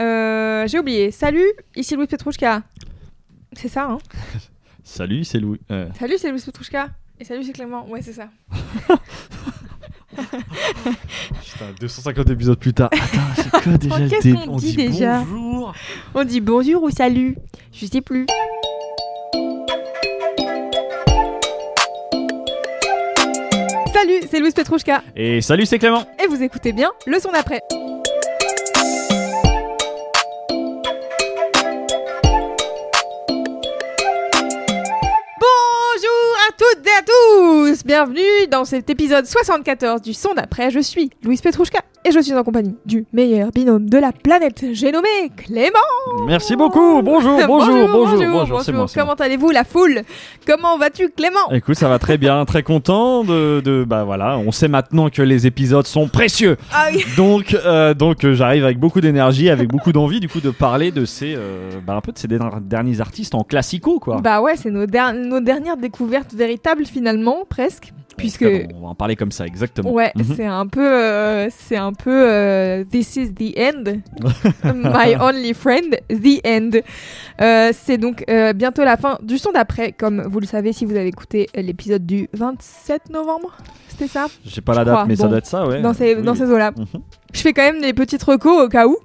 Euh, 0.00 0.66
J'ai 0.66 0.78
oublié. 0.78 1.10
Salut, 1.10 1.46
ici 1.76 1.94
Louis 1.96 2.06
Petrouchka. 2.06 2.62
C'est 3.52 3.68
ça, 3.68 3.84
hein 3.90 3.98
Salut, 4.84 5.24
c'est 5.24 5.38
Louis. 5.38 5.60
euh, 5.70 5.88
Salut, 5.98 6.16
c'est 6.18 6.30
Louis 6.30 6.40
Petrouchka. 6.40 6.88
Et 7.20 7.24
salut, 7.24 7.44
c'est 7.44 7.52
Clément. 7.52 7.86
Ouais, 7.88 8.02
c'est 8.02 8.12
ça. 8.12 8.28
Putain, 10.16 11.66
250 11.80 12.30
épisodes 12.30 12.58
plus 12.58 12.72
tard. 12.74 12.90
Attends, 12.92 13.02
c'est 13.36 13.50
quoi 13.50 13.76
déjà 13.78 13.98
le 13.98 14.08
Qu'est-ce 14.08 14.44
qu'on 14.46 14.56
dit 14.56 14.74
déjà 14.76 15.20
bonjour. 15.20 15.74
On 16.14 16.24
dit 16.24 16.40
bonjour 16.40 16.82
ou 16.82 16.90
salut? 16.90 17.36
Je 17.72 17.86
sais 17.86 18.00
plus. 18.00 18.26
Salut, 23.92 24.20
c'est 24.30 24.40
Louis 24.40 24.50
Petrouchka. 24.52 25.02
Et 25.16 25.40
salut, 25.40 25.66
c'est 25.66 25.78
Clément. 25.78 26.04
Et 26.22 26.26
vous 26.26 26.42
écoutez 26.42 26.72
bien 26.72 26.90
le 27.06 27.18
son 27.18 27.30
d'après. 27.32 27.60
Toutes 36.84 36.92
et 36.92 36.96
à 36.98 37.02
tous 37.02 37.84
Bienvenue 37.84 38.20
dans 38.50 38.64
cet 38.64 38.90
épisode 38.90 39.24
74 39.26 40.02
du 40.02 40.12
son 40.12 40.34
d'après. 40.34 40.70
Je 40.70 40.80
suis 40.80 41.10
Louise 41.22 41.40
Petrouchka 41.40 41.78
et 42.04 42.10
je 42.12 42.20
suis 42.20 42.34
en 42.34 42.44
compagnie 42.44 42.74
du 42.84 43.06
meilleur 43.14 43.50
binôme 43.50 43.88
de 43.88 43.96
la 43.96 44.12
planète, 44.12 44.62
j'ai 44.72 44.92
nommé 44.92 45.08
Clément 45.36 45.78
Merci 46.26 46.54
beaucoup. 46.56 47.00
Bonjour, 47.02 47.40
bonjour, 47.46 47.88
bonjour, 47.88 47.88
bonjour. 48.18 48.26
bonjour. 48.32 48.60
c'est 48.62 48.72
moi, 48.72 48.86
c'est 48.88 49.00
Comment 49.00 49.14
allez-vous 49.14 49.50
la 49.50 49.64
foule? 49.64 50.02
Comment 50.46 50.76
vas-tu 50.76 51.08
Clément? 51.10 51.50
Écoute, 51.52 51.76
ça 51.76 51.88
va 51.88 51.98
très 51.98 52.18
bien, 52.18 52.44
très 52.44 52.62
content 52.62 53.24
de, 53.24 53.60
de- 53.64 53.84
bah 53.84 54.04
voilà, 54.04 54.36
on 54.36 54.52
sait 54.52 54.68
maintenant 54.68 55.08
que 55.08 55.22
les 55.22 55.46
épisodes 55.46 55.86
sont 55.86 56.08
précieux. 56.08 56.56
Ah 56.72 56.88
Donc, 57.16 57.54
euh, 57.54 57.94
donc 57.94 58.24
euh, 58.24 58.34
j'arrive 58.34 58.64
avec 58.64 58.78
beaucoup 58.78 59.00
d'énergie, 59.00 59.48
avec 59.48 59.68
beaucoup 59.68 59.92
d'envie, 59.92 60.20
du 60.20 60.28
coup, 60.28 60.40
de 60.40 60.50
parler 60.50 60.90
de 60.90 61.06
ces, 61.06 61.34
euh, 61.34 61.70
bah, 61.86 61.94
un 61.94 62.00
peu 62.02 62.12
de 62.12 62.18
ces 62.18 62.28
der- 62.28 62.60
derniers 62.60 63.00
artistes 63.00 63.34
en 63.34 63.44
classico, 63.44 63.98
quoi. 63.98 64.18
Bah 64.22 64.42
ouais, 64.42 64.56
c'est 64.56 64.70
nos 64.70 64.84
dernières 64.86 65.78
découvertes 65.78 66.34
véritables 66.34 66.73
finalement, 66.84 67.44
presque. 67.48 67.92
Puisque 68.16 68.44
On 68.76 68.80
va 68.82 68.88
en 68.90 68.94
parler 68.94 69.16
comme 69.16 69.32
ça, 69.32 69.44
exactement. 69.44 69.92
Ouais, 69.92 70.12
Mhm. 70.14 70.24
c'est 70.36 70.46
un 70.46 70.68
peu, 70.68 70.86
euh, 70.88 71.48
c'est 71.50 71.76
un 71.76 71.92
peu 71.92 72.12
euh, 72.30 72.84
This 72.84 73.16
is 73.16 73.32
the 73.34 73.58
end, 73.58 73.84
my 74.64 75.16
only 75.20 75.52
friend, 75.52 75.96
the 76.08 76.40
end. 76.46 76.70
Euh, 77.40 77.72
c'est 77.74 77.98
donc 77.98 78.24
bientôt 78.54 78.84
la 78.84 78.96
fin 78.96 79.18
du 79.22 79.36
son 79.36 79.50
d'après, 79.50 79.90
comme 79.92 80.22
vous 80.28 80.38
le 80.38 80.46
savez 80.46 80.72
si 80.72 80.84
vous 80.84 80.94
avez 80.94 81.08
écouté 81.08 81.48
l'épisode 81.56 82.06
du 82.06 82.28
27 82.34 83.10
novembre. 83.10 83.56
C'était 83.88 84.06
ça 84.08 84.26
J'ai 84.44 84.60
pas 84.60 84.74
la 84.74 84.84
date, 84.84 84.94
crois. 84.94 85.06
mais 85.06 85.16
ça 85.16 85.26
doit 85.28 85.38
être 85.38 85.46
ça, 85.46 85.66
ouais. 85.66 85.80
Dans 85.80 85.92
ces, 85.94 86.14
Oui, 86.14 86.22
dans 86.22 86.34
ces 86.36 86.44
eaux-là. 86.50 86.70
Mhm. 86.76 86.86
Je 87.32 87.40
fais 87.40 87.52
quand 87.52 87.62
même 87.62 87.80
des 87.80 87.92
petites 87.92 88.22
recos 88.22 88.64
au 88.64 88.68
cas 88.68 88.86
où. 88.86 88.96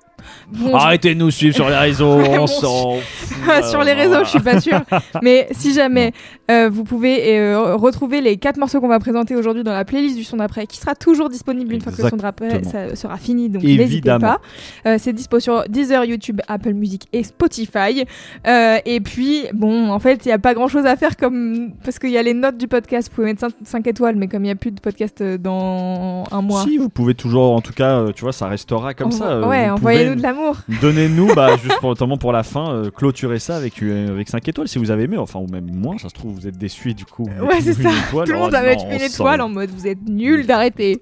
Bon, 0.51 0.75
Arrêtez 0.75 1.13
de 1.13 1.19
nous 1.19 1.31
suivre 1.31 1.55
sur 1.55 1.69
les 1.69 1.75
réseaux, 1.77 2.19
on 2.19 2.47
s'en 2.47 2.97
fout, 2.97 3.63
sur 3.69 3.83
les 3.83 3.91
euh, 3.91 3.95
réseaux, 3.95 4.23
je 4.23 4.29
suis 4.29 4.39
pas 4.39 4.59
sûre. 4.59 4.81
Mais 5.21 5.47
si 5.51 5.73
jamais 5.73 6.13
euh, 6.49 6.69
vous 6.69 6.83
pouvez 6.83 7.37
euh, 7.37 7.75
retrouver 7.75 8.21
les 8.21 8.37
quatre 8.37 8.57
morceaux 8.57 8.81
qu'on 8.81 8.87
va 8.87 8.99
présenter 8.99 9.35
aujourd'hui 9.35 9.63
dans 9.63 9.73
la 9.73 9.85
playlist 9.85 10.17
du 10.17 10.23
son 10.23 10.37
d'après, 10.37 10.65
qui 10.65 10.77
sera 10.77 10.95
toujours 10.95 11.29
disponible 11.29 11.73
une 11.73 11.81
fois 11.81 11.91
que 11.91 12.01
le 12.01 12.09
son 12.09 12.17
d'après 12.17 12.61
sera 12.95 13.17
fini, 13.17 13.49
donc 13.49 13.63
n'hésitez 13.63 14.17
pas. 14.19 14.39
Euh, 14.85 14.95
c'est 14.97 15.13
dispo 15.13 15.39
sur 15.39 15.63
Deezer, 15.69 16.05
YouTube, 16.05 16.41
Apple 16.47 16.73
Music 16.73 17.07
et 17.13 17.23
Spotify. 17.23 18.05
Et 18.45 18.99
puis, 19.01 19.45
bon, 19.53 19.91
en 19.91 19.99
fait, 19.99 20.25
il 20.25 20.29
n'y 20.29 20.33
a 20.33 20.39
pas 20.39 20.53
grand 20.53 20.67
chose 20.67 20.85
à 20.85 20.95
faire 20.95 21.17
comme 21.17 21.71
parce 21.83 21.99
qu'il 21.99 22.09
y 22.09 22.17
a 22.17 22.23
les 22.23 22.33
notes 22.33 22.57
du 22.57 22.67
podcast. 22.67 23.09
Vous 23.09 23.15
pouvez 23.15 23.27
mettre 23.27 23.45
5, 23.63 23.87
étoiles, 23.87 24.15
mais 24.15 24.27
comme 24.27 24.43
il 24.43 24.47
n'y 24.47 24.51
a 24.51 24.55
plus 24.55 24.71
de 24.71 24.79
podcast 24.79 25.21
dans 25.21 26.23
un 26.31 26.41
mois. 26.41 26.63
Si, 26.63 26.77
vous 26.77 26.89
pouvez 26.89 27.13
toujours, 27.13 27.53
en 27.53 27.61
tout 27.61 27.73
cas, 27.73 28.11
tu 28.15 28.21
vois, 28.23 28.33
ça 28.33 28.47
restera 28.47 28.93
comme 28.93 29.11
ça. 29.11 29.47
ouais, 29.47 29.69
vous 29.69 30.08
pouvez 30.11 30.15
de 30.17 30.23
l'amour. 30.23 30.57
Donnez-nous, 30.81 31.33
bah, 31.33 31.57
juste 31.57 31.79
pour, 31.79 31.89
notamment 31.89 32.17
pour 32.17 32.31
la 32.31 32.43
fin, 32.43 32.73
euh, 32.73 32.89
clôturer 32.91 33.39
ça 33.39 33.57
avec, 33.57 33.81
euh, 33.81 34.09
avec 34.09 34.29
5 34.29 34.47
étoiles 34.47 34.67
si 34.67 34.79
vous 34.79 34.91
avez 34.91 35.03
aimé, 35.03 35.17
enfin, 35.17 35.39
ou 35.39 35.47
même 35.47 35.69
moins, 35.71 35.97
ça 35.97 36.09
se 36.09 36.13
trouve, 36.13 36.33
vous 36.35 36.47
êtes 36.47 36.57
déçus 36.57 36.93
du 36.93 37.05
coup. 37.05 37.29
Ouais, 37.41 37.61
c'est 37.61 37.73
ça. 37.73 37.89
étoile. 37.89 38.25
Tout 38.27 38.33
le 38.33 38.37
Oh 38.37 38.41
monde 38.41 38.51
va 38.51 38.61
mettre 38.61 38.85
une 38.85 39.01
étoile 39.01 39.41
en 39.41 39.49
mode 39.49 39.69
vous 39.69 39.87
êtes 39.87 40.07
nuls 40.07 40.45
d'arrêter. 40.45 41.01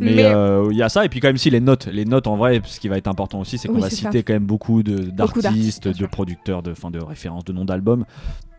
Mais 0.00 0.24
euh, 0.24 0.68
il 0.70 0.76
y 0.76 0.82
a 0.82 0.88
ça, 0.88 1.04
et 1.04 1.08
puis 1.08 1.20
quand 1.20 1.28
même, 1.28 1.36
si 1.38 1.50
les 1.50 1.60
notes, 1.60 1.86
les 1.86 2.04
notes 2.04 2.26
en 2.26 2.36
vrai, 2.36 2.60
ce 2.64 2.80
qui 2.80 2.88
va 2.88 2.96
être 2.98 3.08
important 3.08 3.40
aussi, 3.40 3.58
c'est 3.58 3.68
qu'on 3.68 3.74
Oui, 3.74 3.80
va 3.82 3.90
citer 3.90 4.22
quand 4.22 4.32
même 4.32 4.44
beaucoup 4.44 4.82
de- 4.82 5.10
d'artistes, 5.10 5.88
de 5.88 6.06
producteurs, 6.06 6.62
de, 6.62 6.74
fin, 6.74 6.90
de 6.90 6.98
références, 6.98 7.44
de 7.44 7.52
noms 7.52 7.64
d'albums. 7.64 8.04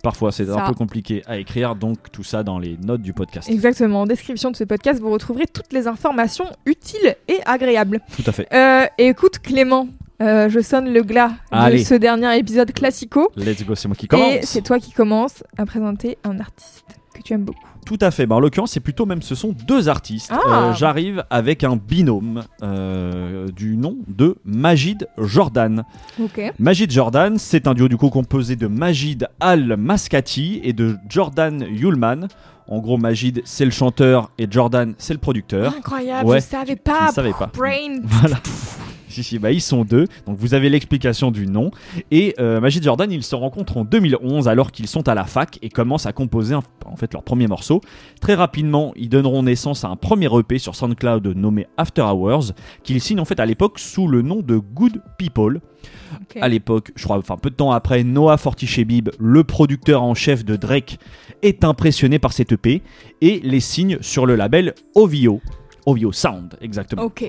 Parfois, 0.04 0.32
c'est 0.32 0.50
un 0.50 0.68
peu 0.68 0.74
compliqué 0.74 1.22
à 1.28 1.38
écrire, 1.38 1.76
donc 1.76 2.12
tout 2.12 2.24
ça 2.24 2.42
dans 2.42 2.58
les 2.58 2.76
notes 2.84 3.04
du 3.04 3.14
podcast. 3.14 3.48
Exactement. 3.50 4.02
En 4.02 4.06
description 4.08 4.50
de 4.50 4.56
ce 4.56 4.64
podcast, 4.64 5.00
vous 5.00 5.12
retrouverez 5.12 5.46
toutes 5.46 5.72
les 5.74 5.88
informations 5.88 6.46
utiles 6.66 7.16
et 7.28 7.38
agréables. 7.46 8.00
Tout 8.16 8.24
à 8.28 8.32
fait. 8.32 8.48
Euh, 8.52 8.86
et 8.98 9.10
écoute, 9.10 9.38
Clément, 9.38 9.88
euh, 10.24 10.50
je 10.50 10.60
sonne 10.60 10.92
le 10.92 11.04
glas 11.04 11.30
de 11.30 11.34
Allez. 11.52 11.84
ce 11.84 11.94
dernier 11.94 12.36
épisode 12.38 12.72
classico. 12.72 13.32
Let's 13.36 13.64
go, 13.64 13.76
c'est 13.76 13.88
moi 13.88 13.96
qui 13.96 14.06
Et 14.06 14.08
commence. 14.08 14.36
c'est 14.44 14.64
toi 14.64 14.80
qui 14.80 14.92
commences 14.92 15.44
à 15.58 15.68
présenter 15.68 16.18
un 16.24 16.40
artiste 16.40 16.86
que 17.14 17.22
tu 17.22 17.34
aimes 17.34 17.44
beaucoup. 17.44 17.68
Tout 17.86 17.98
à 18.02 18.12
fait. 18.12 18.26
Bah, 18.26 18.36
en 18.36 18.40
l'occurrence, 18.40 18.72
c'est 18.72 18.80
plutôt 18.80 19.06
même 19.06 19.22
ce 19.22 19.36
sont 19.36 19.56
deux 19.68 19.90
artistes. 19.90 20.32
Ah. 20.34 20.70
Euh, 20.70 20.74
J'arrive 20.74 21.24
avec 21.30 21.64
un 21.64 21.76
binôme 21.76 22.44
euh, 22.64 23.48
du 23.50 23.76
nom 23.78 23.98
de 24.08 24.38
Majid 24.46 25.08
Jordan. 25.18 25.84
Ok. 26.22 26.54
Majid 26.60 26.92
Jordan, 26.92 27.38
c'est 27.38 27.68
un 27.68 27.74
duo 27.74 27.88
du 27.88 27.98
coup 27.98 28.10
composé 28.10 28.56
de 28.56 28.68
Majid 28.68 29.28
Al 29.40 29.76
Maskati 29.78 30.62
et 30.64 30.74
de 30.74 30.96
Jordan 31.10 31.66
Yulman. 31.70 32.28
En 32.68 32.80
gros, 32.80 32.98
Majid 32.98 33.42
c'est 33.44 33.66
le 33.66 33.72
chanteur 33.72 34.30
et 34.38 34.48
Jordan 34.50 34.94
c'est 34.98 35.14
le 35.14 35.20
producteur. 35.20 35.74
Incroyable, 35.78 36.30
Ouais, 36.30 36.40
je 36.40 36.46
savais 36.46 36.74
Je 36.78 36.82
pas. 36.82 37.08
ne 37.08 37.12
savais 37.12 37.34
pas. 37.34 37.50
Brain. 37.58 38.00
Voilà. 38.04 38.38
Si, 39.12 39.24
si, 39.24 39.38
bah, 39.40 39.52
ils 39.52 39.62
sont 39.62 39.84
deux. 39.84 40.06
Donc 40.26 40.38
vous 40.38 40.54
avez 40.54 40.70
l'explication 40.70 41.30
du 41.32 41.46
nom. 41.48 41.70
Et 42.10 42.34
euh, 42.40 42.60
Majid 42.60 42.82
Jordan, 42.84 43.12
ils 43.12 43.24
se 43.24 43.36
rencontrent 43.36 43.78
en 43.78 43.84
2011 43.86 44.48
alors 44.48 44.72
qu'ils 44.72 44.88
sont 44.88 45.08
à 45.08 45.14
la 45.16 45.26
fac 45.26 45.60
et 45.62 45.70
commencent 45.70 46.06
à 46.06 46.14
composer 46.14 46.56
un- 46.56 46.64
en 46.86 46.96
fait 46.96 47.14
leur 47.14 47.24
premier 47.24 47.48
morceau. 47.48 47.82
Très 48.22 48.34
rapidement, 48.34 48.94
ils 48.96 49.10
donneront 49.10 49.44
naissance 49.44 49.84
à 49.84 49.90
un 49.90 49.96
premier 49.96 50.28
EP 50.38 50.58
sur 50.58 50.76
SoundCloud 50.76 51.28
nommé 51.36 51.68
After 51.78 52.02
Hours 52.02 52.54
qu'ils 52.84 53.02
signent 53.02 53.20
en 53.20 53.26
fait 53.26 53.40
à 53.40 53.46
l'époque 53.46 53.78
sous 53.80 54.08
le 54.08 54.22
nom 54.22 54.42
de 54.42 54.58
Good 54.58 55.02
People. 55.18 55.62
À 56.42 56.48
l'époque, 56.50 56.92
je 56.96 57.04
crois, 57.04 57.18
enfin 57.18 57.38
peu 57.38 57.50
de 57.50 57.56
temps 57.56 57.72
après, 57.72 58.04
Noah 58.04 58.38
Fortichebib, 58.38 59.10
le 59.20 59.44
producteur 59.44 60.04
en 60.04 60.14
chef 60.14 60.44
de 60.46 60.56
Drake, 60.56 61.00
est 61.42 61.64
impressionné 61.64 62.20
par 62.20 62.34
cette 62.34 62.52
EP 62.52 62.82
et 63.22 63.40
les 63.44 63.60
signe 63.60 63.98
sur 64.02 64.26
le 64.26 64.36
label 64.36 64.74
OVO. 64.96 65.42
OVO 65.86 66.12
Sound, 66.12 66.56
exactement. 66.62 67.04
Ok. 67.04 67.24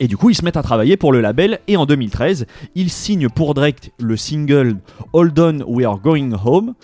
Et 0.00 0.08
du 0.08 0.16
coup, 0.16 0.30
ils 0.30 0.34
se 0.34 0.44
mettent 0.44 0.56
à 0.56 0.62
travailler 0.62 0.96
pour 0.96 1.12
le 1.12 1.20
label 1.20 1.58
et 1.66 1.76
en 1.76 1.86
2013, 1.86 2.46
ils 2.74 2.90
signent 2.90 3.28
pour 3.28 3.54
Drake 3.54 3.90
le 3.98 4.16
single 4.16 4.76
Hold 5.12 5.38
On 5.38 5.60
We 5.66 5.86
Are 5.86 6.00
Going 6.00 6.32
Home. 6.44 6.74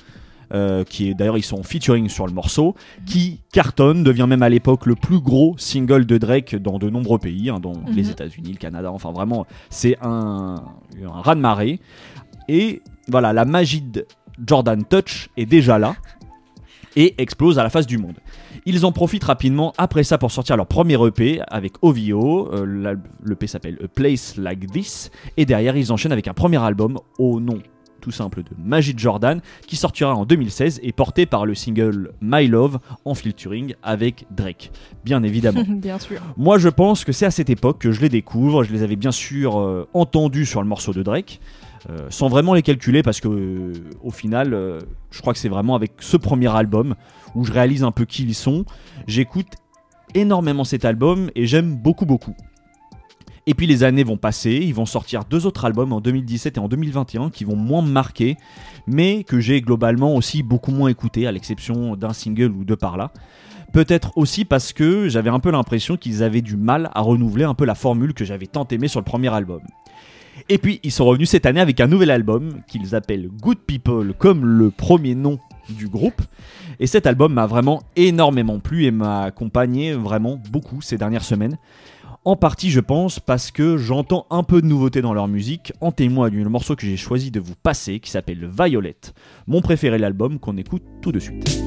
euh, 0.53 0.85
qui 0.85 1.09
est 1.09 1.15
d'ailleurs 1.15 1.39
ils 1.39 1.43
sont 1.43 1.63
featuring 1.63 2.09
sur 2.11 2.27
le 2.27 2.33
morceau 2.33 2.75
qui 3.07 3.41
cartonne 3.51 4.05
devient 4.05 4.27
même 4.29 4.43
à 4.43 4.49
l'époque 4.51 4.85
le 4.85 4.95
plus 4.95 5.19
gros 5.19 5.55
single 5.59 6.05
de 6.05 6.19
Drake 6.19 6.55
dans 6.57 6.79
de 6.79 6.91
nombreux 6.91 7.19
pays 7.19 7.49
hein, 7.49 7.59
dont 7.61 7.73
Mhm. 7.89 7.97
les 7.97 8.11
États-Unis 8.11 8.53
le 8.53 8.59
Canada 8.59 8.93
enfin 8.93 9.11
vraiment 9.11 9.47
c'est 9.71 9.97
un, 10.03 10.63
un 11.03 11.21
raz 11.23 11.35
de 11.35 11.41
marée 11.41 11.81
et 12.47 12.83
voilà 13.09 13.33
la 13.33 13.47
magie 13.47 13.81
de 13.81 14.07
Jordan 14.47 14.85
Touch 14.85 15.31
est 15.39 15.47
déjà 15.47 15.79
là 15.79 15.97
et 16.97 17.15
explose 17.19 17.59
à 17.59 17.63
la 17.63 17.71
face 17.71 17.87
du 17.87 17.99
monde 17.99 18.17
ils 18.67 18.87
en 18.87 18.93
profitent 18.93 19.25
rapidement 19.25 19.73
après 19.77 20.05
ça 20.05 20.19
pour 20.19 20.31
sortir 20.31 20.57
leur 20.57 20.67
premier 20.67 20.97
EP 21.07 21.41
avec 21.49 21.75
OVO. 21.83 22.51
Euh, 22.53 22.97
L'EP 23.25 23.47
s'appelle 23.47 23.79
A 23.85 23.89
Place 23.89 24.37
Like 24.37 24.71
This. 24.71 25.11
Et 25.37 25.45
derrière, 25.45 25.77
ils 25.77 25.93
enchaînent 25.93 26.13
avec 26.13 26.29
un 26.29 26.35
premier 26.35 26.63
album 26.63 26.99
au 27.19 27.41
nom 27.41 27.59
tout 28.01 28.11
simple 28.11 28.43
de 28.43 28.51
Magic 28.63 28.99
Jordan 28.99 29.41
qui 29.67 29.77
sortira 29.77 30.15
en 30.15 30.27
2016 30.27 30.81
et 30.83 30.93
porté 30.93 31.25
par 31.25 31.47
le 31.47 31.55
single 31.55 32.13
My 32.21 32.47
Love 32.47 32.79
en 33.07 33.15
featuring 33.15 33.75
avec 33.83 34.27
Drake. 34.31 34.71
Bien 35.07 35.23
évidemment. 35.23 35.65
Bien 35.69 35.99
sûr. 35.99 36.21
Moi, 36.37 36.59
je 36.59 36.69
pense 36.69 37.05
que 37.05 37.13
c'est 37.13 37.25
à 37.25 37.31
cette 37.31 37.49
époque 37.49 37.79
que 37.79 37.93
je 37.93 38.03
les 38.03 38.11
découvre. 38.11 38.63
Je 38.63 38.73
les 38.73 38.83
avais 38.83 38.97
bien 38.97 39.13
sûr 39.13 39.59
euh, 39.59 39.89
entendus 39.95 40.45
sur 40.45 40.61
le 40.61 40.69
morceau 40.69 40.93
de 40.93 41.03
Drake, 41.03 41.41
euh, 41.91 42.07
sans 42.11 42.29
vraiment 42.29 42.55
les 42.55 42.63
calculer, 42.63 43.03
parce 43.03 43.21
que 43.21 43.73
au 44.03 44.11
final, 44.11 44.55
euh, 44.55 44.81
je 45.11 45.21
crois 45.21 45.33
que 45.33 45.39
c'est 45.39 45.49
vraiment 45.49 45.75
avec 45.75 45.93
ce 46.01 46.17
premier 46.17 46.55
album 46.55 46.95
où 47.35 47.45
je 47.45 47.53
réalise 47.53 47.85
un 47.85 47.91
peu 47.91 48.05
qui 48.05 48.23
ils 48.23 48.35
sont. 48.35 48.65
J'écoute 49.07 49.49
énormément 50.15 50.65
cet 50.65 50.85
album 50.85 51.31
et 51.35 51.47
j'aime 51.47 51.75
beaucoup, 51.77 52.07
beaucoup. 52.07 52.35
Et 53.47 53.53
puis 53.53 53.67
les 53.67 53.85
années 53.85 54.05
vont 54.05 54.17
passer, 54.17 54.53
ils 54.53 54.75
vont 54.75 54.87
sortir 54.87 55.25
deux 55.25 55.45
autres 55.45 55.67
albums 55.67 55.93
en 55.93 56.01
2017 56.01 56.57
et 56.57 56.61
en 56.61 56.69
2021 56.69 57.29
qui 57.29 57.45
vont 57.45 57.57
moins 57.57 57.83
me 57.83 57.91
marquer, 57.91 58.37
mais 58.87 59.23
que 59.23 59.39
j'ai 59.39 59.61
globalement 59.61 60.15
aussi 60.15 60.43
beaucoup 60.43 60.71
moins 60.71 60.89
écouté, 60.89 61.27
à 61.27 61.33
l'exception 61.33 61.97
d'un 61.97 62.15
single 62.15 62.53
ou 62.53 62.65
deux 62.65 62.77
par 62.77 62.97
là. 62.97 63.13
Peut-être 63.75 64.17
aussi 64.17 64.45
parce 64.45 64.73
que 64.73 65.09
j'avais 65.09 65.31
un 65.31 65.41
peu 65.41 65.51
l'impression 65.51 65.97
qu'ils 65.97 66.23
avaient 66.23 66.43
du 66.43 66.57
mal 66.57 66.91
à 66.95 67.03
renouveler 67.03 67.45
un 67.45 67.55
peu 67.55 67.67
la 67.67 67.75
formule 67.75 68.15
que 68.15 68.25
j'avais 68.25 68.47
tant 68.47 68.67
aimée 68.69 68.89
sur 68.89 69.01
le 69.01 69.05
premier 69.05 69.35
album. 69.35 69.61
Et 70.49 70.59
puis 70.59 70.81
ils 70.83 70.93
sont 70.93 71.07
revenus 71.07 71.31
cette 71.31 71.47
année 71.47 71.61
avec 71.61 71.81
un 71.81 71.87
nouvel 71.87 72.11
album 72.11 72.61
qu'ils 72.69 72.95
appellent 72.95 73.29
Good 73.29 73.59
People, 73.67 74.13
comme 74.19 74.45
le 74.45 74.71
premier 74.71 75.15
nom 75.15 75.39
du 75.71 75.89
groupe. 75.89 76.21
Et 76.81 76.87
cet 76.87 77.07
album 77.07 77.33
m'a 77.33 77.47
vraiment 77.47 77.83
énormément 77.97 78.59
plu 78.59 78.85
et 78.85 78.91
m'a 78.91 79.23
accompagné 79.23 79.95
vraiment 79.95 80.39
beaucoup 80.51 80.83
ces 80.83 80.99
dernières 80.99 81.25
semaines. 81.25 81.57
En 82.27 82.37
partie, 82.37 82.71
je 82.71 82.81
pense, 82.81 83.21
parce 83.21 83.51
que 83.51 83.77
j'entends 83.77 84.27
un 84.31 84.43
peu 84.43 84.63
de 84.63 84.67
nouveauté 84.67 85.03
dans 85.03 85.13
leur 85.13 85.29
musique. 85.29 85.73
En 85.81 85.93
témoigne 85.93 86.43
le 86.43 86.49
morceau 86.49 86.75
que 86.75 86.87
j'ai 86.87 86.97
choisi 86.97 87.31
de 87.31 87.39
vous 87.41 87.55
passer, 87.63 88.01
qui 88.01 88.11
s'appelle 88.11 88.47
Violette, 88.47 89.15
mon 89.47 89.61
préféré 89.61 89.99
l'album 89.99 90.39
qu'on 90.39 90.57
écoute 90.57 90.83
tout 91.03 91.13
de 91.13 91.19
suite. 91.19 91.63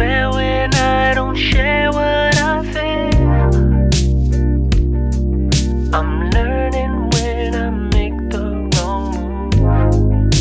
Regret 0.00 0.32
when 0.32 0.74
I 0.74 1.14
don't 1.14 1.36
share 1.36 1.90
what 1.92 2.36
I 2.36 2.62
feel. 2.72 3.60
I'm 5.94 6.30
learning 6.30 7.10
when 7.10 7.54
I 7.54 7.70
make 7.70 8.30
the 8.30 8.68
wrong 8.74 9.50
move. 9.56 10.32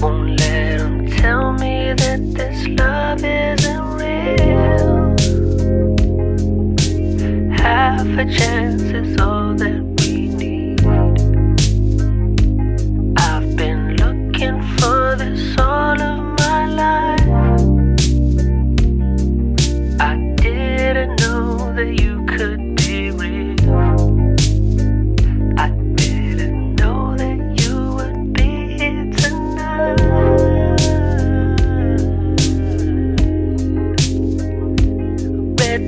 Won't 0.00 0.40
let 0.40 0.80
'em 0.80 1.06
tell 1.06 1.52
me 1.52 1.92
that 1.94 2.20
this 2.34 2.66
love 2.78 3.24
isn't 3.24 3.86
real. 4.00 5.14
Half 7.52 8.06
a 8.18 8.24
chance 8.38 8.82
is 8.82 9.20
all 9.20 9.54
that 9.54 9.82
we 9.98 10.28
need. 10.28 10.80
I've 13.18 13.56
been 13.56 13.96
looking 13.96 14.62
for 14.78 15.16
this 15.16 15.58
all 15.58 16.00
of 16.00 16.25
that 21.76 22.00
you 22.00 22.24
could 22.24 22.74
be 22.76 23.10
real. 23.10 23.54
I 25.58 25.68
didn't 25.94 26.76
know 26.76 27.14
that 27.18 27.38
you 27.60 27.74
would 27.96 28.32
be 28.32 28.78
here 28.78 29.12
tonight. 29.12 30.00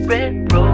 Red, 0.07 0.53
roses, 0.53 0.68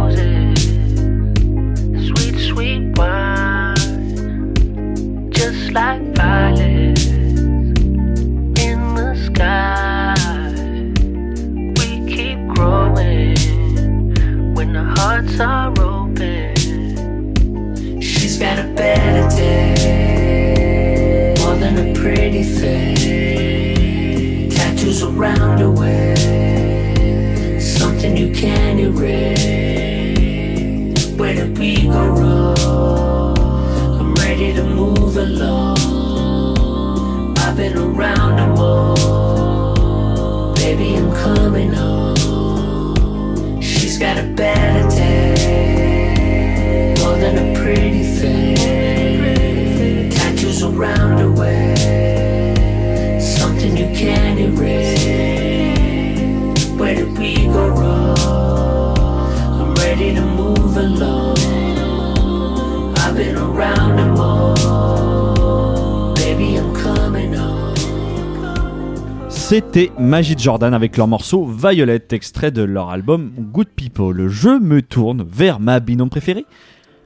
Magic 70.14 70.38
Jordan 70.38 70.72
avec 70.74 70.96
leur 70.96 71.08
morceau 71.08 71.44
Violet, 71.44 72.00
extrait 72.12 72.52
de 72.52 72.62
leur 72.62 72.90
album 72.90 73.32
Good 73.36 73.66
People. 73.74 74.28
Je 74.28 74.60
me 74.60 74.80
tourne 74.80 75.26
vers 75.28 75.58
ma 75.58 75.80
binôme 75.80 76.08
préférée. 76.08 76.46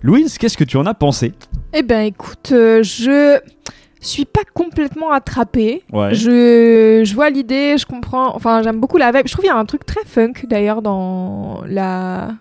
Louise, 0.02 0.36
qu'est-ce 0.36 0.58
que 0.58 0.64
tu 0.64 0.76
en 0.76 0.84
as 0.84 0.92
pensé? 0.92 1.32
Eh 1.72 1.82
ben 1.82 2.00
écoute, 2.00 2.50
euh, 2.52 2.82
je 2.82 3.40
suis 3.98 4.26
pas 4.26 4.42
complètement 4.52 5.10
attrapée. 5.10 5.84
Ouais. 5.90 6.12
Je, 6.12 7.00
je 7.02 7.14
vois 7.14 7.30
l'idée, 7.30 7.76
je 7.78 7.86
comprends. 7.86 8.36
Enfin, 8.36 8.60
j'aime 8.62 8.78
beaucoup 8.78 8.98
la 8.98 9.10
vibe. 9.10 9.22
Je 9.24 9.32
trouve 9.32 9.42
qu'il 9.42 9.54
y 9.54 9.56
a 9.56 9.58
un 9.58 9.64
truc 9.64 9.86
très 9.86 10.04
funk 10.04 10.34
d'ailleurs 10.44 10.82
dans 10.82 11.62
la. 11.66 12.32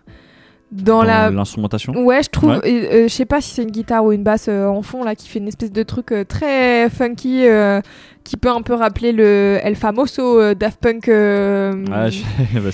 Dans, 0.71 1.01
la. 1.03 1.29
l'instrumentation 1.29 1.93
Ouais, 1.95 2.21
je 2.23 2.29
trouve. 2.29 2.49
Ouais. 2.51 2.59
euh, 2.65 3.03
je 3.07 3.13
sais 3.13 3.25
pas 3.25 3.39
si 3.41 3.51
c'est 3.53 3.63
une 3.63 3.71
guitare 3.71 4.03
ou 4.03 4.11
une 4.11 4.23
basse 4.23 4.47
euh, 4.49 4.65
en 4.67 4.81
fond 4.81 5.03
là 5.03 5.15
qui 5.15 5.27
fait 5.29 5.39
une 5.39 5.47
espèce 5.47 5.71
de 5.71 5.83
truc 5.83 6.11
euh, 6.11 6.23
très 6.25 6.89
funky 6.89 7.47
euh, 7.47 7.79
qui 8.25 8.35
peut 8.35 8.49
un 8.49 8.61
peu 8.61 8.73
rappeler 8.73 9.13
le 9.13 9.57
El 9.63 9.77
Famoso 9.77 10.53
Daft 10.53 10.81
Punk. 10.81 11.07
Ah, 11.07 12.09
je- 12.09 12.59
bah, 12.59 12.71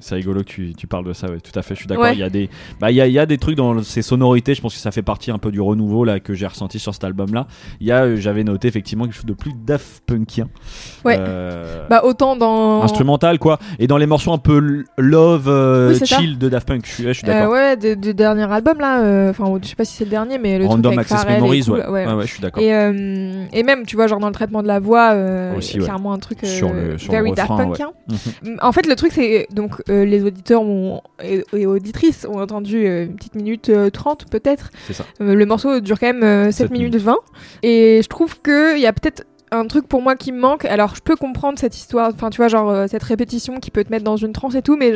c'est 0.00 0.14
rigolo 0.14 0.40
que 0.40 0.44
tu, 0.48 0.74
tu 0.74 0.86
parles 0.86 1.06
de 1.06 1.14
ça, 1.14 1.28
ouais, 1.28 1.40
tout 1.40 1.58
à 1.58 1.62
fait, 1.62 1.74
je 1.74 1.78
suis 1.80 1.86
d'accord. 1.86 2.04
Ouais. 2.04 2.12
Il 2.12 2.18
y 2.18 2.22
a 2.22 2.28
des, 2.28 2.50
bah, 2.78 2.90
il 2.90 2.96
y 2.96 3.00
a, 3.00 3.06
il 3.06 3.12
y 3.14 3.18
a 3.18 3.24
des 3.24 3.38
trucs 3.38 3.56
dans 3.56 3.82
ces 3.82 4.02
sonorités, 4.02 4.54
je 4.54 4.60
pense 4.60 4.74
que 4.74 4.80
ça 4.80 4.90
fait 4.90 5.00
partie 5.00 5.30
un 5.30 5.38
peu 5.38 5.50
du 5.50 5.60
renouveau 5.62 6.04
là 6.04 6.20
que 6.20 6.34
j'ai 6.34 6.46
ressenti 6.46 6.78
sur 6.78 6.92
cet 6.92 7.04
album-là. 7.04 7.46
Il 7.80 7.86
y 7.86 7.92
a, 7.92 8.14
j'avais 8.16 8.44
noté 8.44 8.68
effectivement 8.68 9.04
quelque 9.04 9.14
chose 9.16 9.24
de 9.24 9.32
plus 9.32 9.52
Daft 9.64 10.02
Punkien, 10.04 10.48
Ouais. 11.06 11.18
Bah 11.88 12.02
autant 12.04 12.36
dans. 12.36 12.82
instrumental 12.82 13.38
quoi, 13.38 13.58
et 13.78 13.86
dans 13.86 13.96
les 13.96 14.06
morceaux 14.06 14.32
un 14.34 14.38
peu 14.38 14.84
love, 14.98 15.88
Oui, 15.92 15.96
c'est 15.96 16.04
ça. 16.04 16.18
chill 16.18 16.36
de 16.36 16.48
Daft 16.50 16.68
Punk. 16.68 16.82
Je 16.84 16.90
suis, 16.92 17.04
je 17.04 17.12
suis 17.12 17.29
Euh, 17.32 17.48
ouais, 17.48 17.76
de- 17.76 17.94
du 17.94 18.14
dernier 18.14 18.50
album 18.52 18.78
là. 18.80 19.00
euh, 19.02 19.30
Enfin, 19.30 19.44
je 19.62 19.68
sais 19.68 19.74
pas 19.76 19.84
si 19.84 19.94
c'est 19.96 20.04
le 20.04 20.10
dernier, 20.10 20.38
mais 20.38 20.58
le 20.58 20.66
Random 20.66 20.92
truc 20.94 20.98
avec 21.10 21.12
Access 21.12 21.26
Memories, 21.28 21.64
cool, 21.64 21.78
ouais. 21.78 22.06
Ouais, 22.06 22.12
ouais, 22.14 22.26
je 22.26 22.32
suis 22.32 22.40
d'accord. 22.42 22.62
Et, 22.62 22.74
euh, 22.74 23.44
et 23.52 23.62
même, 23.62 23.86
tu 23.86 23.96
vois, 23.96 24.06
genre 24.06 24.18
dans 24.20 24.26
le 24.28 24.32
traitement 24.34 24.62
de 24.62 24.68
la 24.68 24.78
voix, 24.80 25.14
Aussi, 25.56 25.78
clairement 25.78 26.12
un 26.12 26.18
truc 26.18 26.38
Sur 26.42 26.72
le- 26.72 26.98
sur 26.98 27.12
le 27.12 27.18
very 27.18 27.32
Daft 27.32 27.50
refrain, 27.50 27.64
Punkien. 27.66 27.92
Mhm. 28.44 28.56
En 28.62 28.72
fait, 28.72 28.86
le 28.86 28.96
truc, 28.96 29.12
c'est 29.12 29.46
donc 29.52 29.82
les 29.88 30.24
auditeurs 30.24 30.62
ont, 30.62 31.00
et, 31.22 31.44
et 31.54 31.66
auditrices 31.66 32.26
ont 32.28 32.40
entendu 32.40 32.86
une 32.86 33.14
petite 33.16 33.34
minute 33.34 33.68
euh, 33.68 33.90
30 33.90 34.26
peut-être. 34.30 34.70
C'est 34.86 34.92
ça. 34.94 35.04
Le 35.18 35.44
morceau 35.46 35.80
dure 35.80 35.98
quand 35.98 36.06
même 36.06 36.22
euh, 36.22 36.44
7 36.46 36.54
Sept 36.54 36.70
minutes 36.70 36.96
20. 36.96 37.16
Et 37.62 38.00
je 38.02 38.08
trouve 38.08 38.40
qu'il 38.42 38.78
y 38.78 38.86
a 38.86 38.92
peut-être 38.92 39.24
un 39.52 39.66
truc 39.66 39.88
pour 39.88 40.00
moi 40.00 40.14
qui 40.14 40.30
me 40.32 40.38
manque. 40.38 40.64
Alors, 40.64 40.94
je 40.94 41.00
peux 41.00 41.16
comprendre 41.16 41.58
cette 41.58 41.76
histoire, 41.76 42.10
enfin, 42.14 42.30
tu 42.30 42.36
vois, 42.36 42.48
genre 42.48 42.70
euh, 42.70 42.86
cette 42.88 43.02
répétition 43.02 43.58
qui 43.58 43.70
peut 43.70 43.82
te 43.82 43.90
mettre 43.90 44.04
dans 44.04 44.16
une 44.16 44.32
transe 44.32 44.54
et 44.54 44.62
tout, 44.62 44.76
mais 44.76 44.92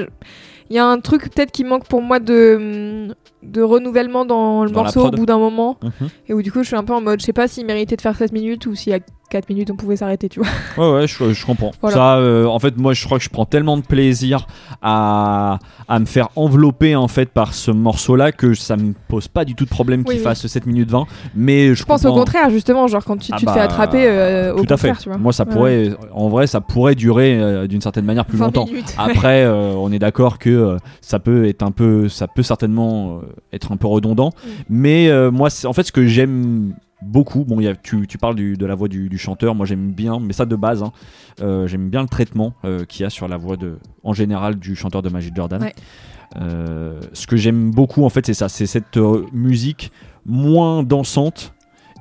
il 0.70 0.76
y 0.76 0.78
a 0.78 0.86
un 0.86 0.98
truc 1.00 1.30
peut-être 1.34 1.52
qui 1.52 1.64
manque 1.64 1.86
pour 1.86 2.02
moi 2.02 2.18
de, 2.20 3.08
de 3.42 3.62
renouvellement 3.62 4.24
dans 4.24 4.64
le 4.64 4.70
Dans 4.70 4.82
morceau 4.82 5.06
au 5.06 5.10
bout 5.10 5.26
d'un 5.26 5.38
moment. 5.38 5.76
Mhm. 5.82 6.08
Et 6.28 6.34
où 6.34 6.42
du 6.42 6.50
coup, 6.52 6.62
je 6.62 6.68
suis 6.68 6.76
un 6.76 6.84
peu 6.84 6.94
en 6.94 7.00
mode, 7.00 7.20
je 7.20 7.26
sais 7.26 7.32
pas 7.32 7.48
s'il 7.48 7.66
méritait 7.66 7.96
de 7.96 8.00
faire 8.00 8.16
7 8.16 8.32
minutes 8.32 8.66
ou 8.66 8.74
si 8.74 8.92
à 8.92 8.98
4 9.30 9.48
minutes 9.48 9.70
on 9.70 9.76
pouvait 9.76 9.96
s'arrêter, 9.96 10.28
tu 10.28 10.40
vois. 10.40 10.48
Ouais, 10.78 10.92
ouais, 11.00 11.06
je, 11.06 11.32
je 11.32 11.46
comprends. 11.46 11.70
Voilà. 11.80 11.96
Ça, 11.96 12.16
euh, 12.18 12.46
en 12.46 12.58
fait, 12.58 12.76
moi, 12.76 12.92
je 12.94 13.04
crois 13.04 13.18
que 13.18 13.24
je 13.24 13.30
prends 13.30 13.46
tellement 13.46 13.76
de 13.76 13.82
plaisir 13.82 14.46
à, 14.82 15.58
à 15.88 15.98
me 15.98 16.04
faire 16.04 16.28
envelopper 16.36 16.94
en 16.96 17.08
fait 17.08 17.30
par 17.30 17.54
ce 17.54 17.70
morceau-là 17.70 18.32
que 18.32 18.54
ça 18.54 18.76
me 18.76 18.92
pose 19.08 19.28
pas 19.28 19.44
du 19.44 19.54
tout 19.54 19.64
de 19.64 19.70
problème 19.70 20.00
Oui, 20.00 20.14
qu'il 20.14 20.16
oui. 20.18 20.22
fasse 20.22 20.46
7 20.46 20.66
minutes 20.66 20.90
20. 20.90 21.06
Mais 21.34 21.68
je, 21.68 21.74
Je 21.74 21.84
pense 21.84 22.04
au 22.04 22.12
contraire, 22.12 22.50
justement, 22.50 22.86
genre 22.86 23.04
quand 23.04 23.16
tu, 23.16 23.30
Ah 23.32 23.36
tu 23.38 23.42
te 23.44 23.46
bah, 23.50 23.54
fais 23.54 23.60
attraper, 23.60 24.06
euh, 24.06 24.52
au 24.54 24.64
tout 24.64 24.72
à 24.72 24.76
fait. 24.76 24.88
contraire, 24.88 24.98
tu 25.02 25.08
vois. 25.08 25.18
Moi, 25.18 25.32
ça 25.32 25.44
Ouais. 25.44 25.52
pourrait, 25.52 25.90
en 26.12 26.28
vrai, 26.28 26.46
ça 26.46 26.60
pourrait 26.60 26.94
durer 26.94 27.38
euh, 27.40 27.66
d'une 27.66 27.80
certaine 27.80 28.04
manière 28.04 28.24
plus 28.24 28.38
20 28.38 28.46
longtemps. 28.46 28.66
minutes. 28.66 28.94
Après, 28.98 29.46
on 29.48 29.90
est 29.92 29.98
d'accord 29.98 30.38
que 30.38 30.53
euh, 30.54 30.76
ça 31.00 31.18
peut 31.18 31.46
être 31.46 31.62
un 31.62 31.70
peu, 31.72 32.08
ça 32.08 32.26
peut 32.28 32.42
certainement 32.42 33.18
euh, 33.18 33.20
être 33.52 33.72
un 33.72 33.76
peu 33.76 33.86
redondant. 33.86 34.30
Mm. 34.30 34.48
Mais 34.68 35.08
euh, 35.08 35.30
moi, 35.30 35.48
en 35.64 35.72
fait, 35.72 35.82
ce 35.84 35.92
que 35.92 36.06
j'aime 36.06 36.74
beaucoup, 37.02 37.44
bon, 37.44 37.60
il 37.60 37.64
y 37.64 37.68
a, 37.68 37.74
tu, 37.74 38.06
tu 38.06 38.16
parles 38.18 38.34
du- 38.34 38.56
de 38.56 38.66
la 38.66 38.74
voix 38.74 38.88
du, 38.88 39.08
du 39.08 39.18
chanteur, 39.18 39.54
moi 39.54 39.66
j'aime 39.66 39.92
bien, 39.92 40.20
mais 40.20 40.32
ça 40.32 40.46
de 40.46 40.56
base, 40.56 40.82
hein, 40.82 40.92
euh, 41.42 41.66
j'aime 41.66 41.90
bien 41.90 42.00
le 42.02 42.08
traitement 42.08 42.54
euh, 42.64 42.84
qu'il 42.86 43.02
y 43.02 43.06
a 43.06 43.10
sur 43.10 43.28
la 43.28 43.36
voix 43.36 43.56
de, 43.56 43.78
en 44.04 44.14
général, 44.14 44.56
du 44.58 44.74
chanteur 44.74 45.02
de 45.02 45.10
Magic 45.10 45.36
Jordan. 45.36 45.62
Ouais. 45.62 45.74
Euh, 46.40 47.00
ce 47.12 47.26
que 47.26 47.36
j'aime 47.36 47.70
beaucoup, 47.70 48.04
en 48.04 48.08
fait, 48.08 48.24
c'est 48.24 48.34
ça, 48.34 48.48
c'est 48.48 48.66
cette 48.66 48.98
musique 49.32 49.92
moins 50.24 50.82
dansante 50.82 51.52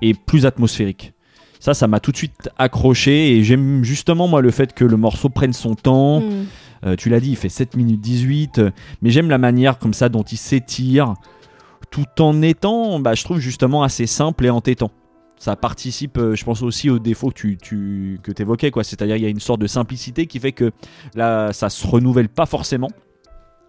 et 0.01 0.13
plus 0.13 0.45
atmosphérique. 0.45 1.13
Ça, 1.59 1.73
ça 1.73 1.87
m'a 1.87 1.99
tout 1.99 2.11
de 2.11 2.17
suite 2.17 2.49
accroché 2.57 3.37
et 3.37 3.43
j'aime 3.43 3.83
justement 3.83 4.27
moi 4.27 4.41
le 4.41 4.51
fait 4.51 4.73
que 4.73 4.83
le 4.83 4.97
morceau 4.97 5.29
prenne 5.29 5.53
son 5.53 5.75
temps. 5.75 6.19
Mm. 6.21 6.45
Euh, 6.85 6.95
tu 6.95 7.09
l'as 7.09 7.19
dit, 7.19 7.31
il 7.31 7.35
fait 7.37 7.49
7 7.49 7.75
minutes 7.75 8.01
18, 8.01 8.59
euh, 8.59 8.71
mais 9.01 9.09
j'aime 9.09 9.29
la 9.29 9.37
manière 9.37 9.79
comme 9.79 9.93
ça 9.93 10.09
dont 10.09 10.23
il 10.23 10.37
s'étire, 10.37 11.13
tout 11.91 12.05
en 12.19 12.41
étant, 12.41 12.99
bah, 12.99 13.13
je 13.13 13.23
trouve 13.23 13.39
justement 13.39 13.83
assez 13.83 14.05
simple 14.07 14.45
et 14.45 14.49
entêtant. 14.49 14.91
Ça 15.37 15.55
participe, 15.55 16.17
euh, 16.17 16.35
je 16.35 16.43
pense 16.43 16.61
aussi 16.61 16.89
au 16.89 16.99
défaut 16.99 17.29
que 17.29 17.47
tu, 17.55 18.19
évoquais, 18.37 18.71
quoi. 18.71 18.83
C'est-à-dire 18.83 19.15
il 19.15 19.23
y 19.23 19.25
a 19.25 19.29
une 19.29 19.39
sorte 19.39 19.61
de 19.61 19.67
simplicité 19.67 20.25
qui 20.25 20.39
fait 20.39 20.51
que 20.51 20.71
là, 21.15 21.53
ça 21.53 21.69
se 21.69 21.85
renouvelle 21.87 22.29
pas 22.29 22.45
forcément. 22.45 22.89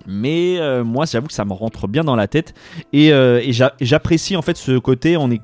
Mais 0.06 0.59
moi, 0.85 1.06
j'avoue 1.06 1.28
que 1.28 1.33
ça 1.33 1.47
me 1.47 1.54
rentre 1.54 1.88
bien 1.88 2.04
dans 2.04 2.14
la 2.16 2.28
tête 2.28 2.52
et, 2.92 3.06
et 3.09 3.52
j'a- 3.52 3.73
j'apprécie 3.80 4.37
en 4.37 4.42
fait 4.42 4.54
ce 4.59 4.76
côté. 4.76 5.16
On 5.16 5.30
est 5.30 5.40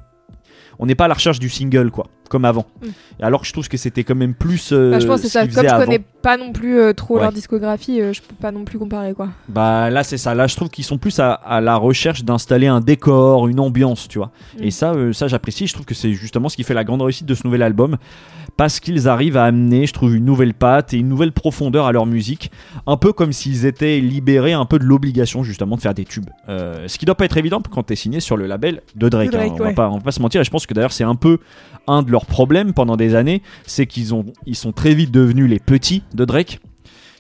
on 0.81 0.87
n'est 0.87 0.95
pas 0.97 1.05
à 1.05 1.09
la 1.09 1.15
recherche 1.15 1.39
du 1.39 1.49
single, 1.49 1.91
quoi, 1.93 2.07
comme 2.29 2.45
avant. 2.45 2.67
Mm. 2.83 2.89
Alors 3.23 3.43
que 3.43 3.47
je 3.47 3.53
trouve 3.53 3.69
que 3.69 3.77
c'était 3.77 4.03
quand 4.03 4.15
même 4.17 4.35
plus. 4.35 4.73
euh, 4.73 4.91
Bah, 4.91 4.99
je 4.99 5.07
pense 5.07 5.21
que 5.21 5.29
c'est 5.29 5.47
ce 5.47 5.53
ça. 5.53 5.61
Comme 5.61 5.69
je 5.69 5.75
avant. 5.75 5.85
connais 5.85 5.99
pas 6.23 6.37
non 6.37 6.53
plus 6.53 6.79
euh, 6.81 6.93
trop 6.95 7.17
Ouais. 7.17 7.23
leur 7.23 7.33
discographie, 7.33 8.01
euh, 8.01 8.13
je 8.13 8.21
peux 8.23 8.35
pas 8.35 8.51
non 8.51 8.65
plus 8.65 8.79
comparer 8.79 9.13
quoi. 9.15 9.29
Bah 9.49 9.89
là 9.91 10.03
c'est 10.03 10.17
ça, 10.19 10.35
là 10.35 10.47
je 10.47 10.57
trouve 10.57 10.69
qu'ils 10.71 10.85
sont 10.85 10.99
plus 10.99 11.19
à, 11.21 11.33
à 11.33 11.61
la 11.61 11.77
recherche 11.77 12.25
d'installer 12.25 12.67
un 12.67 12.81
décor, 12.81 13.47
une 13.49 13.61
ambiance, 13.61 14.09
tu 14.09 14.19
vois. 14.19 14.31
Mm. 14.59 14.65
Et 14.65 14.71
ça, 14.71 14.93
euh, 14.93 15.13
ça 15.13 15.29
j'apprécie, 15.29 15.67
je 15.67 15.75
trouve 15.75 15.87
que 15.87 15.95
c'est 15.95 16.13
justement 16.15 16.49
ce 16.49 16.57
qui 16.57 16.65
fait 16.65 16.75
la 16.75 16.85
grande 16.85 17.03
réussite 17.03 17.27
de 17.27 17.35
ce 17.35 17.47
nouvel 17.47 17.63
album, 17.63 17.97
parce 18.61 18.79
qu'ils 18.79 19.09
arrivent 19.09 19.39
à 19.39 19.45
amener, 19.45 19.87
je 19.87 19.95
trouve, 19.95 20.15
une 20.15 20.27
nouvelle 20.27 20.53
patte 20.53 20.93
et 20.93 20.99
une 20.99 21.09
nouvelle 21.09 21.33
profondeur 21.33 21.87
à 21.87 21.93
leur 21.93 22.05
musique, 22.05 22.51
un 22.87 22.99
peu 22.99 23.15
comme 23.15 23.33
s'ils 23.33 23.65
étaient 23.65 24.01
libérés 24.01 24.53
un 24.53 24.67
peu 24.67 24.79
de 24.79 24.85
l'obligation 24.85 25.43
justement 25.43 25.77
de 25.77 25.81
faire 25.81 25.95
des 25.95 26.05
tubes. 26.05 26.29
Euh, 26.51 26.87
ce 26.87 26.99
qui 26.99 27.07
doit 27.07 27.15
pas 27.15 27.25
être 27.25 27.39
évident 27.39 27.63
quand 27.71 27.85
t'es 27.85 27.97
signé 27.97 28.21
sur 28.21 28.37
le 28.37 28.47
label 28.47 28.83
de 28.97 29.09
Drake, 29.09 29.35
hein. 29.35 29.49
on, 29.53 29.57
va 29.57 29.65
ouais. 29.65 29.73
pas, 29.73 29.89
on 29.89 29.95
va 29.95 30.03
pas 30.03 30.13
se 30.13 30.21
mentir, 30.21 30.43
et 30.43 30.45
je 30.45 30.51
pense 30.51 30.67
que 30.67 30.75
d'ailleurs 30.75 30.93
c'est 30.93 31.05
un 31.05 31.15
peu 31.15 31.39
un 31.87 32.03
de 32.03 32.11
leurs 32.11 32.27
problèmes 32.27 32.75
pendant 32.75 32.99
des 32.99 33.15
années, 33.15 33.41
c'est 33.65 33.87
qu'ils 33.87 34.13
ont, 34.15 34.27
ils 34.45 34.57
sont 34.57 34.73
très 34.73 34.93
vite 34.93 35.11
devenus 35.11 35.49
les 35.49 35.59
petits 35.59 36.03
de 36.13 36.27
Drake 36.27 36.61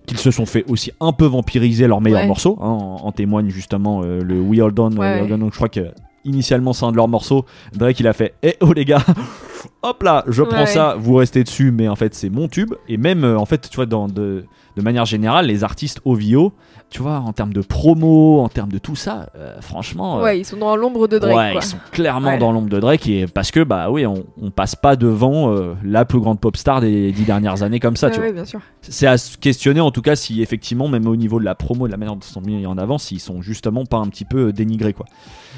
qu'ils 0.04 0.18
se 0.18 0.30
sont 0.30 0.44
fait 0.44 0.66
aussi 0.68 0.92
un 1.00 1.14
peu 1.14 1.24
vampiriser 1.24 1.86
leurs 1.86 2.02
meilleurs 2.02 2.20
Ouais. 2.20 2.26
morceaux. 2.26 2.58
hein, 2.60 2.66
en, 2.68 2.96
en 3.06 3.12
témoigne 3.12 3.48
justement 3.48 4.02
euh, 4.04 4.20
le 4.20 4.38
We 4.40 4.60
All 4.60 4.72
Done. 4.72 4.98
Ouais, 4.98 5.20
All. 5.20 5.26
Done. 5.28 5.40
Donc 5.40 5.52
je 5.52 5.56
crois 5.56 5.70
que 5.70 5.86
initialement 6.24 6.72
c'est 6.72 6.84
un 6.84 6.92
de 6.92 6.96
leurs 6.96 7.08
morceaux. 7.08 7.44
Drake 7.72 8.00
il 8.00 8.06
a 8.06 8.12
fait 8.12 8.34
Eh 8.42 8.56
oh 8.60 8.72
les 8.72 8.84
gars, 8.84 9.02
hop 9.82 10.02
là, 10.02 10.24
je 10.28 10.42
prends 10.42 10.60
Ouais, 10.60 10.66
ça, 10.66 10.96
vous 10.98 11.14
restez 11.14 11.44
dessus, 11.44 11.70
mais 11.70 11.88
en 11.88 11.96
fait 11.96 12.14
c'est 12.14 12.30
mon 12.30 12.48
tube. 12.48 12.74
Et 12.88 12.96
même 12.96 13.24
euh, 13.24 13.38
en 13.38 13.46
fait, 13.46 13.68
tu 13.68 13.76
vois, 13.76 13.86
dans, 13.86 14.08
de, 14.08 14.44
de 14.76 14.82
manière 14.82 15.04
générale, 15.04 15.46
les 15.46 15.64
artistes 15.64 16.00
OVO, 16.04 16.52
tu 16.90 17.02
vois, 17.02 17.18
en 17.18 17.32
termes 17.32 17.52
de 17.52 17.60
promo, 17.60 18.40
en 18.40 18.48
termes 18.48 18.72
de 18.72 18.78
tout 18.78 18.96
ça, 18.96 19.30
euh, 19.36 19.60
franchement. 19.60 20.18
euh, 20.18 20.22
Ouais, 20.24 20.40
ils 20.40 20.44
sont 20.44 20.56
dans 20.56 20.74
l'ombre 20.76 21.06
de 21.08 21.18
Drake 21.18 21.36
ouais, 21.36 21.52
quoi. 21.52 21.60
ils 21.62 21.66
sont 21.66 21.76
clairement 21.92 22.30
Ouais. 22.30 22.38
dans 22.38 22.50
l'ombre 22.52 22.68
de 22.68 22.80
Drake 22.80 23.06
et 23.08 23.26
parce 23.26 23.50
que 23.52 23.62
bah 23.62 23.90
oui, 23.90 24.04
on, 24.06 24.24
on 24.42 24.50
passe 24.50 24.74
pas 24.74 24.96
devant 24.96 25.52
euh, 25.54 25.74
la 25.84 26.04
plus 26.04 26.18
grande 26.20 26.40
pop 26.40 26.56
star 26.56 26.80
des 26.80 27.12
dix 27.12 27.22
dernières 27.24 27.62
années 27.62 27.78
comme 27.80 27.96
ça, 27.96 28.08
Ouais, 28.08 28.12
tu 28.14 28.20
vois 28.20 28.32
bien 28.32 28.44
sûr. 28.44 28.60
c'est 28.82 29.06
à 29.06 29.18
se 29.18 29.38
questionner 29.38 29.80
en 29.80 29.90
tout 29.92 30.02
cas 30.02 30.16
si 30.16 30.42
effectivement 30.42 30.88
même 30.88 31.06
au 31.06 31.16
niveau 31.16 31.38
de 31.38 31.44
la 31.44 31.54
promo 31.54 31.86
de 31.86 31.92
la 31.92 31.96
manière 31.96 32.14
dont 32.14 32.20
ils 32.26 32.32
sont 32.32 32.40
mis 32.40 32.66
en 32.66 32.76
avant 32.76 32.98
s'ils 32.98 33.20
sont 33.20 33.40
justement 33.40 33.86
pas 33.86 33.98
un 33.98 34.06
petit 34.08 34.24
peu 34.24 34.52
dénigrés 34.52 34.92
quoi 34.92 35.06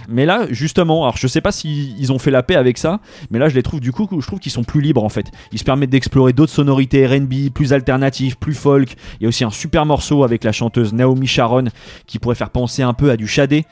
mais 0.09 0.27
là 0.27 0.47
justement 0.51 1.05
alors 1.05 1.17
je 1.17 1.27
sais 1.29 1.41
pas 1.41 1.53
si 1.53 1.95
ils 1.99 2.12
ont 2.12 2.19
fait 2.19 2.31
la 2.33 2.43
paix 2.43 2.57
avec 2.57 2.77
ça 2.77 2.99
mais 3.31 3.39
là 3.39 3.49
je 3.49 3.55
les 3.55 3.62
trouve 3.62 3.81
du 3.81 3.93
coup 3.93 4.09
je 4.21 4.27
trouve 4.27 4.41
qu'ils 4.41 4.51
sont 4.53 4.65
plus 4.65 4.81
libres 4.81 5.05
en 5.05 5.09
fait 5.09 5.27
ils 5.53 5.59
se 5.59 5.65
permettent 5.65 5.91
d'explorer 5.91 6.33
d'autres 6.33 6.53
sonorités 6.53 7.07
R&B 7.07 7.51
plus 7.55 7.73
alternatives 7.73 8.37
plus 8.37 8.55
folk 8.55 8.95
il 9.21 9.25
y 9.25 9.27
a 9.27 9.29
aussi 9.29 9.45
un 9.45 9.51
super 9.51 9.87
morceau 9.87 10.25
avec 10.25 10.45
la 10.45 10.53
chanteuse 10.53 10.93
Naomi 10.93 11.22
Sharon 11.26 11.64
qui 12.07 12.19
pourrait 12.19 12.35
faire 12.35 12.50
penser 12.50 12.83
un 12.83 12.95
peu 12.95 13.11
à 13.11 13.17
du 13.17 13.26
Shadé 13.26 13.64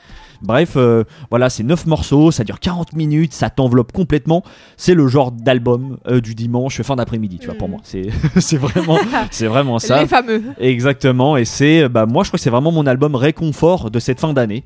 Bref, 0.43 0.71
euh, 0.75 1.03
voilà, 1.29 1.51
c'est 1.51 1.61
9 1.61 1.85
morceaux, 1.85 2.31
ça 2.31 2.43
dure 2.43 2.59
40 2.59 2.93
minutes, 2.93 3.31
ça 3.31 3.51
t'enveloppe 3.51 3.91
complètement. 3.91 4.41
C'est 4.75 4.95
le 4.95 5.07
genre 5.07 5.31
d'album 5.31 5.99
euh, 6.07 6.19
du 6.19 6.33
dimanche 6.33 6.81
fin 6.81 6.95
d'après-midi, 6.95 7.37
tu 7.37 7.45
vois, 7.45 7.53
pour 7.53 7.67
Mm. 7.67 7.71
moi. 7.71 7.79
C'est 7.83 8.07
c'est 8.39 8.57
vraiment, 8.57 8.97
c'est 9.31 9.45
vraiment 9.45 9.77
ça. 9.77 10.01
Les 10.01 10.07
fameux. 10.07 10.41
Exactement, 10.59 11.37
et 11.37 11.45
c'est, 11.45 11.87
bah, 11.89 12.07
moi 12.07 12.23
je 12.23 12.29
crois 12.29 12.37
que 12.39 12.41
c'est 12.43 12.49
vraiment 12.49 12.71
mon 12.71 12.87
album 12.87 13.13
réconfort 13.13 13.91
de 13.91 13.99
cette 13.99 14.19
fin 14.19 14.33
d'année. 14.33 14.63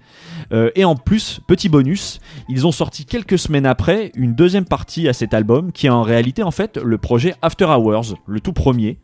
Euh, 0.54 0.70
et 0.76 0.86
en 0.86 0.96
plus, 0.96 1.42
petit 1.46 1.68
bonus, 1.68 2.22
ils 2.48 2.66
ont 2.66 2.72
sorti 2.72 3.04
quelques 3.06 3.38
semaines 3.38 3.66
après 3.66 4.14
une 4.16 4.34
deuxième 4.34 4.66
partie 4.66 5.10
à 5.10 5.14
cet 5.14 5.34
album 5.34 5.74
qui 5.74 5.88
est 5.88 5.90
en 5.90 6.04
réalité 6.04 6.42
en 6.42 6.52
fait 6.52 6.78
le 6.78 6.98
projet 6.98 7.36
After 7.42 7.66
Hours, 7.66 8.16
le 8.28 8.40
tout 8.40 8.54
premier. 8.54 8.98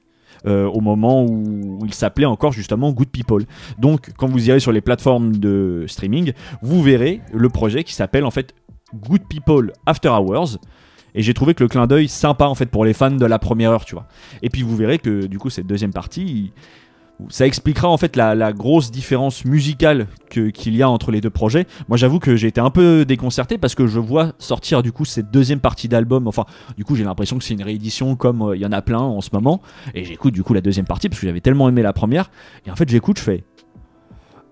Euh, 0.46 0.66
au 0.66 0.82
moment 0.82 1.26
où 1.26 1.80
il 1.86 1.94
s'appelait 1.94 2.26
encore 2.26 2.52
justement 2.52 2.92
Good 2.92 3.10
People. 3.10 3.46
Donc, 3.78 4.12
quand 4.18 4.28
vous 4.28 4.50
irez 4.50 4.60
sur 4.60 4.72
les 4.72 4.82
plateformes 4.82 5.38
de 5.38 5.86
streaming, 5.88 6.34
vous 6.62 6.82
verrez 6.82 7.22
le 7.34 7.50
projet 7.50 7.84
qui 7.84 7.94
s'appelle 7.94 8.26
en 8.26 8.32
fait 8.32 8.54
Good 8.94 9.28
People 9.30 9.74
After 9.86 10.10
Hours. 10.10 10.58
Et 11.14 11.22
j'ai 11.22 11.34
trouvé 11.34 11.54
que 11.54 11.64
le 11.64 11.68
clin 11.68 11.88
d'œil 11.88 12.08
sympa 12.08 12.46
en 12.46 12.56
fait 12.56 12.68
pour 12.68 12.86
les 12.86 12.94
fans 12.94 13.12
de 13.12 13.26
la 13.26 13.40
première 13.40 13.72
heure, 13.72 13.86
tu 13.86 13.96
vois. 13.96 14.08
Et 14.42 14.50
puis 14.50 14.62
vous 14.62 14.76
verrez 14.76 14.98
que 14.98 15.26
du 15.26 15.38
coup 15.40 15.50
cette 15.50 15.68
deuxième 15.68 15.92
partie, 15.92 16.54
ça 17.30 17.46
expliquera 17.46 17.90
en 17.90 17.98
fait 17.98 18.16
la, 18.16 18.54
grosse 18.54 18.92
différence 18.92 19.46
musicale 19.46 20.08
qu'il 20.30 20.76
y 20.76 20.82
a 20.82 20.90
entre 20.90 21.12
les 21.12 21.22
deux 21.22 21.30
projets. 21.30 21.66
Moi 21.88 21.98
j'avoue 21.98 22.20
que 22.20 22.36
j'ai 22.36 22.48
été 22.48 22.62
un 22.62 22.70
peu 22.70 23.06
déconcerté 23.06 23.58
parce 23.58 23.76
que 23.76 23.88
je 23.88 24.00
vois 24.00 24.34
sortir 24.40 24.84
du 24.84 24.92
coup 24.92 25.06
cette 25.06 25.32
deuxième 25.32 25.60
partie 25.60 25.88
d'album. 25.88 26.28
Enfin, 26.28 26.46
du 26.78 26.86
coup 26.86 26.96
j'ai 26.96 27.04
l'impression 27.04 27.38
que 27.38 27.44
c'est 27.44 27.54
une 27.54 27.64
réédition 27.64 28.16
comme 28.16 28.42
euh, 28.42 28.56
il 28.56 28.62
y 28.62 28.66
en 28.66 28.72
a 28.72 28.82
plein 28.82 29.00
en 29.00 29.22
ce 29.22 29.30
moment. 29.34 29.62
Et 29.94 30.04
j'écoute 30.04 30.34
du 30.34 30.44
coup 30.44 30.54
la 30.54 30.62
deuxième 30.62 30.86
partie 30.86 31.10
parce 31.10 31.20
que 31.20 31.28
j'avais 31.28 31.42
tellement 31.42 31.70
aimé 31.70 31.82
la 31.82 31.94
première. 31.94 32.32
Et 32.66 32.72
en 32.72 32.76
fait 32.76 32.90
j'écoute, 32.90 33.20
je 33.20 33.24
fais. 33.24 33.44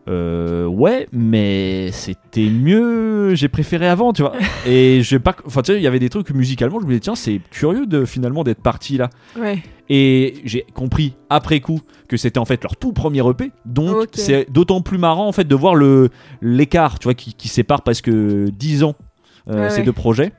Euh, 0.10 0.66
ouais, 0.66 1.08
mais 1.12 1.92
c'était 1.92 2.50
mieux. 2.50 3.36
J'ai 3.36 3.48
préféré 3.48 3.88
avant, 3.88 4.12
tu 4.12 4.24
vois. 4.24 4.34
Et 4.68 5.02
j'ai 5.04 5.20
pas. 5.20 5.36
Enfin, 5.46 5.62
tu 5.62 5.72
sais, 5.72 5.78
il 5.80 5.84
y 5.84 5.88
avait 5.88 6.00
des 6.00 6.10
trucs 6.10 6.32
musicalement. 6.32 6.80
Je 6.80 6.86
me 6.86 6.90
disais, 6.90 7.02
tiens, 7.02 7.16
c'est 7.16 7.40
curieux 7.52 7.86
de 7.86 8.06
finalement 8.06 8.44
d'être 8.44 8.62
parti 8.62 8.98
là. 8.98 9.10
Ouais. 9.40 9.60
Et 9.90 10.36
j'ai 10.46 10.66
compris 10.74 11.16
après 11.30 11.60
coup 11.60 11.82
que 12.08 12.18
c'était 12.18 12.40
en 12.40 12.46
fait 12.46 12.62
leur 12.64 12.76
tout 12.76 12.92
premier 12.94 13.28
EP. 13.28 13.52
Donc 13.66 14.08
c'est 14.14 14.52
d'autant 14.52 14.82
plus 14.82 14.98
marrant 14.98 15.28
en 15.28 15.32
fait 15.32 15.46
de 15.46 15.56
voir 15.56 15.76
le 15.76 16.10
l'écart, 16.42 17.00
tu 17.00 17.06
vois, 17.06 17.14
qui, 17.16 17.34
qui 17.34 17.48
sépare 17.48 17.82
presque 17.82 18.10
10 18.10 18.84
ans 18.84 18.96
euh, 19.50 19.64
Ouais, 19.64 19.70
ces 19.70 19.80
ouais. 19.80 19.84
deux 19.84 19.94
projets. 19.94 20.32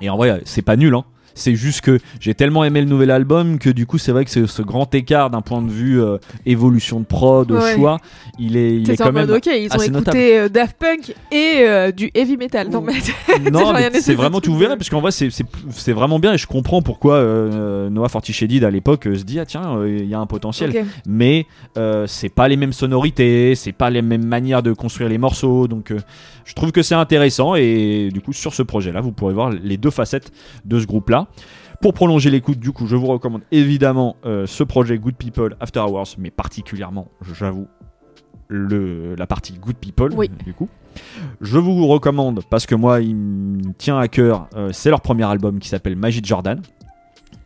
Et 0.00 0.10
en 0.10 0.16
vrai, 0.16 0.40
c'est 0.44 0.62
pas 0.62 0.76
nul, 0.76 0.94
hein. 0.94 1.04
C'est 1.34 1.54
juste 1.54 1.80
que 1.80 1.98
j'ai 2.20 2.34
tellement 2.34 2.64
aimé 2.64 2.80
le 2.80 2.86
nouvel 2.86 3.10
album 3.10 3.58
que 3.58 3.70
du 3.70 3.86
coup 3.86 3.98
c'est 3.98 4.12
vrai 4.12 4.24
que 4.24 4.30
ce, 4.30 4.46
ce 4.46 4.62
grand 4.62 4.94
écart 4.94 5.30
d'un 5.30 5.40
point 5.40 5.62
de 5.62 5.70
vue 5.70 6.00
euh, 6.02 6.18
évolution 6.46 7.00
de 7.00 7.04
prod, 7.04 7.50
Ouais. 7.50 7.74
choix, 7.74 7.98
il 8.38 8.56
est, 8.56 8.76
il 8.76 8.90
est 8.90 8.96
quand 8.96 9.12
même 9.12 9.30
ok, 9.30 9.46
ils 9.46 9.68
ont 9.72 9.76
écouté 9.76 9.90
notable. 9.90 10.18
euh, 10.18 10.48
Daft 10.48 10.76
Punk 10.78 11.14
et 11.30 11.60
euh, 11.60 11.90
du 11.92 12.10
heavy 12.14 12.36
metal. 12.36 12.68
Non, 12.68 12.80
mais 12.82 12.92
non, 13.50 13.72
c'est 14.00 14.14
vraiment 14.14 14.40
tout 14.40 14.56
verrais 14.56 14.76
parce 14.76 14.90
qu'en 14.90 15.00
vrai 15.00 15.10
c'est 15.12 15.92
vraiment 15.92 16.18
bien 16.18 16.32
et 16.34 16.38
je 16.38 16.46
comprends 16.46 16.82
pourquoi 16.82 17.14
euh, 17.16 17.88
Noah 17.90 18.08
Fortichedid 18.08 18.64
à 18.64 18.70
l'époque 18.70 19.04
se 19.04 19.22
dit 19.24 19.38
ah 19.40 19.46
tiens 19.46 19.84
il 19.86 20.06
y 20.06 20.14
a 20.14 20.18
un 20.18 20.26
potentiel 20.26 20.84
mais 21.06 21.46
c'est 22.06 22.28
pas 22.28 22.48
les 22.48 22.56
mêmes 22.56 22.72
sonorités, 22.72 23.54
c'est 23.54 23.72
pas 23.72 23.90
les 23.90 24.02
mêmes 24.02 24.24
manières 24.26 24.62
de 24.62 24.72
construire 24.72 25.08
les 25.08 25.18
morceaux, 25.18 25.68
donc 25.68 25.92
je 26.44 26.54
trouve 26.54 26.72
que 26.72 26.82
c'est 26.82 26.94
intéressant 26.94 27.54
et 27.54 28.10
du 28.12 28.20
coup 28.20 28.32
sur 28.32 28.54
ce 28.54 28.62
projet-là, 28.62 29.00
vous 29.00 29.12
pourrez 29.12 29.34
voir 29.34 29.50
les 29.50 29.76
deux 29.76 29.90
facettes 29.90 30.30
de 30.64 30.80
ce 30.80 30.86
groupe-là. 30.86 31.21
Pour 31.80 31.94
prolonger 31.94 32.30
l'écoute, 32.30 32.58
du 32.60 32.70
coup, 32.72 32.86
je 32.86 32.94
vous 32.96 33.06
recommande 33.08 33.42
évidemment 33.50 34.16
euh, 34.24 34.46
ce 34.46 34.62
projet 34.62 34.98
Good 34.98 35.16
People 35.16 35.56
After 35.60 35.80
Hours, 35.80 36.14
mais 36.18 36.30
particulièrement, 36.30 37.08
j'avoue, 37.34 37.66
le, 38.48 39.14
la 39.16 39.26
partie 39.26 39.54
Good 39.54 39.76
People, 39.76 40.12
Oui. 40.14 40.30
du 40.44 40.52
coup. 40.54 40.68
Je 41.40 41.58
vous 41.58 41.86
recommande, 41.88 42.42
parce 42.50 42.66
que 42.66 42.74
moi, 42.74 43.00
il 43.00 43.16
me 43.16 43.72
tient 43.72 43.98
à 43.98 44.08
cœur, 44.08 44.48
euh, 44.54 44.70
c'est 44.72 44.90
leur 44.90 45.00
premier 45.00 45.24
album 45.24 45.58
qui 45.58 45.68
s'appelle 45.68 45.96
Magie 45.96 46.20
de 46.20 46.26
Jordan. 46.26 46.60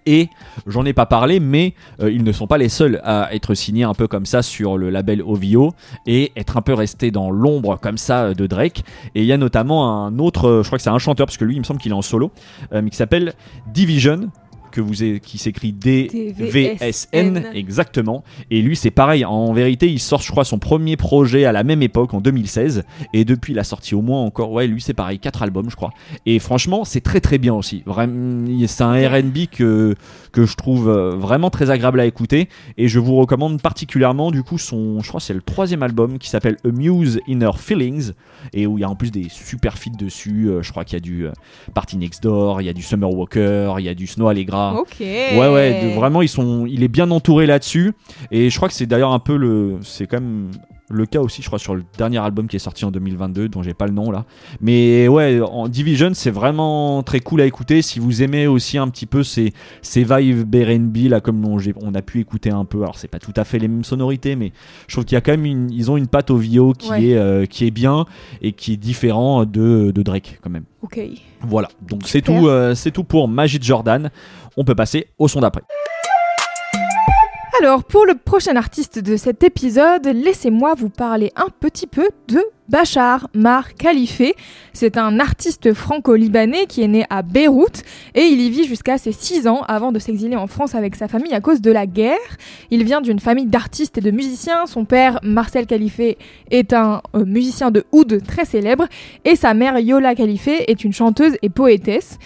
Et 0.07 0.29
j'en 0.67 0.85
ai 0.85 0.93
pas 0.93 1.07
parlé, 1.07 1.41
mais 1.41 1.75
euh, 2.01 2.11
ils 2.11 2.23
ne 2.23 2.33
sont 2.33 2.47
pas 2.47 2.59
les 2.59 2.69
seuls 2.69 3.01
à 3.05 3.35
être 3.35 3.55
signés 3.55 3.83
un 3.83 3.95
peu 3.95 4.07
comme 4.07 4.25
ça 4.25 4.43
sur 4.43 4.79
le 4.79 4.89
label 4.91 5.21
OVO 5.23 5.75
et 6.07 6.33
être 6.37 6.57
un 6.57 6.63
peu 6.63 6.75
restés 6.75 7.11
dans 7.11 7.31
l'ombre 7.31 7.79
comme 7.81 7.99
ça 7.99 8.27
euh, 8.27 8.35
de 8.35 8.47
Drake. 8.47 8.85
Et 9.15 9.23
il 9.23 9.27
y 9.27 9.33
a 9.33 9.37
notamment 9.37 10.07
un 10.07 10.19
autre, 10.19 10.49
euh, 10.49 10.63
je 10.63 10.69
crois 10.69 10.79
que 10.79 10.83
c'est 10.83 10.91
un 10.91 10.99
chanteur, 10.99 11.27
parce 11.27 11.37
que 11.37 11.45
lui 11.45 11.57
il 11.57 11.59
me 11.59 11.65
semble 11.65 11.81
qu'il 11.81 11.93
est 11.93 11.97
en 11.97 12.03
solo, 12.03 12.31
mais 12.73 12.91
qui 12.91 12.97
s'appelle 12.97 13.35
Division, 13.73 14.31
que 14.77 14.81
vous 14.83 15.03
avez- 15.03 15.21
qui 15.21 15.39
s'écrit 15.39 15.73
D-V-S-N, 15.73 17.47
exactement. 17.55 18.25
Et 18.51 18.63
lui 18.63 18.77
c'est 18.77 18.91
pareil, 18.91 19.25
en 19.25 19.53
vérité 19.53 19.89
il 19.91 19.99
sort 19.99 20.21
je 20.23 20.31
crois 20.31 20.45
son 20.45 20.59
premier 20.59 20.97
projet 20.97 21.45
à 21.45 21.53
la 21.53 21.65
même 21.65 21.83
époque, 21.83 22.15
en 22.15 22.21
2016, 22.21 22.85
et 23.13 23.25
depuis 23.25 23.53
il 23.53 23.59
a 23.59 23.65
sorti 23.65 23.95
au 23.95 24.03
moins 24.03 24.23
encore, 24.23 24.53
ouais 24.53 24.67
lui 24.67 24.81
c'est 24.81 24.95
pareil, 24.95 25.19
quatre 25.19 25.43
albums 25.43 25.71
je 25.71 25.77
crois. 25.77 25.91
Et 26.27 26.39
franchement 26.39 26.85
c'est 26.85 27.01
très 27.01 27.21
très 27.21 27.39
bien 27.39 27.55
aussi. 27.55 27.83
Vraiment, 27.87 28.47
c'est 28.67 28.83
un 28.83 28.93
R&B 29.09 29.47
que 29.51 29.95
que 30.33 30.45
je 30.45 30.55
trouve 30.57 30.89
euh, 30.89 31.17
vraiment 31.17 31.51
très 31.51 31.71
agréable 31.71 32.01
à 32.01 32.05
écouter. 32.07 32.49
Et 32.77 32.89
je 32.89 32.99
vous 32.99 33.17
recommande 33.17 33.61
particulièrement 33.63 34.31
du 34.31 34.43
coup 34.43 34.59
son 34.59 35.01
je 35.01 35.09
crois 35.09 35.21
c'est 35.21 35.35
le 35.35 35.41
troisième 35.43 35.83
album 35.83 36.19
qui 36.19 36.29
s'appelle 36.29 36.57
Amuse 36.65 37.21
Inner 37.27 37.51
Feelings. 37.57 38.13
Et 38.53 38.67
où 38.67 38.79
il 38.79 38.83
y 38.83 38.85
a 38.85 38.91
en 38.91 38.95
plus 38.95 39.11
des 39.11 39.29
super 39.31 39.79
feats 39.79 39.91
dessus. 39.99 40.49
Euh, 40.49 40.63
je 40.63 40.71
crois 40.71 40.85
qu'il 40.85 40.95
y 40.95 40.99
a 40.99 41.01
du 41.01 41.27
euh, 41.27 41.33
Party 41.75 41.97
Next 41.97 42.23
Door 42.23 42.61
il 42.61 42.67
y 42.67 42.69
a 42.69 42.73
du 42.73 42.83
Summer 42.83 43.11
Walker 43.11 43.75
il 43.79 43.85
y 43.85 43.89
a 43.89 43.95
du 43.95 44.07
Snow 44.07 44.29
Allegra 44.29 44.66
Ok. 44.75 44.97
Ouais 45.01 45.49
ouais, 45.53 45.81
de- 45.83 45.95
vraiment 45.95 46.23
ils 46.23 46.29
sont, 46.29 46.67
il 46.67 46.83
est 46.83 46.89
bien 46.89 47.11
entouré 47.11 47.47
là-dessus 47.47 47.93
et 48.31 48.51
je 48.51 48.57
crois 48.57 48.69
que 48.69 48.75
c'est 48.75 48.87
d'ailleurs 48.87 49.13
un 49.13 49.19
peu 49.19 49.37
le, 49.37 49.79
c'est 49.83 50.07
quand 50.07 50.21
même 50.21 50.51
le 50.89 51.05
cas 51.07 51.21
aussi, 51.21 51.43
je 51.43 51.47
crois, 51.49 51.59
sur 51.59 51.75
le 51.75 51.83
dernier 51.99 52.19
album 52.19 52.47
qui 52.47 52.57
est 52.57 52.61
sorti 52.61 52.85
en 52.85 52.91
2022, 52.93 53.49
dont 53.49 53.63
j'ai 53.63 53.75
pas 53.75 53.87
le 53.87 53.93
nom 53.93 54.11
là. 54.11 54.25
Mais 54.61 55.09
ouais, 55.09 55.41
en 55.41 55.67
Division, 55.69 56.11
c'est 56.15 56.31
vraiment 56.31 57.03
très 57.03 57.19
cool 57.21 57.41
à 57.41 57.47
écouter. 57.47 57.83
Si 57.83 57.99
vous 57.99 58.23
aimez 58.23 58.47
aussi 58.47 58.79
un 58.79 58.89
petit 58.89 59.07
peu 59.07 59.23
ces, 59.25 59.53
ces 59.83 60.05
vibes 60.05 60.55
R&B 60.55 61.09
là, 61.09 61.21
comme 61.21 61.45
on, 61.45 61.59
on 61.83 61.95
a 61.95 62.03
pu 62.03 62.21
écouter 62.21 62.51
un 62.51 62.65
peu. 62.65 62.83
Alors 62.83 62.99
c'est 62.99 63.09
pas 63.09 63.19
tout 63.19 63.33
à 63.37 63.45
fait 63.45 63.59
les 63.59 63.67
mêmes 63.69 63.83
sonorités, 63.85 64.37
mais 64.37 64.53
je 64.87 64.95
trouve 64.95 65.05
qu'il 65.05 65.17
y 65.17 65.19
a 65.19 65.21
quand 65.21 65.33
même 65.33 65.45
une, 65.45 65.71
ils 65.73 65.91
ont 65.91 65.97
une 65.97 66.07
patte 66.07 66.31
au 66.31 66.37
VO 66.37 66.73
qui 66.73 66.91
Ouais. 66.91 67.05
est 67.07 67.17
euh, 67.17 67.47
qui 67.47 67.67
est 67.67 67.73
bien 67.73 68.05
et 68.43 68.53
qui 68.53 68.75
est 68.75 68.77
différent 68.77 69.45
de, 69.45 69.91
de 69.93 70.03
Drake 70.03 70.39
quand 70.41 70.51
même. 70.51 70.65
Ok. 70.83 71.01
Voilà. 71.41 71.69
Donc 71.83 72.03
c'est 72.07 72.23
tout, 72.23 72.47
euh, 72.47 72.75
c'est 72.77 72.93
tout 72.93 73.03
pour 73.05 73.27
Magic 73.29 73.63
Jordan. 73.63 74.11
On 74.57 74.65
peut 74.65 74.75
passer 74.77 75.09
au 75.19 75.27
son 75.27 75.41
d'après. 75.41 75.63
Alors, 77.59 77.85
pour 77.85 78.05
le 78.05 78.15
prochain 78.15 78.55
artiste 78.57 78.99
de 78.99 79.17
cet 79.17 79.43
épisode, 79.43 80.07
laissez-moi 80.07 80.75
vous 80.75 80.91
parler 80.91 81.33
un 81.37 81.49
petit 81.49 81.87
peu 81.87 82.11
de 82.29 82.45
Bachar 82.69 83.29
Mar 83.35 83.75
Khalife. 83.75 84.23
C'est 84.73 84.99
un 84.99 85.21
artiste 85.21 85.73
franco-libanais 85.73 86.67
qui 86.67 86.83
est 86.83 86.89
né 86.89 87.07
à 87.11 87.23
Beyrouth 87.23 87.83
et 88.15 88.23
il 88.23 88.41
y 88.41 88.51
vit 88.51 88.65
jusqu'à 88.65 88.99
ses 88.99 89.13
6 89.13 89.47
ans 89.47 89.63
avant 89.69 89.93
de 89.93 89.99
s'exiler 89.99 90.37
en 90.37 90.47
France 90.47 90.75
avec 90.75 90.97
sa 90.97 91.09
famille 91.09 91.33
à 91.33 91.41
cause 91.41 91.61
de 91.61 91.71
la 91.71 91.87
guerre. 91.87 92.19
Il 92.71 92.85
vient 92.85 93.01
d'une 93.01 93.21
famille 93.21 93.47
d'artistes 93.47 93.99
et 93.99 94.01
de 94.01 94.11
musiciens. 94.11 94.67
Son 94.67 94.85
père, 94.85 95.21
Marcel 95.23 95.67
Khalife, 95.67 96.01
est 96.51 96.73
un 96.73 97.03
euh, 97.15 97.25
musicien 97.25 97.71
de 97.71 97.85
oud 97.93 98.23
très 98.27 98.45
célèbre 98.45 98.87
et 99.25 99.37
sa 99.37 99.55
mère, 99.55 99.79
Yola 99.79 100.15
Khalife, 100.15 100.49
est 100.49 100.85
une 100.85 100.93
chanteuse 100.93 101.37
et 101.43 101.49
poétesse. 101.49 102.19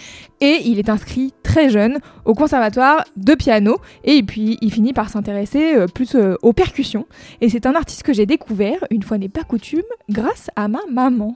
Et 0.43 0.61
il 0.65 0.79
est 0.79 0.89
inscrit 0.89 1.33
très 1.43 1.69
jeune 1.69 1.99
au 2.25 2.33
conservatoire 2.33 3.03
de 3.15 3.35
piano 3.35 3.77
et 4.03 4.23
puis 4.23 4.57
il 4.61 4.73
finit 4.73 4.91
par 4.91 5.09
s'intéresser 5.09 5.75
euh, 5.75 5.85
plus 5.85 6.15
euh, 6.15 6.35
aux 6.41 6.51
percussions. 6.51 7.05
Et 7.41 7.49
c'est 7.49 7.67
un 7.67 7.75
artiste 7.75 8.01
que 8.01 8.11
j'ai 8.11 8.25
découvert, 8.25 8.83
une 8.89 9.03
fois 9.03 9.19
n'est 9.19 9.29
pas 9.29 9.43
coutume, 9.43 9.83
grâce 10.09 10.30
à 10.55 10.67
ma 10.67 10.79
maman. 10.91 11.35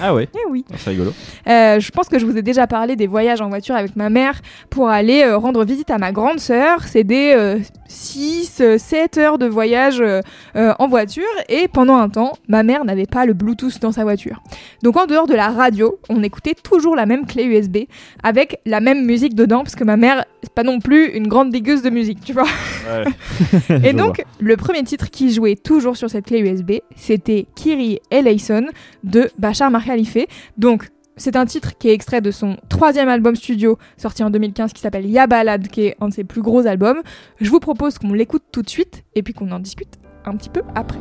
Ah 0.00 0.14
ouais, 0.14 0.28
Eh 0.34 0.50
oui. 0.50 0.64
c'est 0.76 0.90
rigolo. 0.90 1.12
Euh, 1.46 1.80
je 1.80 1.90
pense 1.90 2.08
que 2.08 2.18
je 2.18 2.26
vous 2.26 2.36
ai 2.36 2.42
déjà 2.42 2.66
parlé 2.66 2.96
des 2.96 3.06
voyages 3.06 3.40
en 3.40 3.48
voiture 3.48 3.74
avec 3.74 3.96
ma 3.96 4.10
mère 4.10 4.40
pour 4.70 4.88
aller 4.88 5.22
euh, 5.22 5.36
rendre 5.38 5.64
visite 5.64 5.90
à 5.90 5.98
ma 5.98 6.12
grande 6.12 6.40
sœur. 6.40 6.82
C'est 6.84 7.04
des 7.04 7.60
6, 7.88 8.62
7 8.78 9.18
heures 9.18 9.38
de 9.38 9.46
voyage 9.46 10.00
euh, 10.00 10.20
euh, 10.56 10.72
en 10.78 10.88
voiture 10.88 11.22
et 11.48 11.68
pendant 11.68 11.96
un 11.96 12.08
temps, 12.08 12.32
ma 12.48 12.62
mère 12.62 12.84
n'avait 12.84 13.06
pas 13.06 13.26
le 13.26 13.34
Bluetooth 13.34 13.80
dans 13.80 13.92
sa 13.92 14.02
voiture. 14.02 14.42
Donc 14.82 14.96
en 14.96 15.06
dehors 15.06 15.26
de 15.26 15.34
la 15.34 15.48
radio, 15.48 15.98
on 16.08 16.22
écoutait 16.22 16.54
toujours 16.54 16.96
la 16.96 17.06
même 17.06 17.26
clé 17.26 17.44
USB 17.44 17.78
avec 18.22 18.60
la 18.66 18.80
même 18.80 19.04
musique 19.04 19.34
dedans 19.34 19.62
parce 19.62 19.76
que 19.76 19.84
ma 19.84 19.96
mère, 19.96 20.24
c'est 20.42 20.52
pas 20.52 20.62
non 20.62 20.80
plus 20.80 21.06
une 21.10 21.28
grande 21.28 21.50
digueuse 21.50 21.82
de 21.82 21.90
musique, 21.90 22.20
tu 22.24 22.32
vois. 22.32 22.46
Et 23.84 23.92
donc, 23.92 24.24
le 24.40 24.56
premier 24.56 24.82
titre 24.82 25.10
qui 25.10 25.32
jouait 25.32 25.56
toujours 25.56 25.96
sur 25.96 26.10
cette 26.10 26.26
clé 26.26 26.40
USB, 26.40 26.72
c'était 26.96 27.46
Kiri 27.54 28.00
De 29.04 29.30
Bachar 29.38 29.70
Khalife. 29.84 30.18
Donc, 30.56 30.88
c'est 31.16 31.36
un 31.36 31.44
titre 31.44 31.76
qui 31.78 31.88
est 31.88 31.92
extrait 31.92 32.20
de 32.20 32.30
son 32.30 32.56
troisième 32.68 33.08
album 33.08 33.36
studio 33.36 33.78
sorti 33.96 34.22
en 34.22 34.30
2015 34.30 34.72
qui 34.72 34.80
s'appelle 34.80 35.06
Ya 35.06 35.26
Balad, 35.26 35.68
qui 35.68 35.86
est 35.86 35.96
un 36.00 36.08
de 36.08 36.14
ses 36.14 36.24
plus 36.24 36.42
gros 36.42 36.66
albums. 36.66 37.02
Je 37.40 37.50
vous 37.50 37.60
propose 37.60 37.98
qu'on 37.98 38.12
l'écoute 38.12 38.44
tout 38.50 38.62
de 38.62 38.70
suite 38.70 39.04
et 39.14 39.22
puis 39.22 39.34
qu'on 39.34 39.50
en 39.52 39.58
discute 39.58 39.98
un 40.24 40.36
petit 40.36 40.48
peu 40.48 40.62
après. 40.74 40.98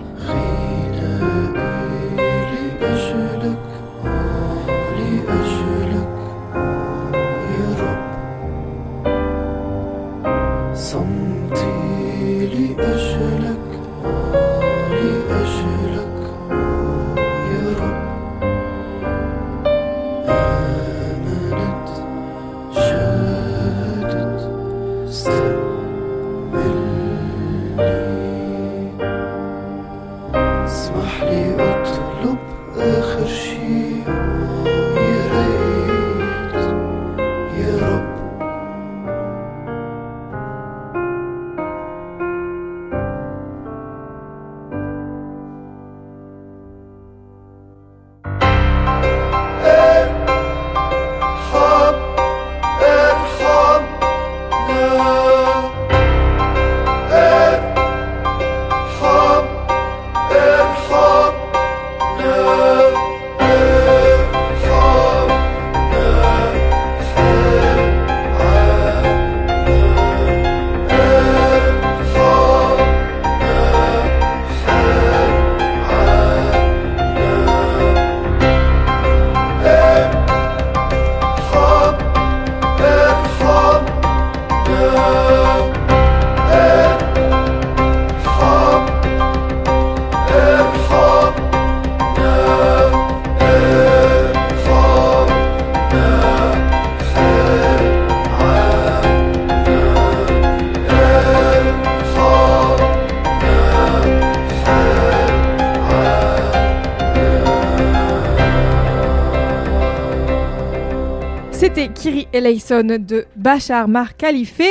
Kiri 112.02 112.28
Eleison 112.34 112.84
de 112.84 113.26
Bachar 113.36 113.88
Mar 113.88 114.16
Khalife. 114.18 114.62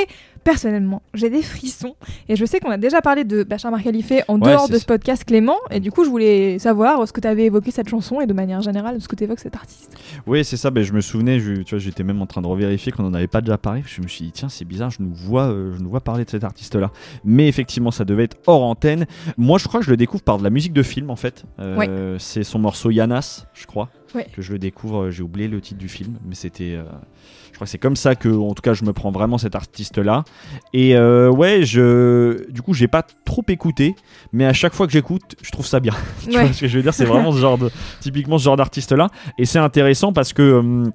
Personnellement, 0.42 1.02
j'ai 1.12 1.28
des 1.28 1.42
frissons 1.42 1.94
et 2.26 2.34
je 2.34 2.46
sais 2.46 2.60
qu'on 2.60 2.70
a 2.70 2.78
déjà 2.78 3.02
parlé 3.02 3.24
de 3.24 3.42
Bachar 3.42 3.70
Mar 3.70 3.82
Khalife 3.82 4.10
en 4.26 4.40
Ouais, 4.40 4.50
dehors 4.52 4.68
de 4.68 4.72
ça. 4.74 4.80
ce 4.80 4.86
podcast 4.86 5.22
Clément 5.24 5.58
et 5.70 5.80
du 5.80 5.92
coup 5.92 6.02
je 6.02 6.08
voulais 6.08 6.58
savoir 6.58 7.06
ce 7.06 7.12
que 7.12 7.20
tu 7.20 7.28
avais 7.28 7.44
évoqué 7.44 7.70
cette 7.70 7.90
chanson 7.90 8.22
et 8.22 8.26
de 8.26 8.32
manière 8.32 8.62
générale 8.62 8.98
ce 9.02 9.06
que 9.06 9.16
tu 9.16 9.24
évoques 9.24 9.38
cet 9.40 9.54
artiste. 9.54 9.94
Oui, 10.26 10.42
c'est 10.42 10.56
ça. 10.56 10.70
Ben, 10.70 10.82
je 10.82 10.94
me 10.94 11.02
souvenais, 11.02 11.40
je- 11.40 11.60
tu 11.60 11.74
vois, 11.74 11.78
j'étais 11.78 12.02
même 12.04 12.22
en 12.22 12.26
train 12.26 12.40
de 12.40 12.46
revérifier 12.46 12.90
qu'on 12.90 13.02
n'en 13.02 13.12
avait 13.12 13.26
pas 13.26 13.42
déjà 13.42 13.58
parlé. 13.58 13.82
Je 13.86 14.00
me 14.00 14.08
suis 14.08 14.24
dit, 14.24 14.32
tiens, 14.32 14.48
c'est 14.48 14.64
bizarre, 14.64 14.88
je 14.90 15.02
nous 15.02 15.12
vois, 15.12 15.48
euh, 15.50 15.74
je 15.76 15.82
nous 15.82 15.90
vois 15.90 16.00
parler 16.00 16.24
de 16.24 16.30
cet 16.30 16.42
artiste-là. 16.42 16.90
Mais 17.22 17.46
effectivement, 17.46 17.90
ça 17.90 18.06
devait 18.06 18.24
être 18.24 18.38
hors 18.46 18.62
antenne. 18.62 19.04
Moi, 19.36 19.58
je 19.58 19.68
crois 19.68 19.80
que 19.80 19.86
je 19.86 19.90
le 19.90 19.98
découvre 19.98 20.22
par 20.22 20.38
de 20.38 20.42
la 20.42 20.50
musique 20.50 20.72
de 20.72 20.82
film, 20.82 21.10
en 21.10 21.16
fait. 21.16 21.44
Euh, 21.60 22.16
C'est 22.18 22.44
son 22.44 22.58
morceau 22.58 22.90
Yanas, 22.90 23.44
je 23.52 23.66
crois, 23.66 23.90
Ouais. 24.14 24.26
que 24.34 24.42
je 24.42 24.52
le 24.52 24.58
découvre. 24.58 25.10
J'ai 25.10 25.22
oublié 25.22 25.48
le 25.48 25.60
titre 25.60 25.78
du 25.78 25.88
film, 25.88 26.18
mais 26.26 26.34
c'était. 26.34 26.74
euh, 26.74 26.82
je 27.50 27.54
crois 27.56 27.66
que 27.66 27.70
c'est 27.70 27.78
comme 27.78 27.96
ça 27.96 28.14
que, 28.14 28.28
en 28.28 28.54
tout 28.54 28.62
cas, 28.62 28.72
je 28.74 28.84
me 28.84 28.92
prends 28.92 29.10
vraiment 29.10 29.36
cet 29.38 29.54
artiste-là. 29.54 30.24
Et 30.72 30.96
euh, 30.96 31.30
ouais, 31.30 31.64
je, 31.64 32.50
du 32.50 32.62
coup, 32.62 32.72
j'ai 32.74 32.88
pas 32.88 33.02
trop 33.02 33.44
écouté, 33.48 33.94
mais 34.32 34.46
à 34.46 34.52
chaque 34.52 34.72
fois 34.72 34.86
que 34.86 34.92
j'écoute, 34.92 35.36
je 35.42 35.50
trouve 35.50 35.66
ça 35.66 35.78
bien. 35.80 35.92
tu 36.22 36.30
Ouais. 36.30 36.44
vois 36.44 36.52
ce 36.52 36.60
que 36.62 36.68
je 36.68 36.76
veux 36.76 36.82
dire? 36.82 36.94
C'est 36.94 37.04
vraiment 37.04 37.32
ce 37.32 37.38
genre 37.38 37.58
de, 37.58 37.70
typiquement 38.00 38.38
ce 38.38 38.44
genre 38.44 38.56
d'artiste-là. 38.56 39.08
Et 39.38 39.44
c'est 39.44 39.58
intéressant 39.58 40.12
parce 40.12 40.32
que 40.32 40.54
hum, 40.58 40.92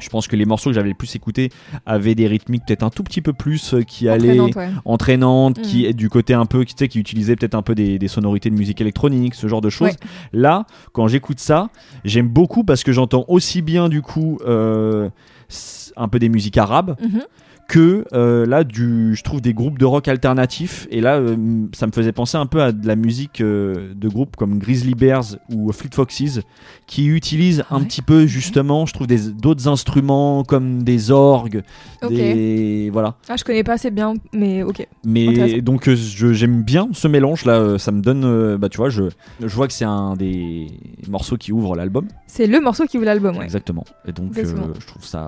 je 0.00 0.08
pense 0.08 0.26
que 0.28 0.36
les 0.36 0.44
morceaux 0.44 0.70
que 0.70 0.74
j'avais 0.74 0.88
le 0.88 0.94
plus 0.94 1.14
écoutés 1.16 1.50
avaient 1.86 2.14
des 2.14 2.26
rythmiques 2.26 2.62
peut-être 2.66 2.82
un 2.82 2.90
tout 2.90 3.02
petit 3.04 3.22
peu 3.22 3.32
plus 3.32 3.74
euh, 3.74 3.82
qui 3.82 4.08
allaient 4.08 4.40
ouais. 4.40 4.70
entraînantes, 4.84 5.60
qui 5.62 5.82
Mhm. 5.84 5.90
est 5.90 5.92
du 5.94 6.08
côté 6.08 6.34
un 6.34 6.46
peu, 6.46 6.64
qui, 6.64 6.74
tu 6.74 6.84
sais, 6.84 6.88
qui 6.88 6.98
utilisait 6.98 7.36
peut-être 7.36 7.54
un 7.54 7.62
peu 7.62 7.74
des, 7.74 7.98
des 7.98 8.08
sonorités 8.08 8.50
de 8.50 8.54
musique 8.56 8.80
électronique, 8.80 9.34
ce 9.34 9.46
genre 9.48 9.60
de 9.60 9.70
choses. 9.70 9.88
Ouais. 9.90 9.96
Là, 10.32 10.66
quand 10.92 11.06
j'écoute 11.08 11.38
ça, 11.40 11.68
j'aime 12.04 12.28
beaucoup 12.28 12.64
parce 12.64 12.82
que 12.82 12.92
j'entends 12.92 13.24
aussi 13.28 13.62
bien 13.62 13.88
du 13.88 14.02
coup 14.02 14.38
euh, 14.46 15.08
un 15.96 16.08
peu 16.08 16.18
des 16.18 16.28
musiques 16.28 16.58
arabes 16.58 16.96
Mhm. 17.00 17.22
Que 17.68 18.04
euh, 18.12 18.44
là 18.46 18.62
du 18.62 19.14
je 19.14 19.22
trouve 19.22 19.40
des 19.40 19.54
groupes 19.54 19.78
de 19.78 19.84
rock 19.86 20.06
alternatifs 20.08 20.86
et 20.90 21.00
là 21.00 21.16
euh, 21.16 21.66
ça 21.72 21.86
me 21.86 21.92
faisait 21.92 22.12
penser 22.12 22.36
un 22.36 22.46
peu 22.46 22.60
à 22.62 22.72
de 22.72 22.86
la 22.86 22.94
musique 22.96 23.40
euh, 23.40 23.92
de 23.94 24.08
groupes 24.08 24.36
comme 24.36 24.58
Grizzly 24.58 24.94
Bears 24.94 25.36
ou 25.50 25.72
Fleet 25.72 25.90
Foxes 25.94 26.40
qui 26.86 27.06
utilisent 27.06 27.64
un 27.70 27.78
Ouais. 27.80 27.84
petit 27.86 28.02
peu 28.02 28.26
justement 28.26 28.84
je 28.86 28.92
trouve 28.92 29.06
des 29.06 29.30
d'autres 29.30 29.66
instruments 29.68 30.44
comme 30.44 30.82
des 30.82 31.10
orgues 31.10 31.62
Ok. 32.02 32.10
des 32.10 32.90
voilà 32.92 33.14
Ah, 33.28 33.36
je 33.36 33.44
connais 33.44 33.64
pas 33.64 33.72
assez 33.74 33.90
bien, 33.90 34.14
mais 34.34 34.62
ok. 34.62 34.86
mais 35.04 35.60
donc 35.62 35.88
j'aime 35.90 36.62
bien 36.62 36.88
ce 36.92 37.08
mélange 37.08 37.44
là 37.46 37.78
ça 37.78 37.92
me 37.92 38.02
donne 38.02 38.56
bah 38.56 38.68
tu 38.68 38.76
vois 38.76 38.90
je 38.90 39.04
je 39.40 39.54
vois 39.54 39.66
que 39.66 39.72
c'est 39.72 39.84
un 39.86 40.14
des 40.16 40.66
morceaux 41.08 41.36
qui 41.36 41.50
ouvre 41.52 41.76
l'album 41.76 42.06
C'est 42.26 42.46
le 42.46 42.60
morceau 42.60 42.84
qui 42.84 42.98
ouvre 42.98 43.06
l'album, 43.06 43.36
ouais. 43.38 43.44
exactement 43.44 43.84
et 44.06 44.12
donc 44.12 44.36
Exactement. 44.36 44.68
je 44.78 44.86
trouve 44.86 45.04
ça 45.04 45.26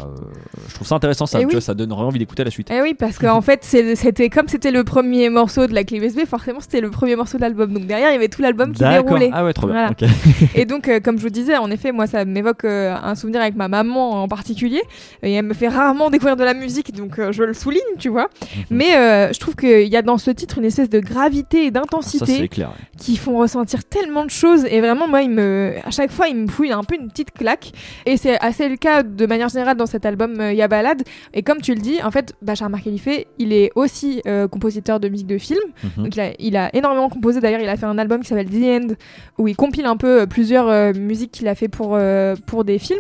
je 0.69 0.75
trouve 0.75 0.87
ça 0.87 0.95
intéressant 0.97 1.25
ça 1.27 1.39
tu 1.41 1.47
oui. 1.47 1.53
vois, 1.53 1.61
ça 1.61 1.73
donne 1.75 1.89
vraiment 1.91 2.09
envie 2.09 2.19
d'écouter 2.27 2.45
la 2.45 2.51
suite 2.51 2.69
Eh 2.71 2.81
oui, 2.83 2.95
parce 2.95 3.19
qu'en 3.19 3.41
fait, 3.41 3.61
c'était 3.63 4.29
comme 4.29 4.49
c'était 4.49 4.71
le 4.71 4.85
premier 4.85 5.31
morceau 5.31 5.67
de 5.67 5.75
la 5.75 5.85
clé 5.85 5.99
USB, 5.99 6.27
forcément 6.27 6.61
c'était 6.61 6.81
le 6.81 6.91
premier 6.91 7.17
morceau 7.17 7.39
de 7.39 7.43
l'album. 7.43 7.73
Donc 7.73 7.87
derrière, 7.87 8.11
il 8.11 8.15
y 8.15 8.17
avait 8.17 8.29
tout 8.29 8.43
l'album 8.43 8.73
qui 8.73 8.83
déroulait. 8.83 9.31
Ah 9.33 9.45
ouais, 9.45 9.53
trop 9.53 9.67
bien. 9.67 9.75
Voilà. 9.75 9.91
ok. 9.91 10.51
Et 10.55 10.65
donc, 10.65 10.89
euh, 10.89 11.01
comme 11.01 11.19
je 11.19 11.23
vous 11.23 11.31
disais, 11.31 11.57
en 11.57 11.71
effet, 11.71 11.93
moi, 11.93 12.07
ça 12.07 12.25
m'évoque 12.25 12.65
euh, 12.65 12.95
un 13.01 13.15
souvenir 13.15 13.41
avec 13.41 13.57
ma 13.57 13.69
maman 13.69 14.23
en 14.23 14.29
particulier. 14.29 14.83
Et 15.23 15.33
elle 15.33 15.45
me 15.45 15.55
fait 15.55 15.69
rarement 15.69 16.11
découvrir 16.11 16.37
de 16.37 16.45
la 16.45 16.55
musique, 16.55 16.95
donc 16.95 17.19
euh, 17.19 17.33
je 17.33 17.43
le 17.43 17.55
souligne, 17.55 17.81
tu 17.99 18.09
vois. 18.09 18.25
Mhm. 18.25 18.65
Mais 18.71 19.33
je 19.33 19.39
trouve 19.39 19.57
qu'il 19.57 19.89
y 19.89 19.97
a 19.97 20.03
dans 20.03 20.19
ce 20.19 20.31
titre 20.31 20.59
une 20.59 20.65
espèce 20.65 20.91
de 20.91 21.01
gravité 21.01 21.67
et 21.67 21.71
d'intensité 21.71 22.41
ouais. 22.41 22.67
qui 22.99 23.17
font 23.17 23.39
ressentir 23.39 23.85
tellement 23.85 24.25
de 24.25 24.31
choses. 24.31 24.65
Et 24.65 24.81
vraiment, 24.81 25.09
moi, 25.09 25.23
il 25.23 25.31
me, 25.31 25.75
à 25.85 25.91
chaque 25.91 26.11
fois, 26.11 26.29
il 26.29 26.37
me 26.37 26.47
fouille 26.49 26.73
un 26.73 26.83
peu 26.83 26.97
une 26.97 27.09
petite 27.09 27.33
claque. 27.33 27.73
Et 28.05 28.17
c'est 28.17 28.39
assez 28.41 28.69
le 28.69 28.77
cas 28.77 29.03
de 29.03 29.27
manière 29.27 29.49
générale 29.49 29.77
dans 29.77 29.87
cet 29.87 30.07
album 30.07 30.41
euh, 30.41 30.53
Ya 30.53 30.69
Balade. 30.69 31.03
Et 31.35 31.43
comme 31.43 31.61
tu 31.61 31.75
le 31.75 31.81
dis, 31.81 32.03
en 32.03 32.11
fait, 32.11 32.16
Bachar 32.43 32.71
Khalife, 32.83 33.09
il 33.39 33.53
est 33.53 33.71
aussi 33.75 34.23
euh, 34.27 34.49
compositeur 34.49 35.01
de 35.01 35.09
musique 35.09 35.27
de 35.27 35.39
film. 35.39 35.61
Mhm. 35.83 36.05
Donc 36.05 36.17
il 36.17 36.21
a, 36.21 36.31
il 36.39 36.57
a 36.57 36.75
énormément 36.75 37.09
composé. 37.09 37.41
D'ailleurs, 37.41 37.61
il 37.61 37.69
a 37.69 37.77
fait 37.77 37.87
un 37.87 37.99
album 37.99 38.21
qui 38.21 38.29
s'appelle 38.29 38.49
The 38.49 38.83
End, 38.83 38.95
où 39.39 39.49
il 39.49 39.57
compile 39.57 39.87
un 39.87 39.97
peu 39.97 40.23
euh, 40.23 40.27
plusieurs 40.27 40.69
euh, 40.69 40.93
musiques 40.93 41.33
qu'il 41.33 41.49
a 41.49 41.55
fait 41.55 41.69
pour, 41.69 41.99
pour 42.47 42.65
des 42.65 42.79
films. 42.79 42.99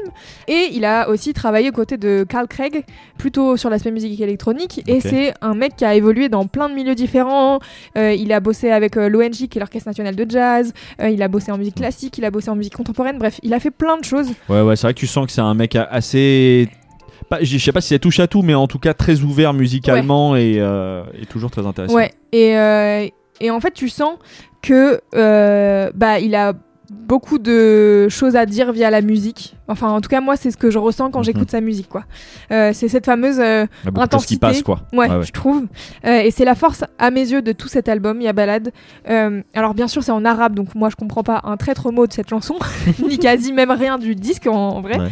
Et 0.48 0.68
il 0.72 0.84
a 0.84 1.08
aussi 1.08 1.32
travaillé 1.32 1.68
aux 1.70 1.72
côtés 1.72 1.96
de 1.96 2.24
Carl 2.28 2.46
Craig, 2.48 2.84
plutôt 3.18 3.56
sur 3.56 3.70
l'aspect 3.70 3.90
musique 3.90 4.20
électronique. 4.20 4.82
Et 4.86 5.00
c'est 5.00 5.34
un 5.40 5.54
mec 5.54 5.76
qui 5.76 5.84
a 5.84 5.94
évolué 5.94 6.28
dans 6.28 6.46
plein 6.46 6.68
de 6.68 6.74
milieux 6.74 6.94
différents. 6.94 7.60
Il 7.96 8.32
a 8.32 8.40
bossé 8.40 8.70
avec 8.70 8.96
l'ONG, 8.96 9.30
qui 9.30 9.50
est 9.56 9.58
l'Orchestre 9.60 9.88
National 9.88 10.14
de 10.14 10.30
Jazz. 10.30 10.72
Il 11.00 11.22
a 11.22 11.28
bossé 11.28 11.52
en 11.52 11.58
musique 11.58 11.76
classique, 11.76 12.18
il 12.18 12.24
a 12.24 12.30
bossé 12.30 12.50
en 12.50 12.56
musique 12.56 12.76
contemporaine. 12.76 13.18
Bref, 13.18 13.40
il 13.42 13.54
a 13.54 13.60
fait 13.60 13.70
plein 13.70 13.98
de 13.98 14.04
choses. 14.04 14.28
Ouais, 14.48 14.62
ouais, 14.62 14.76
c'est 14.76 14.86
vrai 14.86 14.94
que 14.94 14.98
tu 14.98 15.06
sens 15.06 15.26
que 15.26 15.32
c'est 15.32 15.40
un 15.40 15.54
mec 15.54 15.76
assez. 15.76 16.68
Pas, 17.28 17.38
je 17.42 17.58
sais 17.58 17.72
pas 17.72 17.80
si 17.80 17.88
c'est 17.88 17.98
touche 17.98 18.20
à 18.20 18.26
tout, 18.26 18.42
mais 18.42 18.54
en 18.54 18.66
tout 18.66 18.78
cas 18.78 18.94
très 18.94 19.20
ouvert 19.22 19.52
musicalement 19.52 20.36
et, 20.36 20.56
euh, 20.58 21.02
et 21.20 21.26
toujours 21.26 21.50
très 21.50 21.66
intéressant. 21.66 21.94
Ouais. 21.94 22.12
Et, 22.32 22.56
euh, 22.56 23.06
et 23.40 23.50
en 23.50 23.60
fait, 23.60 23.72
tu 23.72 23.88
sens 23.88 24.14
que 24.62 25.00
euh, 25.14 25.90
bah 25.94 26.18
il 26.20 26.34
a 26.34 26.52
beaucoup 26.90 27.38
de 27.38 28.08
choses 28.08 28.36
à 28.36 28.46
dire 28.46 28.70
via 28.72 28.90
la 28.90 29.00
musique. 29.00 29.56
Enfin, 29.66 29.88
en 29.90 30.00
tout 30.00 30.08
cas, 30.08 30.20
moi, 30.20 30.36
c'est 30.36 30.52
ce 30.52 30.56
que 30.56 30.70
je 30.70 30.78
ressens 30.78 31.10
quand 31.10 31.18
Mhm. 31.18 31.24
j'écoute 31.24 31.50
sa 31.50 31.60
musique, 31.60 31.88
quoi. 31.88 32.04
Euh, 32.52 32.70
c'est 32.72 32.86
cette 32.86 33.06
fameuse 33.06 33.40
euh, 33.40 33.66
Il 33.82 33.86
y 33.86 33.88
a 33.88 33.90
choses 33.90 33.94
qui 33.94 34.00
Intensité. 34.02 34.38
passent, 34.38 34.62
quoi. 34.62 34.82
Ouais, 34.92 35.08
je 35.22 35.32
trouve. 35.32 35.64
Euh, 36.04 36.20
et 36.20 36.30
c'est 36.30 36.44
la 36.44 36.54
force, 36.54 36.84
à 37.00 37.10
mes 37.10 37.28
yeux, 37.32 37.42
de 37.42 37.50
tout 37.50 37.66
cet 37.66 37.88
album, 37.88 38.20
Ya 38.20 38.32
Balade. 38.32 38.70
Euh, 39.10 39.42
alors, 39.54 39.74
bien 39.74 39.88
sûr, 39.88 40.04
c'est 40.04 40.12
en 40.12 40.24
arabe, 40.24 40.54
donc 40.54 40.76
moi, 40.76 40.88
je 40.88 40.94
comprends 40.94 41.24
pas 41.24 41.40
un 41.42 41.56
traître 41.56 41.90
mot 41.90 42.06
de 42.06 42.12
cette 42.12 42.28
chanson, 42.30 42.54
ni 43.08 43.18
quasi 43.18 43.52
même 43.52 43.72
rien 43.72 43.98
du 43.98 44.14
disque, 44.14 44.46
en, 44.46 44.54
en 44.54 44.80
vrai. 44.80 44.96
Ouais. 45.00 45.08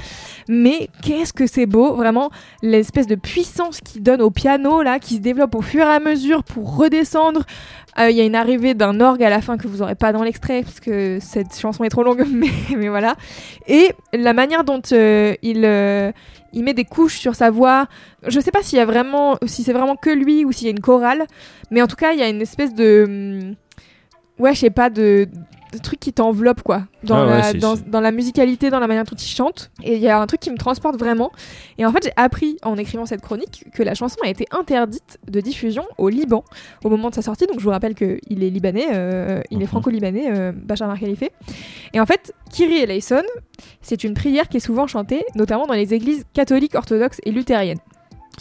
Mais 0.49 0.89
qu'est-ce 1.03 1.33
que 1.33 1.47
c'est 1.47 1.67
beau, 1.67 1.95
vraiment, 1.95 2.31
l'espèce 2.63 3.07
de 3.07 3.15
puissance 3.15 3.81
qu'il 3.81 4.03
donne 4.03 4.21
au 4.21 4.31
piano, 4.31 4.83
là, 4.83 4.99
qui 4.99 5.15
se 5.17 5.21
développe 5.21 5.55
au 5.55 5.63
fur 5.63 5.83
et 5.83 5.95
à 5.95 6.01
mesure 6.01 6.45
pour 6.45 6.77
redescendre. 6.77 7.43
Euh, 7.99 8.11
Il 8.11 8.17
y 8.17 8.21
a 8.21 8.25
une 8.25 8.35
arrivée 8.35 8.75
d'un 8.75 9.01
orgue 9.01 9.23
à 9.23 9.31
la 9.31 9.41
fin 9.41 9.57
que 9.57 9.69
vous 9.69 9.83
aurez 9.83 9.95
pas 9.95 10.13
dans 10.13 10.23
l'extrait, 10.23 10.63
parce 10.63 10.81
que 10.81 11.19
cette 11.21 11.57
chanson 11.59 11.85
est 11.85 11.89
trop 11.89 12.03
longue, 12.03 12.25
mais, 12.77 12.89
voilà. 12.89 13.15
Et 13.69 13.93
la 14.13 14.33
manière 14.33 14.65
dont 14.65 14.83
euh, 14.93 15.35
il, 15.43 15.65
euh, 15.65 16.13
il 16.53 16.65
met 16.65 16.75
des 16.75 16.85
couches 16.85 17.19
sur 17.19 17.35
sa 17.35 17.51
voix, 17.51 17.87
je 18.27 18.39
sais 18.41 18.51
pas 18.51 18.63
s'il 18.63 18.79
y 18.79 18.83
a 18.83 18.87
vraiment, 18.87 19.39
si 19.47 19.63
c'est 19.63 19.73
vraiment 19.73 19.97
que 19.97 20.11
lui 20.11 20.45
ou 20.45 20.53
s'il 20.53 20.67
y 20.67 20.69
a 20.69 20.73
une 20.73 20.81
chorale, 20.81 21.25
mais 21.71 21.83
en 21.83 21.87
tout 21.87 21.97
cas, 21.97 22.13
il 22.13 22.19
y 22.19 22.23
a 22.23 22.29
une 22.29 22.43
espèce 22.43 22.75
de. 22.75 23.05
hum, 23.07 23.55
Ouais, 24.37 24.53
je 24.53 24.59
sais 24.59 24.71
pas, 24.71 24.91
de 24.91 25.29
truc 25.79 26.01
qui 26.01 26.13
t'enveloppe, 26.13 26.63
quoi. 26.63 26.85
Dans, 27.03 27.17
Ah 27.17 27.27
ouais, 27.27 27.53
la, 27.61 27.77
dans, 27.77 28.01
la 28.01 28.11
musicalité, 28.13 28.71
dans 28.71 28.79
la 28.81 28.87
manière 28.87 29.05
dont 29.05 29.17
il 29.17 29.27
chante. 29.27 29.71
Et 29.83 29.95
il 29.97 30.01
y 30.01 30.09
a 30.09 30.21
un 30.21 30.27
truc 30.27 30.41
qui 30.41 30.51
me 30.51 30.57
transporte 30.57 30.97
vraiment. 30.99 31.31
Et 31.79 31.85
en 31.87 31.93
fait, 31.93 32.05
j'ai 32.05 32.13
appris 32.17 32.57
en 32.63 32.77
écrivant 32.77 33.07
cette 33.07 33.21
chronique 33.21 33.65
que 33.75 33.83
la 33.83 33.95
chanson 33.95 34.17
a 34.25 34.29
été 34.29 34.47
interdite 34.51 35.19
de 35.31 35.41
diffusion 35.41 35.85
au 35.99 36.09
Liban 36.09 36.45
au 36.85 36.89
moment 36.91 37.11
de 37.11 37.15
sa 37.15 37.23
sortie. 37.23 37.47
Donc 37.47 37.59
je 37.59 37.65
vous 37.65 37.71
rappelle 37.71 37.95
qu'il 37.95 38.43
est 38.43 38.51
libanais, 38.51 38.87
euh, 38.93 39.41
il 39.51 39.59
est 39.59 39.65
Mhm. 39.65 39.69
franco-libanais, 39.69 40.31
euh, 40.31 40.53
Bachar 40.55 40.89
Mar 40.89 40.99
Khalife. 40.99 41.25
Et 41.93 42.01
en 42.01 42.07
fait, 42.07 42.33
Kyrie 42.51 42.79
eleison, 42.79 43.23
c'est 43.83 44.05
une 44.05 44.15
prière 44.15 44.49
qui 44.49 44.57
est 44.59 44.61
souvent 44.61 44.87
chantée, 44.87 45.25
notamment 45.35 45.67
dans 45.67 45.75
les 45.75 45.95
églises 45.95 46.25
catholiques, 46.33 46.75
orthodoxes 46.75 47.21
et 47.25 47.31
luthériennes. 47.33 47.79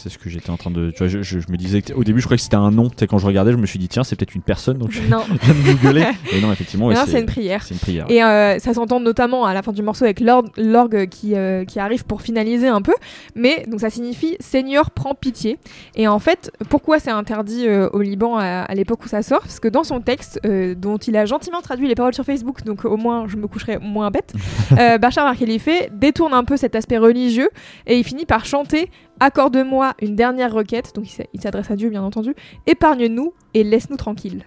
C'est 0.02 0.08
ce 0.08 0.18
que 0.18 0.28
j'étais 0.28 0.50
en 0.50 0.56
train 0.56 0.70
de. 0.70 0.90
Tu 0.90 0.98
vois, 0.98 1.06
je, 1.08 1.22
je- 1.22 1.38
je 1.38 1.50
me 1.50 1.56
disais. 1.56 1.80
que- 1.82 1.92
Au 1.94 2.04
début, 2.04 2.20
je 2.20 2.26
croyais 2.26 2.36
que 2.38 2.42
c'était 2.42 2.56
un 2.56 2.70
nom. 2.70 2.88
Tu 2.90 2.96
sais, 2.98 3.06
quand 3.06 3.18
je 3.18 3.26
regardais, 3.26 3.52
je 3.52 3.56
me 3.56 3.66
suis 3.66 3.78
dit, 3.78 3.88
tiens, 3.88 4.04
c'est 4.04 4.16
peut-être 4.16 4.34
une 4.34 4.42
personne. 4.42 4.78
Donc 4.78 4.90
je 4.90 5.00
viens 5.02 5.18
de 5.18 5.72
googler. 5.72 6.06
Et 6.32 6.40
non, 6.40 6.52
effectivement, 6.52 6.86
ouais, 6.86 6.94
c'est 7.06 7.20
une 7.20 7.26
prière. 7.26 7.62
c'est 7.62 7.74
une 7.74 7.80
prière. 7.80 8.06
Et 8.08 8.22
euh, 8.22 8.58
ça 8.58 8.74
s'entend 8.74 9.00
notamment 9.00 9.44
à 9.46 9.54
la 9.54 9.62
fin 9.62 9.72
du 9.72 9.82
morceau 9.82 10.04
avec 10.04 10.20
l'orgue 10.20 11.06
qui, 11.08 11.34
euh, 11.34 11.64
qui 11.64 11.78
arrive 11.78 12.04
pour 12.04 12.22
finaliser 12.22 12.68
un 12.68 12.82
peu. 12.82 12.94
Mais 13.34 13.64
donc 13.68 13.80
ça 13.80 13.90
signifie 13.90 14.36
Seigneur 14.40 14.90
prends 14.90 15.14
pitié. 15.14 15.58
Et 15.94 16.08
en 16.08 16.18
fait, 16.18 16.50
pourquoi 16.68 16.98
c'est 16.98 17.10
interdit 17.10 17.66
euh, 17.66 17.88
au 17.92 18.02
Liban 18.02 18.36
à, 18.36 18.44
à 18.62 18.74
l'époque 18.74 19.04
où 19.04 19.08
ça 19.08 19.22
sort? 19.22 19.40
Parce 19.40 19.60
que 19.60 19.68
dans 19.68 19.84
son 19.84 20.00
texte, 20.00 20.40
dont 20.76 20.96
il 20.98 21.16
a 21.16 21.24
gentiment 21.24 21.60
traduit 21.62 21.88
les 21.88 21.94
paroles 21.94 22.14
sur 22.14 22.24
Facebook, 22.24 22.64
donc 22.64 22.84
au 22.84 22.96
moins 22.96 23.26
je 23.28 23.36
me 23.36 23.46
coucherai 23.46 23.78
moins 23.78 24.10
bête, 24.10 24.32
Bachar 25.00 25.24
Mar 25.24 25.36
Khalife 25.36 25.68
détourne 25.92 26.34
un 26.34 26.44
peu 26.44 26.56
cet 26.56 26.74
aspect 26.74 26.98
religieux 26.98 27.48
et 27.86 27.96
il 27.96 28.04
finit 28.04 28.26
par 28.26 28.44
chanter 28.44 28.90
Accorde-moi 29.20 29.94
une 30.00 30.16
dernière 30.16 30.52
requête. 30.52 30.92
Donc 30.94 31.06
il 31.32 31.40
s'adresse 31.40 31.70
à 31.70 31.76
Dieu 31.76 31.88
bien 31.90 32.02
entendu. 32.02 32.34
Épargne-nous 32.66 33.32
et 33.54 33.64
laisse-nous 33.64 33.96
tranquilles. 33.96 34.44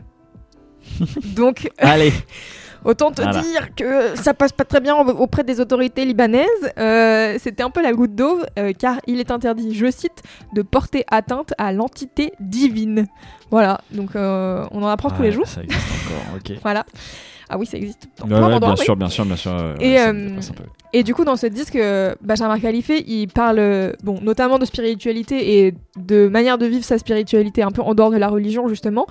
donc 1.36 1.70
Allez, 1.78 2.14
Autant 2.86 3.12
te 3.12 3.22
Voilà. 3.22 3.42
dire 3.42 3.76
que 3.76 4.16
ça 4.16 4.34
passe 4.34 4.52
pas 4.54 4.64
très 4.64 4.80
bien 4.80 4.96
au- 4.96 5.10
auprès 5.10 5.44
des 5.44 5.60
autorités 5.60 6.06
libanaises. 6.06 6.48
Euh, 6.78 7.36
C'était 7.40 7.64
un 7.64 7.70
peu 7.72 7.82
la 7.82 7.92
goutte 7.92 8.16
d'eau, 8.16 8.40
euh, 8.60 8.72
car 8.78 9.00
il 9.08 9.20
est 9.20 9.32
interdit, 9.32 9.74
je 9.74 9.90
cite, 9.92 10.22
de 10.54 10.62
porter 10.62 11.04
atteinte 11.10 11.54
à 11.58 11.74
l'entité 11.74 12.32
divine. 12.40 13.08
Voilà, 13.52 13.82
donc 13.92 14.16
euh, 14.16 14.64
on 14.72 14.84
en 14.84 14.88
apprend 14.88 15.10
tous 15.10 15.24
les 15.24 15.32
jours. 15.32 15.48
Ça 15.48 15.64
existe 15.64 15.82
encore, 16.06 16.36
ok. 16.38 16.58
Voilà. 16.64 16.86
Ah 17.50 17.58
oui, 17.58 17.66
ça 17.66 17.78
existe 17.78 18.08
dans 18.20 18.26
Ouais, 18.26 18.30
plein 18.32 18.38
ouais, 18.48 18.52
d'endroits. 18.54 18.74
bien 18.74 18.76
oui. 18.80 18.86
sûr, 18.86 18.96
bien 18.96 19.10
sûr, 19.10 19.26
bien 19.26 19.36
sûr. 19.36 19.52
Et, 19.80 20.00
euh, 20.00 20.14
peu. 20.14 20.64
Et 20.94 21.04
du 21.04 21.14
coup, 21.14 21.24
dans 21.26 21.36
ce 21.36 21.48
disque, 21.48 21.76
euh, 21.76 22.14
Bachar 22.22 22.60
Khalife, 22.60 22.92
il 23.06 23.28
parle 23.28 23.60
euh, 23.60 23.92
bon, 24.04 24.20
notamment 24.22 24.58
de 24.60 24.66
spiritualité 24.66 25.60
et 25.68 25.74
de 25.98 26.28
manière 26.28 26.58
de 26.58 26.66
vivre 26.66 26.84
sa 26.84 26.98
spiritualité 26.98 27.64
un 27.64 27.72
peu 27.72 27.82
en 27.82 27.94
dehors 27.94 28.12
de 28.12 28.18
la 28.18 28.28
religion, 28.30 28.68
justement. 28.68 29.06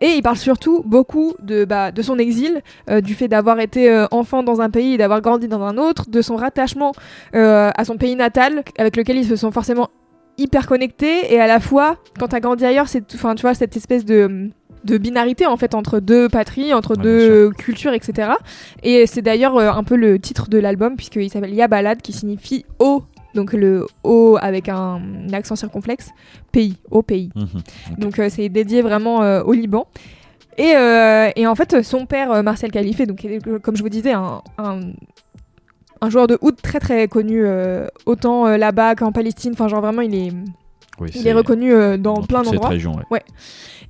Et 0.00 0.08
il 0.16 0.22
parle 0.22 0.36
surtout 0.36 0.82
beaucoup 0.86 1.34
de, 1.42 1.64
bah, 1.64 1.90
de 1.92 2.02
son 2.02 2.18
exil, 2.18 2.62
euh, 2.90 3.00
du 3.00 3.14
fait 3.14 3.28
d'avoir 3.28 3.58
été 3.60 3.90
euh, 3.90 4.06
enfant 4.10 4.42
dans 4.42 4.60
un 4.60 4.70
pays 4.70 4.94
et 4.94 4.96
d'avoir 4.98 5.20
grandi 5.20 5.48
dans 5.48 5.62
un 5.62 5.76
autre, 5.76 6.08
de 6.10 6.22
son 6.22 6.36
rattachement 6.36 6.92
euh, 7.34 7.70
à 7.76 7.84
son 7.84 7.96
pays 7.96 8.16
natal, 8.16 8.62
avec 8.78 8.96
lequel 8.96 9.16
ils 9.16 9.26
se 9.26 9.36
sont 9.36 9.50
forcément 9.50 9.88
hyper 10.38 10.66
connectés. 10.68 11.32
Et 11.34 11.40
à 11.40 11.46
la 11.48 11.58
fois, 11.58 11.96
quand 12.18 12.28
t'as 12.28 12.40
grandi 12.40 12.64
ailleurs, 12.64 12.88
c'est, 12.88 13.02
enfin, 13.14 13.34
tu 13.34 13.42
vois, 13.42 13.54
cette 13.54 13.76
espèce 13.76 14.04
de 14.04 14.50
de 14.84 14.98
binarité 14.98 15.46
en 15.46 15.56
fait 15.56 15.74
entre 15.74 16.00
deux 16.00 16.28
patries, 16.28 16.72
entre 16.74 16.96
Ouais, 16.96 17.02
deux 17.02 17.50
cultures, 17.50 17.92
etc. 17.92 18.32
Et 18.82 19.06
c'est 19.06 19.22
d'ailleurs 19.22 19.56
euh, 19.56 19.70
un 19.70 19.84
peu 19.84 19.96
le 19.96 20.18
titre 20.18 20.48
de 20.48 20.58
l'album, 20.58 20.96
puisqu'il 20.96 21.30
s'appelle 21.30 21.54
Ya 21.54 21.68
Balade, 21.68 22.00
qui 22.02 22.12
signifie 22.12 22.64
eau. 22.78 23.04
Donc 23.34 23.52
le 23.52 23.86
O 24.04 24.38
avec 24.40 24.68
un 24.68 25.00
accent 25.32 25.54
circonflexe, 25.54 26.08
pays, 26.50 26.76
au 26.90 27.02
pays. 27.02 27.30
Donc 27.98 28.18
euh, 28.18 28.28
c'est 28.30 28.48
dédié 28.48 28.80
vraiment 28.82 29.22
euh, 29.22 29.42
au 29.42 29.52
Liban. 29.52 29.86
Et, 30.56 30.72
euh, 30.74 31.30
et 31.36 31.46
en 31.46 31.54
fait, 31.54 31.82
son 31.82 32.06
père, 32.06 32.42
Marcel 32.42 32.72
Khalife, 32.72 33.00
donc, 33.06 33.24
comme 33.62 33.76
je 33.76 33.82
vous 33.82 33.88
disais, 33.90 34.12
un, 34.12 34.42
un, 34.56 34.80
un 36.00 36.10
joueur 36.10 36.26
de 36.26 36.36
oud 36.40 36.56
très 36.60 36.80
très 36.80 37.06
connu, 37.06 37.44
autant 38.06 38.48
là-bas 38.56 38.96
qu'en 38.96 39.12
Palestine. 39.12 39.52
Enfin, 39.52 39.68
genre 39.68 39.82
vraiment, 39.82 40.02
il 40.02 40.14
est, 40.16 40.32
Oui, 41.00 41.10
il 41.14 41.26
est 41.26 41.32
reconnu 41.32 41.72
euh, 41.72 41.96
dans, 41.96 42.14
plein 42.22 42.38
toute 42.38 42.46
cette 42.46 42.54
d'endroits. 42.54 42.68
région, 42.70 42.96
ouais. 43.10 43.22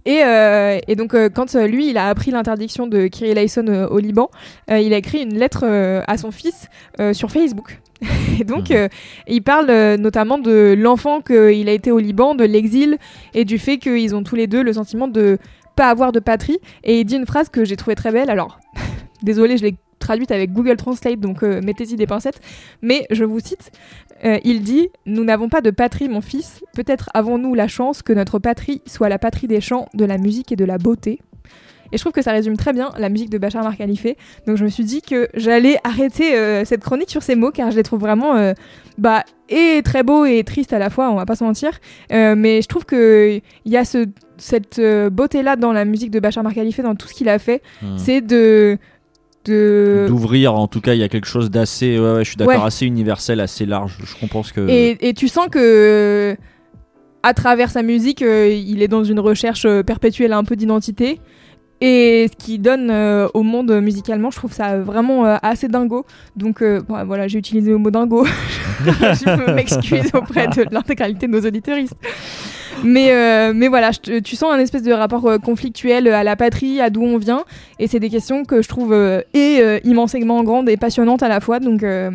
Et, 0.04 0.22
euh, 0.24 0.78
et 0.88 0.96
donc, 0.96 1.14
euh, 1.14 1.28
quand 1.28 1.54
euh, 1.54 1.66
lui, 1.66 1.90
il 1.90 1.98
a 1.98 2.08
appris 2.08 2.30
l'interdiction 2.30 2.86
de 2.86 3.08
Kyrie 3.08 3.34
euh, 3.58 3.88
au 3.88 3.98
Liban, 3.98 4.30
il 4.70 4.92
a 4.92 4.96
écrit 4.96 5.22
une 5.22 5.34
lettre 5.38 5.64
à 6.06 6.16
son 6.16 6.30
fils 6.30 6.68
sur 7.12 7.30
Facebook. 7.30 7.80
et 8.40 8.44
donc, 8.44 8.70
Mhm. 8.70 8.88
il 9.26 9.42
parle 9.42 9.70
notamment 9.96 10.38
de 10.38 10.74
l'enfant 10.78 11.20
qu'il 11.20 11.68
a 11.68 11.72
été 11.72 11.90
au 11.90 11.98
Liban, 11.98 12.34
de 12.34 12.44
l'exil, 12.44 12.96
et 13.34 13.44
du 13.44 13.58
fait 13.58 13.78
qu'ils 13.78 14.14
ont 14.14 14.22
tous 14.22 14.36
les 14.36 14.46
deux 14.46 14.62
le 14.62 14.72
sentiment 14.72 15.08
de 15.08 15.38
pas 15.76 15.90
avoir 15.90 16.12
de 16.12 16.20
patrie. 16.20 16.58
Et 16.84 17.00
il 17.00 17.04
dit 17.04 17.16
une 17.16 17.26
phrase 17.26 17.48
que 17.48 17.64
j'ai 17.64 17.76
trouvée 17.76 17.96
très 17.96 18.12
belle. 18.12 18.30
Alors, 18.30 18.58
désolé, 19.22 19.56
je 19.56 19.64
l'ai 19.64 19.76
traduite 19.98 20.30
avec 20.30 20.52
Google 20.52 20.76
Translate, 20.76 21.20
donc 21.20 21.42
euh, 21.42 21.60
mettez-y 21.62 21.96
des 21.96 22.06
pincettes. 22.06 22.40
Mais 22.82 23.06
je 23.10 23.24
vous 23.24 23.40
cite, 23.40 23.70
euh, 24.24 24.38
il 24.44 24.62
dit 24.62 24.88
Nous 25.06 25.24
n'avons 25.24 25.48
pas 25.48 25.60
de 25.60 25.70
patrie, 25.70 26.08
mon 26.08 26.20
fils. 26.20 26.62
Peut-être 26.74 27.10
avons-nous 27.14 27.54
la 27.54 27.68
chance 27.68 28.02
que 28.02 28.12
notre 28.12 28.38
patrie 28.38 28.82
soit 28.86 29.08
la 29.08 29.18
patrie 29.18 29.46
des 29.46 29.60
chants, 29.60 29.88
de 29.94 30.04
la 30.04 30.18
musique 30.18 30.52
et 30.52 30.56
de 30.56 30.64
la 30.64 30.78
beauté. 30.78 31.20
Et 31.90 31.96
je 31.96 32.02
trouve 32.02 32.12
que 32.12 32.20
ça 32.20 32.32
résume 32.32 32.58
très 32.58 32.74
bien 32.74 32.90
la 32.98 33.08
musique 33.08 33.30
de 33.30 33.38
Bachar 33.38 33.62
Mar 33.62 33.74
Khalife. 33.74 34.06
Donc 34.46 34.58
je 34.58 34.64
me 34.64 34.68
suis 34.68 34.84
dit 34.84 35.00
que 35.00 35.28
j'allais 35.32 35.78
arrêter 35.84 36.36
euh, 36.36 36.66
cette 36.66 36.82
chronique 36.82 37.08
sur 37.08 37.22
ces 37.22 37.34
mots 37.34 37.50
car 37.50 37.70
je 37.70 37.76
les 37.76 37.82
trouve 37.82 38.00
vraiment 38.00 38.52
bah, 38.98 39.24
et 39.48 39.80
très 39.82 40.02
beaux 40.02 40.26
et 40.26 40.44
tristes 40.44 40.74
à 40.74 40.78
la 40.78 40.90
fois, 40.90 41.10
on 41.10 41.14
va 41.14 41.24
pas 41.24 41.34
se 41.34 41.44
mentir. 41.44 41.80
Mais 42.10 42.60
je 42.60 42.68
trouve 42.68 42.84
que 42.84 43.40
il 43.64 43.72
y 43.72 43.78
a 43.78 43.86
ce, 43.86 44.04
cette 44.36 44.78
beauté-là 45.10 45.56
dans 45.56 45.72
la 45.72 45.86
musique 45.86 46.10
de 46.10 46.20
Bachar 46.20 46.44
Mar 46.44 46.52
Khalife, 46.52 46.80
dans 46.80 46.94
tout 46.94 47.08
ce 47.08 47.14
qu'il 47.14 47.30
a 47.30 47.38
fait. 47.38 47.62
Hmm. 47.80 47.96
C'est 47.96 48.20
de. 48.20 48.78
De... 49.48 50.04
D'ouvrir, 50.08 50.54
en 50.54 50.66
tout 50.68 50.80
cas, 50.80 50.94
il 50.94 51.00
y 51.00 51.02
a 51.02 51.08
quelque 51.08 51.26
chose 51.26 51.50
d'assez, 51.50 51.98
ouais, 51.98 52.12
ouais, 52.14 52.24
je 52.24 52.28
suis 52.30 52.36
d'accord, 52.36 52.54
Ouais. 52.60 52.66
assez 52.66 52.86
universel, 52.86 53.40
assez 53.40 53.66
large. 53.66 53.96
Je 54.04 54.26
pense 54.26 54.52
que. 54.52 54.68
Et, 54.68 55.08
et 55.08 55.14
tu 55.14 55.28
sens 55.28 55.48
que 55.50 56.36
à 57.22 57.34
travers 57.34 57.70
sa 57.70 57.82
musique, 57.82 58.22
euh, 58.22 58.48
il 58.48 58.82
est 58.82 58.88
dans 58.88 59.02
une 59.04 59.18
recherche 59.20 59.64
euh, 59.66 59.82
perpétuelle 59.82 60.32
un 60.32 60.44
peu 60.44 60.54
d'identité. 60.56 61.20
Et 61.80 62.26
ce 62.28 62.36
qui 62.44 62.58
donne 62.58 62.90
euh, 62.90 63.28
au 63.34 63.42
monde 63.44 63.70
musicalement, 63.80 64.30
je 64.32 64.36
trouve 64.38 64.52
ça 64.52 64.78
vraiment 64.78 65.26
euh, 65.26 65.36
assez 65.42 65.68
dingo. 65.68 66.06
Donc 66.36 66.60
euh, 66.62 66.80
voilà, 66.88 67.28
j'ai 67.28 67.38
utilisé 67.38 67.70
le 67.70 67.78
mot 67.78 67.90
dingo. 67.90 68.24
je 68.84 69.52
m'excuse 69.52 70.10
auprès 70.14 70.48
de 70.48 70.64
l'intégralité 70.72 71.26
de 71.28 71.32
nos 71.32 71.40
auditeuristes. 71.40 71.94
Mais, 72.84 73.10
euh, 73.10 73.52
mais 73.54 73.68
voilà, 73.68 73.90
tu 73.92 74.36
sens 74.36 74.52
un 74.52 74.58
espèce 74.58 74.82
de 74.82 74.92
rapport 74.92 75.26
euh, 75.26 75.38
conflictuel 75.38 76.08
à 76.08 76.22
la 76.22 76.36
patrie, 76.36 76.80
à 76.80 76.90
d'où 76.90 77.02
on 77.02 77.18
vient. 77.18 77.44
Et 77.78 77.86
c'est 77.86 78.00
des 78.00 78.10
questions 78.10 78.44
que 78.44 78.62
je 78.62 78.68
trouve 78.68 78.92
euh, 78.92 79.22
et 79.34 79.58
euh, 79.60 79.78
immensément 79.84 80.42
grandes 80.42 80.68
et 80.68 80.76
passionnantes 80.76 81.22
à 81.22 81.28
la 81.28 81.40
fois. 81.40 81.60
Donc, 81.60 81.82
euh, 81.82 82.10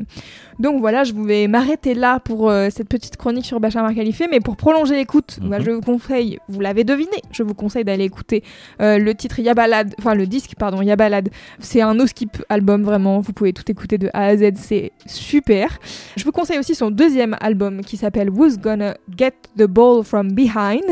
donc 0.60 0.80
voilà, 0.82 1.04
je 1.04 1.14
vais 1.14 1.48
m'arrêter 1.48 1.94
là 1.94 2.20
pour 2.20 2.50
euh, 2.50 2.70
cette 2.70 2.88
petite 2.90 3.18
chronique 3.18 3.46
sur 3.46 3.60
Bachar 3.60 3.94
Khalife. 3.94 4.22
Mais 4.30 4.40
pour 4.40 4.56
prolonger 4.56 4.96
l'écoute, 4.96 5.40
Mhm. 5.42 5.50
bah, 5.50 5.58
je 5.60 5.72
vous 5.72 5.82
conseille, 5.82 6.40
vous 6.48 6.60
l'avez 6.60 6.84
deviné, 6.84 7.12
je 7.32 7.44
vous 7.44 7.54
conseille 7.54 7.84
d'aller 7.84 8.04
écouter 8.06 8.44
euh, 8.82 8.98
le 8.98 9.16
titre 9.16 9.40
Yabalad, 9.40 9.94
enfin 10.00 10.14
le 10.16 10.28
disque, 10.28 10.52
pardon, 10.58 10.82
Yabalad. 10.82 11.30
C'est 11.60 11.82
un 11.82 11.94
no 11.96 12.06
skip 12.08 12.38
album 12.50 12.84
vraiment, 12.84 13.20
vous 13.20 13.34
pouvez 13.34 13.54
tout 13.54 13.70
écouter 13.72 13.98
de 13.98 14.10
A 14.14 14.26
à 14.26 14.38
Z, 14.38 14.52
c'est 14.56 14.92
super. 15.06 15.80
Je 16.16 16.24
vous 16.24 16.32
conseille 16.32 16.60
aussi 16.60 16.76
son 16.76 16.92
deuxième 16.92 17.36
album 17.42 17.82
qui 17.82 17.98
s'appelle 17.98 18.30
Who's 18.30 18.58
Gonna 18.60 18.96
Get 19.18 19.34
the 19.58 19.64
Ball 19.66 20.04
from 20.04 20.32
Behind 20.32 20.84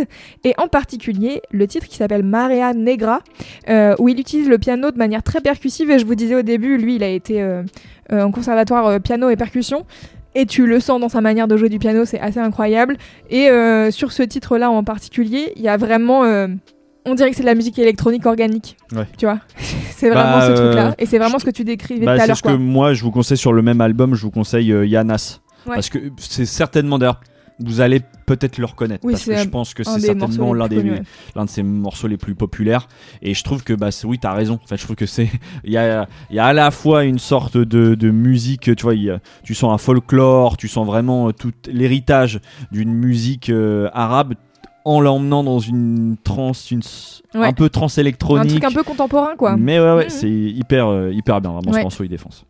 et 0.44 0.54
en 0.58 0.68
particulier 0.68 1.42
le 1.52 1.68
titre 1.68 1.88
qui 1.88 1.96
s'appelle 1.98 2.24
Marea 2.24 2.74
Negra 2.74 3.20
euh, 3.70 3.96
où 4.00 4.10
il 4.10 4.20
utilise 4.20 4.50
le 4.50 4.58
piano 4.58 4.92
de 4.92 4.98
manière 4.98 5.24
très 5.24 5.42
percussive 5.42 5.90
et 5.92 6.00
je 6.00 6.06
vous 6.06 6.16
disais 6.16 6.36
au 6.36 6.42
début, 6.42 6.78
lui 6.78 6.96
il 6.96 7.04
a 7.04 7.10
été 7.10 7.42
en 8.12 8.32
conservatoire 8.32 8.88
euh, 8.88 9.00
piano 9.00 9.30
et 9.30 9.36
percussion. 9.36 9.86
Et 10.34 10.46
tu 10.46 10.66
le 10.66 10.80
sens 10.80 11.02
dans 11.02 11.10
sa 11.10 11.20
manière 11.22 11.48
de 11.48 11.58
jouer 11.58 11.68
du 11.70 11.78
piano, 11.78 12.06
c'est 12.06 12.20
assez 12.20 12.40
incroyable. 12.40 12.96
Et 13.30 13.50
euh, 13.50 13.92
sur 13.92 14.12
ce 14.14 14.24
titre-là 14.24 14.72
en 14.72 14.84
particulier, 14.84 15.52
il 15.58 15.62
y 15.62 15.68
a 15.68 15.76
vraiment. 15.78 16.24
euh, 16.24 16.48
on 17.06 17.16
dirait 17.16 17.32
que 17.32 17.36
c'est 17.36 17.42
de 17.42 17.48
la 17.48 17.56
musique 17.56 17.78
électronique 17.80 18.26
organique. 18.26 18.78
Ouais. 18.96 19.08
Tu 19.18 19.26
vois? 19.26 19.40
C'est 19.96 20.10
vraiment 20.10 20.38
Bah, 20.40 20.48
ce 20.48 20.52
truc-là. 20.54 20.88
euh, 20.88 20.94
Et 21.00 21.06
c'est 21.06 21.20
vraiment 21.20 21.38
ce 21.38 21.46
que 21.46 21.52
tu 21.52 21.64
décrivais 21.64 22.06
Bah, 22.08 22.16
tout 22.16 22.24
à 22.24 22.26
c'est 22.28 22.36
ce 22.36 22.42
que 22.42 22.50
moi 22.54 22.94
je 22.96 23.04
vous 23.04 23.12
conseille 23.12 23.38
sur 23.38 23.54
le 23.54 23.62
même 23.62 23.80
album, 23.82 24.16
je 24.16 24.22
vous 24.24 24.32
conseille 24.32 24.72
euh, 24.72 24.84
Yanas. 24.86 25.42
Ouais. 25.68 25.76
Parce 25.76 25.90
que 25.90 26.00
c'est 26.18 26.46
certainement 26.46 26.98
d'ailleurs, 26.98 27.20
vous 27.60 27.82
allez 27.82 28.02
peut-être 28.26 28.58
le 28.58 28.66
reconnaître. 28.66 29.06
Oui, 29.06 29.14
parce 29.14 29.26
que 29.26 29.36
je 29.38 29.48
pense 29.50 29.74
que 29.74 29.82
Un 29.88 29.94
c'est 29.94 30.00
certainement 30.02 30.54
l'un 30.54 30.68
des, 30.68 31.02
l'un 31.36 31.46
de 31.46 31.50
ses 31.50 31.64
morceaux 31.64 32.08
les 32.08 32.18
plus 32.18 32.34
populaires. 32.36 32.88
Et 33.22 33.34
je 33.34 33.44
trouve 33.44 33.64
que, 33.64 33.74
bah, 33.74 33.90
oui, 34.06 34.18
t'as 34.20 34.34
raison. 34.34 34.60
Enfin, 34.64 34.76
je 34.78 34.84
trouve 34.84 34.96
que 34.96 35.06
c'est. 35.06 35.30
Il 35.64 35.72
y 35.72 35.78
a, 35.78 36.08
il 36.30 36.36
y 36.36 36.40
a 36.40 36.46
à 36.46 36.54
la 36.54 36.72
fois 36.72 37.04
une 37.04 37.20
sorte 37.20 37.58
de, 37.58 37.96
de 37.96 38.10
musique, 38.12 38.76
tu 38.76 38.84
vois, 38.84 38.96
y 38.96 39.12
tu 39.44 39.54
sens 39.54 39.74
un 39.74 39.78
folklore, 39.78 40.58
tu 40.58 40.68
sens 40.68 40.86
vraiment 40.88 41.28
euh, 41.30 41.34
tout 41.34 41.52
l'héritage 41.68 42.40
d'une 42.72 42.94
musique 42.94 43.50
euh, 43.50 43.90
arabe 43.94 44.34
en 44.84 45.00
l'emmenant 45.00 45.44
dans 45.44 45.60
une 45.60 46.16
trance, 46.24 46.72
une, 46.72 46.82
Ouais. 47.36 47.48
un 47.48 47.54
peu 47.54 47.70
trance 47.70 47.98
Un 47.98 48.02
électronique. 48.02 48.50
truc 48.50 48.64
un 48.64 48.72
peu 48.72 48.84
contemporain, 48.84 49.36
quoi. 49.38 49.56
Mais 49.56 49.80
ouais, 49.80 49.94
ouais, 49.94 50.04
Mhm. 50.06 50.10
c'est 50.10 50.30
hyper, 50.32 50.88
euh, 50.88 51.12
hyper 51.14 51.40
bien. 51.40 51.52
Vraiment, 51.52 51.72
ce 51.74 51.80
morceau, 51.82 52.04
il 52.04 52.10
défonce. 52.10 52.46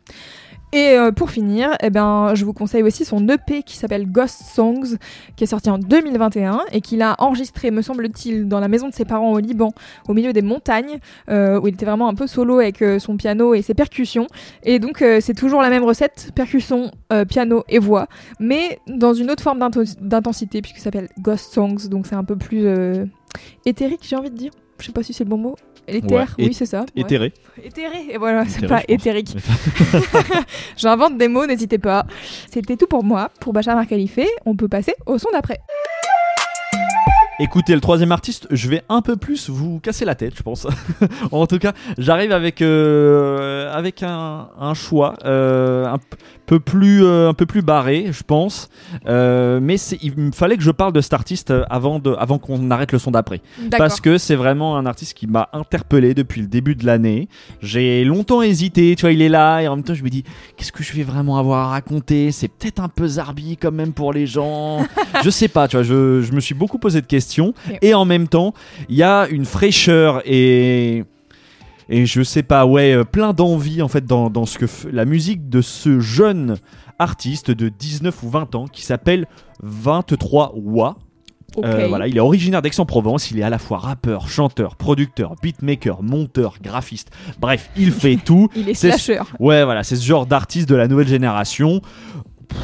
Et 0.73 0.97
euh, 0.97 1.12
pour 1.12 1.29
finir, 1.29 1.69
eh 1.81 1.89
ben, 1.89 2.34
je 2.34 2.45
vous 2.45 2.53
conseille 2.53 2.84
aussi 2.84 3.03
son 3.03 3.27
EP 3.27 3.62
qui 3.63 3.75
s'appelle 3.75 4.10
Ghost 4.10 4.41
Songs, 4.53 4.95
qui 5.36 5.43
est 5.43 5.47
sorti 5.47 5.69
en 5.69 5.77
2021 5.77 6.62
et 6.71 6.79
qu'il 6.79 7.01
a 7.01 7.15
enregistré, 7.19 7.71
me 7.71 7.81
semble-t-il, 7.81 8.47
dans 8.47 8.62
la 8.62 8.69
maison 8.69 8.88
de 8.88 8.93
ses 8.93 9.03
parents 9.03 9.34
au 9.34 9.39
Liban, 9.39 9.73
au 10.07 10.13
milieu 10.13 10.31
des 10.31 10.41
montagnes, 10.41 10.99
euh, 11.29 11.60
où 11.60 11.67
il 11.67 11.73
était 11.73 11.86
vraiment 11.86 12.07
un 12.07 12.15
peu 12.15 12.25
solo 12.25 12.60
avec 12.60 12.81
euh, 12.81 12.99
son 12.99 13.17
piano 13.17 13.53
et 13.53 13.62
ses 13.62 13.73
percussions. 13.73 14.27
Et 14.63 14.79
donc, 14.79 15.03
c'est 15.19 15.34
toujours 15.34 15.62
la 15.62 15.69
même 15.69 15.84
recette, 15.84 16.31
percussion, 16.36 16.91
piano 17.27 17.63
et 17.67 17.79
voix, 17.79 18.07
mais 18.39 18.79
dans 18.88 19.13
une 19.13 19.29
autre 19.31 19.43
forme 19.43 19.60
d'intensité, 19.60 20.62
puisque 20.62 20.77
ça 20.77 20.86
s'appelle 20.86 21.10
Ghost 21.19 21.53
Songs, 21.53 21.89
donc 21.89 22.07
c'est 22.07 22.15
un 22.15 22.23
peu 22.23 22.36
plus 22.36 22.67
éthérique, 23.65 24.01
j'ai 24.03 24.15
envie 24.15 24.29
de 24.29 24.38
dire. 24.38 24.51
Je 24.79 24.86
sais 24.86 24.91
pas 24.91 25.03
si 25.03 25.13
c'est 25.13 25.23
le 25.23 25.29
bon 25.29 25.38
mot. 25.38 25.55
Éther, 25.87 26.11
Ouais, 26.17 26.25
oui, 26.47 26.53
c'est 26.53 26.65
ça. 26.65 26.81
ouais. 26.81 26.85
Éthéré. 26.95 27.33
Éthéré, 27.63 27.97
et 28.11 28.17
voilà, 28.17 28.45
c'est 28.45 28.63
Éthéré, 28.63 28.67
pas 28.67 28.83
éthérique. 28.87 29.35
J'invente 30.77 31.17
des 31.17 31.27
mots, 31.27 31.45
n'hésitez 31.45 31.77
pas. 31.79 32.05
C'était 32.51 32.77
tout 32.77 32.87
pour 32.87 33.03
moi, 33.03 33.29
pour 33.39 33.51
Bachar 33.53 33.75
Mar 33.75 33.87
Khalife. 33.87 34.19
On 34.45 34.55
peut 34.55 34.67
passer 34.67 34.93
au 35.05 35.17
son 35.17 35.29
d'après. 35.31 35.59
Écoutez, 37.41 37.73
le 37.73 37.82
troisième 37.82 38.12
artiste, 38.12 38.47
je 38.51 38.69
vais 38.69 38.84
un 38.88 39.01
peu 39.01 39.15
plus 39.15 39.49
vous 39.49 39.80
casser 39.80 40.06
la 40.06 40.13
tête, 40.13 40.34
je 40.38 40.43
pense. 40.43 40.67
en 41.32 41.47
tout 41.47 41.58
cas, 41.58 41.73
j'arrive 41.97 42.32
avec, 42.34 42.62
euh, 42.62 43.73
avec 43.73 44.04
un, 44.04 44.49
un 44.60 44.75
choix 44.75 45.15
euh, 45.25 45.88
un 45.88 45.97
peu 46.45 46.60
plus, 46.60 47.04
euh, 47.04 47.30
un 47.30 47.34
peu 47.34 47.47
plus 47.47 47.63
barré, 47.63 48.10
je 48.12 48.21
pense. 48.21 48.69
Mais 49.08 49.77
il 50.04 50.15
me 50.17 50.32
fallait 50.32 50.56
que 50.56 50.62
je 50.62 50.69
parle 50.69 50.93
de 50.93 51.01
cet 51.01 51.13
artiste 51.13 51.51
avant, 51.71 51.97
de, 51.97 52.13
avant 52.13 52.38
qu'on 52.38 52.69
arrête 52.69 52.91
le 52.91 52.99
son 52.99 53.10
d'après. 53.10 53.41
Parce 53.75 53.99
que 54.01 54.19
c'est 54.19 54.36
vraiment 54.36 54.77
un 54.77 54.86
artiste 54.86 55.15
qui 55.15 55.25
m'a 55.25 55.49
interpellé 55.51 56.13
depuis 56.13 56.41
le 56.41 56.47
début 56.47 56.75
de 56.75 56.86
l'année. 56.86 57.27
J'ai 57.60 58.04
longtemps 58.04 58.43
hésité, 58.43 58.95
tu 58.95 59.01
vois, 59.01 59.13
il 59.13 59.21
est 59.23 59.30
là, 59.30 59.62
et 59.62 59.67
en 59.67 59.77
même 59.77 59.84
temps, 59.84 59.95
je 59.95 60.04
me 60.04 60.10
dis, 60.10 60.23
qu'est-ce 60.58 60.71
que 60.71 60.84
je 60.84 60.93
vais 60.93 61.04
vraiment 61.04 61.39
avoir 61.39 61.69
à 61.69 61.71
raconter? 61.71 62.32
C'est 62.32 62.49
peut-être 62.49 62.82
un 62.82 62.89
peu 62.89 63.08
zarbi 63.08 63.58
quand 63.58 63.71
même 63.71 63.93
pour 63.93 64.13
les 64.13 64.27
gens. 64.27 64.86
je 65.23 65.30
sais 65.32 65.47
pas, 65.47 65.67
tu 65.67 65.77
vois, 65.77 65.84
je, 65.84 66.21
je 66.21 66.32
me 66.34 66.39
suis 66.39 66.54
beaucoup 66.54 66.77
posé 66.77 67.01
de 67.01 67.08
questions. 67.08 67.30
Et 67.81 67.93
en 67.93 68.05
même 68.05 68.27
temps, 68.27 68.53
il 68.89 68.95
y 68.95 69.03
a 69.03 69.27
une 69.29 69.45
fraîcheur 69.45 70.21
et. 70.25 71.03
Et 71.93 72.05
je 72.05 72.21
sais 72.23 72.43
pas, 72.43 72.65
ouais, 72.65 72.93
euh, 72.93 73.03
plein 73.03 73.33
d'envie 73.33 73.81
en 73.81 73.89
fait 73.89 74.05
dans, 74.05 74.29
dans 74.29 74.45
ce 74.45 74.57
que 74.57 74.65
la 74.93 75.03
musique 75.03 75.49
de 75.49 75.59
ce 75.61 75.99
jeune 75.99 76.55
artiste 76.99 77.51
de 77.51 77.67
19 77.67 78.23
ou 78.23 78.29
20 78.29 78.55
ans 78.55 78.65
qui 78.67 78.83
s'appelle 78.83 79.27
23 79.61 80.53
Wa. 80.55 80.95
Euh, 81.65 81.87
voilà, 81.89 82.07
il 82.07 82.15
est 82.15 82.21
originaire 82.21 82.61
d'Aix-en-Provence, 82.61 83.29
il 83.31 83.39
est 83.39 83.43
à 83.43 83.49
la 83.49 83.57
fois 83.59 83.77
rappeur, 83.79 84.29
chanteur, 84.29 84.77
producteur, 84.77 85.35
beatmaker, 85.43 86.01
monteur, 86.01 86.55
graphiste. 86.63 87.11
Bref, 87.41 87.69
il 87.75 87.91
fait 87.91 88.15
tout. 88.15 88.47
Il 88.55 88.69
est 88.69 88.73
c'est- 88.73 88.91
slasher. 88.97 89.23
Ouais, 89.41 89.65
voilà, 89.65 89.83
c'est 89.83 89.97
ce 89.97 90.05
genre 90.05 90.25
d'artiste 90.25 90.69
de 90.69 90.75
la 90.75 90.87
nouvelle 90.87 91.09
génération 91.09 91.81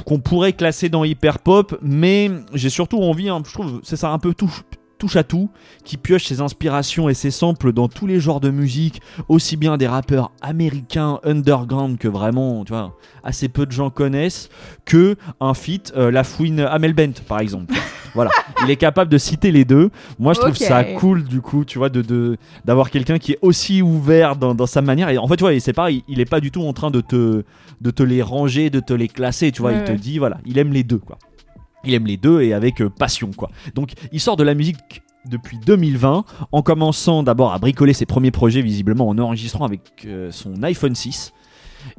qu'on 0.06 0.20
pourrait 0.20 0.54
classer 0.54 0.90
dans 0.90 1.04
hyper 1.04 1.40
pop, 1.40 1.78
mais 1.82 2.30
j'ai 2.54 2.70
surtout 2.70 3.00
envie, 3.00 3.30
hein, 3.30 3.42
je 3.46 3.54
trouve, 3.54 3.82
c'est 3.84 3.98
ça 3.98 4.12
un 4.12 4.20
peu 4.20 4.34
touche 4.34 4.64
touche 4.98 5.16
à 5.16 5.24
tout, 5.24 5.50
qui 5.84 5.98
pioche 5.98 6.26
ses 6.26 6.42
inspirations 6.42 7.10
et 7.10 7.14
ses 7.14 7.32
samples 7.32 7.74
dans 7.74 7.88
tous 7.88 8.08
les 8.08 8.20
genres 8.20 8.40
de 8.40 8.50
musique, 8.50 9.02
aussi 9.30 9.58
bien 9.58 9.78
des 9.78 9.88
rappeurs 9.88 10.32
américains 10.42 11.20
underground 11.24 11.98
que 11.98 12.08
vraiment, 12.08 12.64
tu 12.66 12.74
vois, 12.74 12.96
assez 13.24 13.48
peu 13.50 13.66
de 13.66 13.72
gens 13.72 13.90
connaissent, 13.90 14.50
que 14.86 15.16
un 15.40 15.54
feat 15.54 15.94
euh, 15.96 16.12
La 16.12 16.24
Fouine 16.24 16.60
Amel 16.62 16.94
Bent 16.94 17.22
par 17.28 17.40
exemple. 17.40 17.74
voilà, 18.14 18.32
il 18.64 18.72
est 18.72 18.78
capable 18.78 19.12
de 19.12 19.18
citer 19.18 19.52
les 19.52 19.66
deux. 19.66 19.90
Moi, 20.18 20.34
je 20.34 20.40
trouve 20.40 20.56
ça 20.56 20.84
cool 20.84 21.24
du 21.24 21.42
coup, 21.42 21.66
tu 21.66 21.78
vois, 21.78 21.90
de 21.90 22.38
d'avoir 22.66 22.90
quelqu'un 22.90 23.20
qui 23.20 23.34
est 23.34 23.40
aussi 23.42 23.82
ouvert 23.82 24.36
dans, 24.36 24.56
dans 24.56 24.66
sa 24.66 24.82
manière. 24.82 25.10
Et 25.10 25.18
en 25.18 25.28
fait, 25.28 25.36
tu 25.36 25.44
vois, 25.44 25.58
c'est 25.60 25.74
pareil, 25.74 26.04
il 26.08 26.20
est 26.20 26.26
pas 26.26 26.40
du 26.40 26.52
tout 26.52 26.64
en 26.64 26.74
train 26.74 26.92
de 26.92 27.02
te 27.02 27.44
de 27.82 27.92
te 27.92 28.04
les 28.04 28.22
ranger, 28.22 28.70
de 28.70 28.80
te 28.80 28.94
les 28.94 29.08
classer, 29.08 29.52
tu 29.52 29.62
vois. 29.62 29.72
Ouais, 29.72 29.78
il 29.80 29.84
te 29.84 29.92
dit, 29.92 30.18
voilà, 30.18 30.40
il 30.46 30.58
aime 30.58 30.74
les 30.74 30.84
deux, 30.84 30.98
quoi. 30.98 31.18
Il 31.88 31.94
aime 31.94 32.06
les 32.06 32.18
deux 32.18 32.42
et 32.42 32.54
avec 32.54 32.82
euh, 32.82 32.90
passion, 32.90 33.32
quoi. 33.36 33.50
Donc, 33.74 33.94
il 34.12 34.20
sort 34.20 34.36
de 34.36 34.44
la 34.44 34.54
musique 34.54 35.02
depuis 35.26 35.58
2020, 35.66 36.26
en 36.52 36.62
commençant 36.62 37.24
d'abord 37.24 37.54
à 37.54 37.60
bricoler 37.60 37.94
ses 37.94 38.06
premiers 38.06 38.32
projets, 38.32 38.62
visiblement 38.62 39.08
en 39.08 39.18
enregistrant 39.18 39.66
avec 39.66 39.82
euh, 40.06 40.32
son 40.32 40.64
iPhone 40.64 40.96
6. 40.96 41.34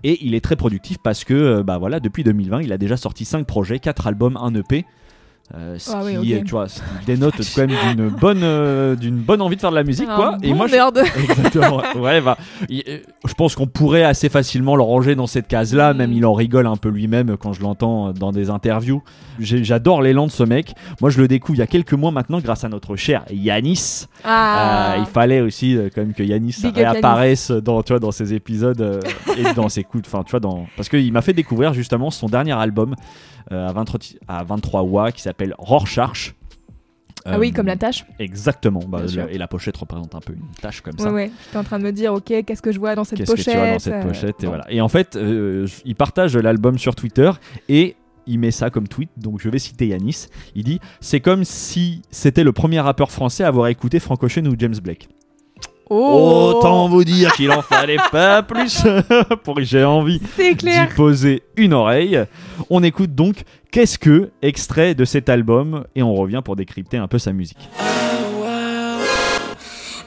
Et 0.04 0.18
il 0.24 0.34
est 0.34 0.40
très 0.40 0.56
productif 0.56 0.98
parce 1.02 1.24
que, 1.24 1.34
euh, 1.34 1.62
bah 1.62 1.78
voilà, 1.78 2.00
depuis 2.00 2.24
2020, 2.24 2.62
il 2.62 2.72
a 2.72 2.78
déjà 2.78 2.96
sorti 2.96 3.24
5 3.24 3.46
projets, 3.46 3.78
4 3.78 4.06
albums, 4.06 4.36
1 4.36 4.54
EP. 4.54 4.84
Euh, 5.54 5.76
ce 5.78 5.92
Ah 5.94 6.02
oui, 6.04 6.18
qui 6.20 6.44
tu 6.44 6.50
vois 6.50 6.68
ce 6.68 6.80
qui 6.80 7.06
dénote 7.06 7.34
quand 7.54 7.66
même 7.66 7.96
d'une 7.96 8.08
bonne 8.20 8.42
euh, 8.42 8.94
d'une 8.96 9.16
bonne 9.16 9.40
envie 9.40 9.56
de 9.56 9.60
faire 9.60 9.70
de 9.70 9.76
la 9.76 9.82
musique 9.82 10.06
quoi 10.06 10.34
Un 10.34 10.38
et 10.42 10.50
bon 10.50 10.56
moi 10.56 10.66
je... 10.66 10.72
nerd. 10.72 10.98
Exactement. 11.16 11.80
Ouais, 11.96 12.20
bah, 12.20 12.36
euh, 12.70 12.98
je 13.26 13.32
pense 13.32 13.54
qu'on 13.54 13.66
pourrait 13.66 14.02
assez 14.02 14.28
facilement 14.28 14.76
le 14.76 14.82
ranger 14.82 15.14
dans 15.14 15.26
cette 15.26 15.48
case-là. 15.48 15.94
Mm. 15.94 15.96
Même 15.96 16.12
il 16.12 16.26
en 16.26 16.34
rigole 16.34 16.66
un 16.66 16.76
peu 16.76 16.90
lui-même 16.90 17.38
quand 17.38 17.54
je 17.54 17.62
l'entends 17.62 18.12
dans 18.12 18.30
des 18.30 18.50
interviews. 18.50 19.02
J'adore 19.38 20.02
l'élan 20.02 20.26
de 20.26 20.32
ce 20.32 20.42
mec. 20.42 20.74
Moi, 21.00 21.10
je 21.10 21.20
le 21.20 21.28
découvre 21.28 21.56
il 21.56 21.60
y 21.60 21.62
a 21.62 21.66
quelques 21.66 21.94
mois 21.94 22.10
maintenant 22.10 22.40
grâce 22.40 22.64
à 22.64 22.68
notre 22.68 22.96
cher 22.96 23.24
Yanis. 23.30 24.06
Ah. 24.24 24.96
Il 24.98 25.06
fallait 25.06 25.40
aussi 25.40 25.78
quand 25.94 26.02
même 26.02 26.12
que 26.12 26.22
Yanis 26.22 26.56
Big 26.62 26.76
Yanis. 26.76 26.90
réapparaisse 26.90 27.50
dans, 27.52 27.82
tu 27.82 27.92
vois, 27.92 28.00
dans 28.00 28.10
ses 28.10 28.34
épisodes 28.34 29.00
et 29.36 29.54
dans 29.54 29.68
ses 29.68 29.84
coups. 29.84 30.04
Enfin, 30.06 30.24
tu 30.24 30.32
vois, 30.32 30.40
dans... 30.40 30.66
parce 30.76 30.88
qu'il 30.88 31.10
m'a 31.12 31.22
fait 31.22 31.32
découvrir 31.32 31.72
justement 31.72 32.10
son 32.10 32.26
dernier 32.26 32.52
album 32.52 32.94
à, 33.50 33.72
23, 33.72 34.00
à 34.28 34.44
23 34.44 34.82
watts 34.82 35.14
qui 35.14 35.22
s'appelle 35.22 35.54
Rorschach. 35.58 36.34
Ah 37.24 37.38
oui, 37.38 37.50
Euh, 37.50 37.52
comme 37.56 37.66
la 37.66 37.76
tâche. 37.76 38.06
Exactement. 38.20 38.80
Bah, 38.88 39.02
le- 39.02 39.32
et 39.32 39.38
la 39.38 39.48
pochette 39.48 39.76
représente 39.76 40.14
un 40.14 40.20
peu 40.20 40.32
une 40.34 40.46
tâche 40.62 40.80
comme 40.80 40.94
Ouais, 40.94 41.02
ça. 41.02 41.12
ouais. 41.12 41.30
J'étais 41.46 41.58
en 41.58 41.64
train 41.64 41.78
de 41.78 41.84
me 41.84 41.92
dire, 41.92 42.14
ok, 42.14 42.24
qu'est-ce 42.46 42.62
que 42.62 42.72
je 42.72 42.78
vois 42.78 42.94
dans 42.94 43.04
cette 43.04 43.18
Qu'est-ce 43.18 43.32
pochette 43.32 43.46
que 43.46 43.50
tu 43.50 43.56
vois 43.58 43.70
dans 43.72 43.78
cette 43.78 43.92
euh, 43.94 44.02
pochette 44.02 44.42
et 44.42 44.46
bon. 44.46 44.52
voilà. 44.52 44.70
Et 44.70 44.80
en 44.80 44.88
fait, 44.88 45.16
euh, 45.16 45.66
il 45.84 45.94
partage 45.94 46.36
l'album 46.36 46.78
sur 46.78 46.94
Twitter 46.94 47.30
et 47.68 47.96
il 48.26 48.38
met 48.38 48.50
ça 48.50 48.70
comme 48.70 48.86
tweet. 48.88 49.10
Donc 49.16 49.40
je 49.40 49.48
vais 49.50 49.58
citer 49.58 49.88
Yanis. 49.88 50.26
Il 50.54 50.64
dit 50.64 50.80
c'est 51.00 51.20
comme 51.20 51.44
si 51.44 52.02
c'était 52.10 52.44
le 52.44 52.52
premier 52.52 52.80
rappeur 52.80 53.10
français 53.10 53.42
à 53.44 53.48
avoir 53.48 53.66
écouté 53.68 54.00
Frank 54.00 54.22
Ocean 54.22 54.46
ou 54.46 54.54
James 54.56 54.76
Blake. 54.82 55.08
Oh, 55.90 56.54
Autant 56.56 56.88
vous 56.88 57.04
dire 57.04 57.32
qu'il 57.32 57.50
en 57.50 57.62
fallait 57.62 57.96
pas 58.12 58.42
plus 58.42 58.82
pour 59.44 59.54
que 59.56 59.62
j'ai 59.62 59.84
envie 59.84 60.20
d'y 60.38 60.86
poser 60.96 61.42
une 61.56 61.72
oreille. 61.72 62.24
On 62.70 62.82
écoute 62.82 63.14
donc 63.14 63.44
Qu'est-ce 63.70 63.98
que 63.98 64.30
extrait 64.40 64.94
de 64.94 65.04
cet 65.04 65.28
album 65.28 65.84
et 65.94 66.02
on 66.02 66.14
revient 66.14 66.40
pour 66.42 66.56
décrypter 66.56 66.96
un 66.96 67.06
peu 67.06 67.18
sa 67.18 67.32
musique. 67.32 67.68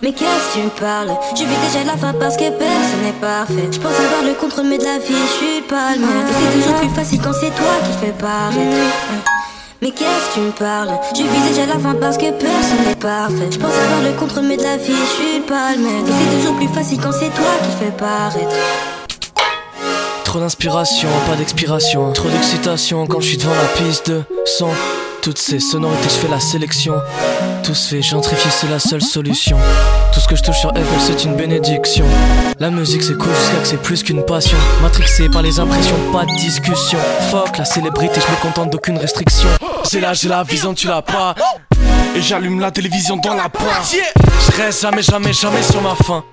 Mais 0.02 0.14
qu'est-ce 0.14 0.56
que 0.56 0.60
tu 0.60 0.66
me 0.66 0.80
parles? 0.80 1.12
Je 1.36 1.44
vis 1.44 1.68
déjà 1.68 1.86
la 1.86 1.96
fin 1.96 2.12
parce 2.14 2.36
que 2.36 2.50
personne 2.50 3.02
n'est 3.04 3.22
parfait. 3.22 3.70
Je 3.72 3.80
pense 3.80 4.00
avoir 4.00 4.24
le 4.24 4.34
contre-mais 4.34 4.80
de 4.80 4.84
la 4.84 4.98
vie, 4.98 5.14
je 5.14 5.46
suis 5.46 5.62
pas 5.70 5.96
le 5.96 6.02
c'est 6.02 6.60
toujours 6.60 6.80
plus 6.80 6.90
facile 6.90 7.22
quand 7.24 7.34
c'est 7.34 7.52
toi 7.52 7.78
qui 7.86 8.06
fais 8.06 8.14
paraître. 8.14 9.41
Mais 9.84 9.90
qu'est-ce 9.90 10.30
que 10.30 10.34
tu 10.36 10.40
me 10.42 10.52
parles? 10.52 10.92
Je 11.16 11.24
vis 11.24 11.50
déjà 11.50 11.66
la 11.66 11.80
fin 11.80 11.96
parce 11.96 12.16
que 12.16 12.30
personne 12.30 12.86
n'est 12.88 12.96
parfait. 12.96 13.50
Je 13.50 13.58
pense 13.58 13.74
avoir 13.74 14.04
le 14.04 14.12
contre-mais 14.12 14.56
de 14.56 14.62
la 14.62 14.78
vie, 14.78 14.94
je 14.94 15.24
suis 15.24 15.42
pas 15.42 15.72
le 15.76 15.82
maître. 15.82 16.06
C'est 16.06 16.38
toujours 16.38 16.56
plus 16.56 16.68
facile 16.68 17.00
quand 17.02 17.12
c'est 17.12 17.30
toi 17.30 17.52
qui 17.64 17.84
fais 17.84 17.92
paraître. 17.92 18.56
Trop 20.24 20.40
d'inspiration, 20.40 21.10
pas 21.26 21.36
d'expiration. 21.36 22.14
Trop 22.14 22.30
d'excitation 22.30 23.08
quand 23.08 23.22
je 23.22 23.30
suis 23.30 23.38
devant 23.38 23.56
la 23.56 23.84
piste 23.84 24.12
de 24.12 24.24
son. 24.46 24.70
Toutes 25.22 25.38
ces 25.38 25.60
sonorités, 25.60 26.10
je 26.10 26.16
fais 26.16 26.28
la 26.28 26.40
sélection. 26.40 26.96
Tout 27.64 27.76
se 27.76 27.90
fait 27.90 28.02
gentrifier, 28.02 28.50
c'est 28.50 28.68
la 28.68 28.80
seule 28.80 29.04
solution. 29.04 29.56
Tout 30.12 30.20
ce 30.20 30.28
que 30.28 30.36
je 30.36 30.42
touche 30.42 30.58
sur 30.58 30.72
FL, 30.72 31.00
c'est 31.00 31.24
une 31.26 31.36
bénédiction. 31.36 32.06
La 32.60 32.72
musique, 32.72 33.04
c'est 33.04 33.16
cool 33.16 33.30
jusqu'à 33.30 33.62
que 33.62 33.68
c'est 33.68 33.82
plus 33.82 34.02
qu'une 34.02 34.24
passion. 34.26 34.58
Matrixé 34.82 35.30
par 35.30 35.44
les 35.44 35.60
impressions, 35.60 35.96
pas 36.12 36.26
de 36.26 36.36
discussion. 36.38 36.98
Fuck 37.30 37.60
la 37.60 37.66
célébrité, 37.66 38.20
je 38.20 38.32
me 38.32 38.42
contente 38.42 38.72
d'aucune 38.72 38.98
restriction. 38.98 39.50
J'ai 39.92 40.02
là, 40.02 40.14
j'ai 40.14 40.28
la 40.28 40.42
vision, 40.42 40.74
tu 40.74 40.88
l'as 40.88 41.04
pas. 41.04 41.36
Et 42.16 42.22
j'allume 42.22 42.60
la 42.60 42.72
télévision 42.72 43.18
dans 43.18 43.36
la 43.36 43.48
part. 43.48 43.84
Je 43.92 44.62
reste 44.62 44.82
jamais, 44.82 45.04
jamais, 45.04 45.34
jamais 45.34 45.62
sur 45.62 45.82
ma 45.84 45.94
faim. 45.96 46.24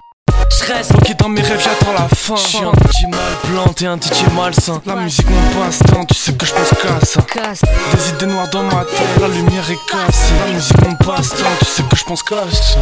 Je 0.51 0.73
reste 0.73 0.93
bloqué 0.93 1.15
dans 1.15 1.29
mes 1.29 1.41
rêves, 1.41 1.61
j'attends 1.63 1.93
la 1.93 2.09
fin. 2.15 2.37
Je 2.37 2.49
suis 2.49 2.59
un 2.59 2.73
DJ 2.73 3.11
mal 3.11 3.21
planté, 3.43 3.87
un 3.87 3.97
DJ 3.97 4.25
malsain. 4.35 4.81
La 4.87 4.97
musique, 4.97 5.27
mon 5.31 5.61
passe-temps, 5.61 6.05
tu 6.05 6.15
sais 6.15 6.33
que 6.33 6.47
je 6.47 6.53
pense 6.53 6.71
qu'à 6.71 7.05
ça. 7.05 7.21
Des 7.95 8.09
idées 8.11 8.27
noires 8.27 8.49
dans 8.51 8.63
ma 8.65 8.85
tête, 8.85 9.21
la 9.21 9.29
lumière 9.29 9.71
est 9.71 9.91
cassée. 9.91 10.35
La 10.47 10.53
musique, 10.53 10.81
mon 10.87 10.95
passe-temps, 10.95 11.45
tu 11.61 11.65
sais 11.67 11.83
que 11.83 11.97
je 11.97 12.05
pense 12.05 12.23
qu'à 12.23 12.37
ça. 12.51 12.79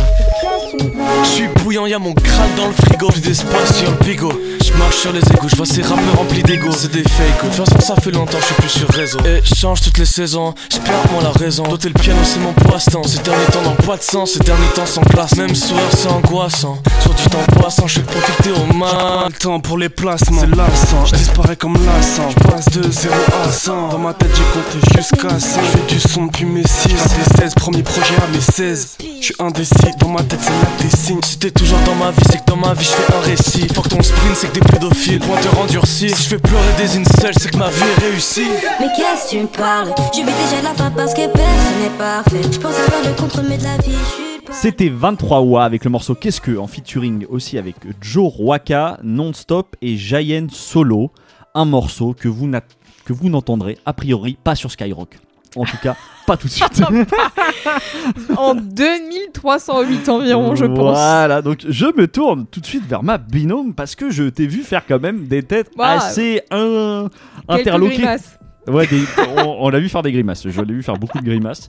Je 1.23 1.29
suis 1.29 1.49
bouillant, 1.49 1.87
y'a 1.87 1.99
mon 1.99 2.15
crâne 2.15 2.55
dans 2.57 2.67
le 2.67 2.73
frigo. 2.73 3.09
Plus 3.09 3.21
d'espace 3.21 3.77
sur 3.77 3.91
le 3.91 3.97
bigot. 4.05 4.33
Je 4.65 4.73
marche 4.73 4.97
sur 4.97 5.13
les 5.13 5.21
égouts, 5.21 5.49
je 5.49 5.57
vois 5.57 5.67
ces 5.67 5.83
rappeurs 5.83 6.17
remplis 6.17 6.43
d'ego. 6.43 6.71
C'est 6.73 6.91
des 6.91 7.03
fake. 7.03 7.43
De 7.43 7.57
toute 7.57 7.67
façon, 7.67 7.81
ça 7.81 8.01
fait 8.01 8.11
longtemps, 8.11 8.39
je 8.41 8.47
suis 8.47 8.55
plus 8.55 8.69
sur 8.69 8.89
réseau. 8.89 9.19
Et 9.25 9.43
change 9.55 9.81
toutes 9.81 9.99
les 9.99 10.05
saisons, 10.05 10.55
je 10.73 10.79
perds 10.79 11.13
moi 11.13 11.23
la 11.23 11.31
raison. 11.31 11.63
Doter 11.65 11.89
le 11.89 11.95
piano, 11.95 12.21
c'est 12.25 12.41
mon 12.41 12.53
passe-temps. 12.53 13.05
Ces 13.05 13.19
derniers 13.19 13.45
temps 13.53 13.63
n'ont 13.63 13.87
pas 13.87 13.97
de 13.97 14.03
sens, 14.03 14.33
ces 14.33 14.41
derniers 14.41 14.69
temps 14.75 14.87
sans 14.87 15.03
classe. 15.03 15.37
Même 15.37 15.55
sourire, 15.55 15.85
c'est 15.97 16.09
angoissant. 16.09 16.79
Sur 17.01 17.15
du 17.15 17.23
temps 17.45 17.61
passant, 17.61 17.87
je 17.87 18.01
vais 18.01 18.07
profiter 18.07 18.51
au 18.53 18.73
mal. 18.73 19.27
Le 19.27 19.33
temps 19.33 19.61
pour 19.61 19.79
les 19.79 19.89
placements, 19.89 20.41
c'est 20.41 20.57
lassant. 20.57 21.05
Je 21.05 21.15
disparais 21.15 21.57
comme 21.57 21.75
lassant. 21.75 22.31
Je 22.31 22.49
passe 22.49 22.67
de 22.67 22.91
0 22.91 23.15
à 23.45 23.53
100. 23.53 23.89
Dans 23.89 23.99
ma 23.99 24.15
tête, 24.15 24.31
j'ai 24.35 24.43
compté 24.43 24.97
jusqu'à 24.97 25.39
100. 25.41 25.61
Je 25.63 25.79
fais 25.79 25.95
du 25.95 26.01
son 26.01 26.27
depuis 26.27 26.45
mes 26.45 26.67
6. 26.67 26.89
Des 26.89 27.41
16, 27.41 27.55
premier 27.55 27.83
projet 27.83 28.15
à 28.17 28.27
mes 28.33 28.41
16. 28.41 28.97
Je 29.21 29.25
suis 29.25 29.35
indécis. 29.39 29.75
Dans 29.99 30.09
ma 30.09 30.23
tête, 30.23 30.41
c'est 30.43 30.51
là 30.51 30.69
que 30.77 30.83
t'es 30.83 30.97
signes. 30.97 31.21
Si 31.25 31.39
t'es 31.39 31.51
toujours 31.51 31.79
dans 31.81 31.95
ma 31.95 32.11
vie, 32.11 32.23
c'est 32.31 32.39
que 32.39 32.51
dans 32.51 32.57
ma 32.57 32.75
vie 32.75 32.85
je 32.85 32.91
fais 32.91 33.15
un 33.15 33.21
récit. 33.21 33.69
Faut 33.75 33.83
que 33.83 33.89
ton 33.89 34.03
sprint, 34.03 34.37
c'est 34.37 34.49
que 34.49 34.61
des 34.61 34.61
pédophiles. 34.61 35.21
Pointeur 35.21 35.59
endurci. 35.59 36.11
Si 36.11 36.23
je 36.25 36.29
fais 36.29 36.39
pleurer 36.39 36.73
des 36.79 36.97
incels, 36.97 37.35
c'est 37.39 37.51
que 37.51 37.57
ma 37.57 37.69
vie 37.69 37.83
est 37.83 38.01
réussie. 38.03 38.49
Mais 38.81 38.89
qu'est-ce 38.97 39.27
que 39.27 39.31
tu 39.31 39.39
me 39.41 39.47
parles? 39.47 39.93
Je 40.13 40.21
vis 40.21 40.25
déjà 40.25 40.63
la 40.63 40.75
fin 40.75 40.91
parce 40.91 41.13
que 41.13 41.27
personne 41.27 41.81
n'est 41.83 41.99
parfait. 41.99 42.43
Je 42.51 42.59
pense 42.59 42.75
avoir 42.75 43.03
le 43.05 43.13
contre-mais 43.21 43.59
de 43.59 43.65
la 43.65 43.77
vie, 43.79 43.93
je 43.93 44.15
suis 44.15 44.23
pas. 44.23 44.26
C'était 44.51 44.89
23 44.89 45.41
Wa 45.41 45.65
avec 45.65 45.85
le 45.85 45.91
morceau 45.91 46.15
Qu'est-ce 46.15 46.41
que 46.41 46.57
en 46.57 46.67
featuring 46.67 47.27
aussi 47.29 47.59
avec 47.59 47.77
Joe 48.01 48.33
Waka, 48.39 48.99
Non-Stop 49.03 49.77
et 49.83 49.97
Jayen 49.97 50.47
Solo. 50.51 51.11
Un 51.55 51.65
morceau 51.65 52.15
que 52.19 52.29
vous 52.29 52.47
n'a- 52.47 52.63
que 53.05 53.13
vous 53.13 53.29
n'entendrez 53.29 53.79
a 53.87 53.93
priori 53.93 54.37
pas 54.43 54.55
sur 54.55 54.71
Skyrock. 54.71 55.19
En 55.57 55.65
tout 55.65 55.79
cas, 55.83 55.97
pas 56.27 56.37
tout 56.37 56.49
de 56.49 56.53
suite. 56.53 56.83
En 58.37 58.55
2308 58.55 60.09
environ, 60.11 60.55
je 60.55 60.67
pense. 60.67 60.97
Voilà, 60.99 61.41
donc 61.43 61.61
je 61.67 61.87
me 61.97 62.07
tourne 62.07 62.47
tout 62.47 62.61
de 62.61 62.67
suite 62.67 62.85
vers 62.87 63.03
ma 63.03 63.17
binôme 63.19 63.75
parce 63.75 63.95
que 63.95 64.11
je 64.11 64.25
t'ai 64.25 64.47
vu 64.47 64.63
faire 64.63 64.83
quand 64.87 65.01
même 65.01 65.27
des 65.27 65.43
têtes 65.43 65.71
assez 65.79 66.43
Quelques 66.51 67.11
interloquées. 67.49 67.95
grimaces. 67.97 68.39
Ouais, 68.69 68.87
des- 68.87 69.05
on, 69.39 69.57
on 69.61 69.69
l'a 69.71 69.79
vu 69.81 69.89
faire 69.89 70.03
des 70.03 70.13
grimaces. 70.13 70.47
Je 70.49 70.61
l'ai 70.61 70.75
vu 70.75 70.83
faire 70.83 70.97
beaucoup 70.99 71.19
de 71.19 71.25
grimaces. 71.25 71.69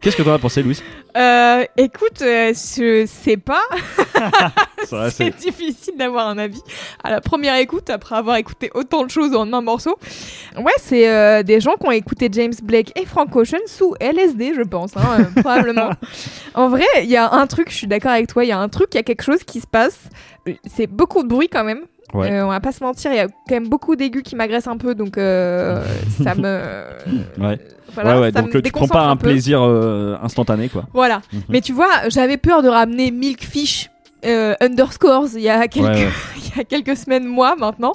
Qu'est-ce 0.00 0.16
que 0.16 0.22
t'en 0.22 0.34
as 0.34 0.38
pensé, 0.38 0.62
Louis 0.62 0.80
Euh, 1.16 1.64
écoute, 1.76 2.22
euh, 2.22 2.52
je 2.52 3.06
sais 3.06 3.36
pas. 3.36 3.62
C'est 5.10 5.36
difficile 5.36 5.94
d'avoir 5.96 6.28
un 6.28 6.38
avis 6.38 6.60
à 7.02 7.10
la 7.10 7.20
première 7.20 7.56
écoute 7.56 7.90
après 7.90 8.14
avoir 8.16 8.36
écouté 8.36 8.70
autant 8.74 9.04
de 9.04 9.10
choses 9.10 9.34
en 9.34 9.52
un 9.52 9.60
morceau. 9.60 9.98
Ouais, 10.56 10.72
c'est 10.78 11.08
euh, 11.08 11.42
des 11.42 11.60
gens 11.60 11.74
qui 11.80 11.88
ont 11.88 11.90
écouté 11.92 12.28
James 12.30 12.52
Blake 12.62 12.92
et 12.96 13.04
Frank 13.04 13.34
Ocean 13.34 13.58
sous 13.66 13.94
LSD, 14.00 14.54
je 14.54 14.62
pense, 14.62 14.96
hein, 14.96 15.02
euh, 15.18 15.24
probablement. 15.42 15.90
En 16.54 16.68
vrai, 16.68 16.84
il 17.02 17.10
y 17.10 17.16
a 17.16 17.32
un 17.32 17.46
truc, 17.48 17.70
je 17.70 17.76
suis 17.76 17.86
d'accord 17.88 18.12
avec 18.12 18.28
toi, 18.28 18.44
il 18.44 18.48
y 18.48 18.52
a 18.52 18.58
un 18.58 18.68
truc, 18.68 18.88
il 18.92 18.96
y 18.96 19.00
a 19.00 19.02
quelque 19.02 19.24
chose 19.24 19.42
qui 19.44 19.60
se 19.60 19.66
passe. 19.66 19.98
C'est 20.72 20.86
beaucoup 20.86 21.22
de 21.22 21.28
bruit 21.28 21.48
quand 21.48 21.64
même. 21.64 21.82
Ouais. 22.14 22.30
Euh, 22.30 22.46
on 22.46 22.48
va 22.50 22.60
pas 22.60 22.72
se 22.72 22.82
mentir, 22.84 23.12
il 23.12 23.16
y 23.16 23.20
a 23.20 23.26
quand 23.26 23.50
même 23.50 23.68
beaucoup 23.68 23.96
d'aigus 23.96 24.22
qui 24.22 24.36
m'agressent 24.36 24.68
un 24.68 24.76
peu, 24.76 24.94
donc 24.94 25.18
euh, 25.18 25.84
ça 26.22 26.34
me. 26.34 26.60
Ouais. 27.38 27.58
Voilà, 27.94 28.14
ouais, 28.16 28.20
ouais, 28.20 28.32
ça 28.32 28.42
donc 28.42 28.52
me 28.52 28.58
euh, 28.58 28.62
tu 28.62 28.72
prends 28.72 28.88
pas 28.88 29.06
un 29.06 29.16
peu. 29.16 29.28
plaisir 29.28 29.62
euh, 29.62 30.16
instantané, 30.22 30.68
quoi. 30.68 30.84
Voilà. 30.92 31.22
Mhm. 31.32 31.42
Mais 31.48 31.60
tu 31.60 31.72
vois, 31.72 32.08
j'avais 32.08 32.36
peur 32.36 32.62
de 32.62 32.68
ramener 32.68 33.10
Milkfish 33.10 33.90
euh, 34.24 34.54
underscores 34.60 35.28
il 35.34 35.42
y 35.42 35.48
a 35.48 35.66
quelques, 35.68 35.86
Ouais, 35.86 36.08
il 36.36 36.56
y 36.56 36.60
a 36.60 36.64
quelques 36.64 36.96
semaines, 36.96 37.26
mois 37.26 37.54
maintenant. 37.56 37.92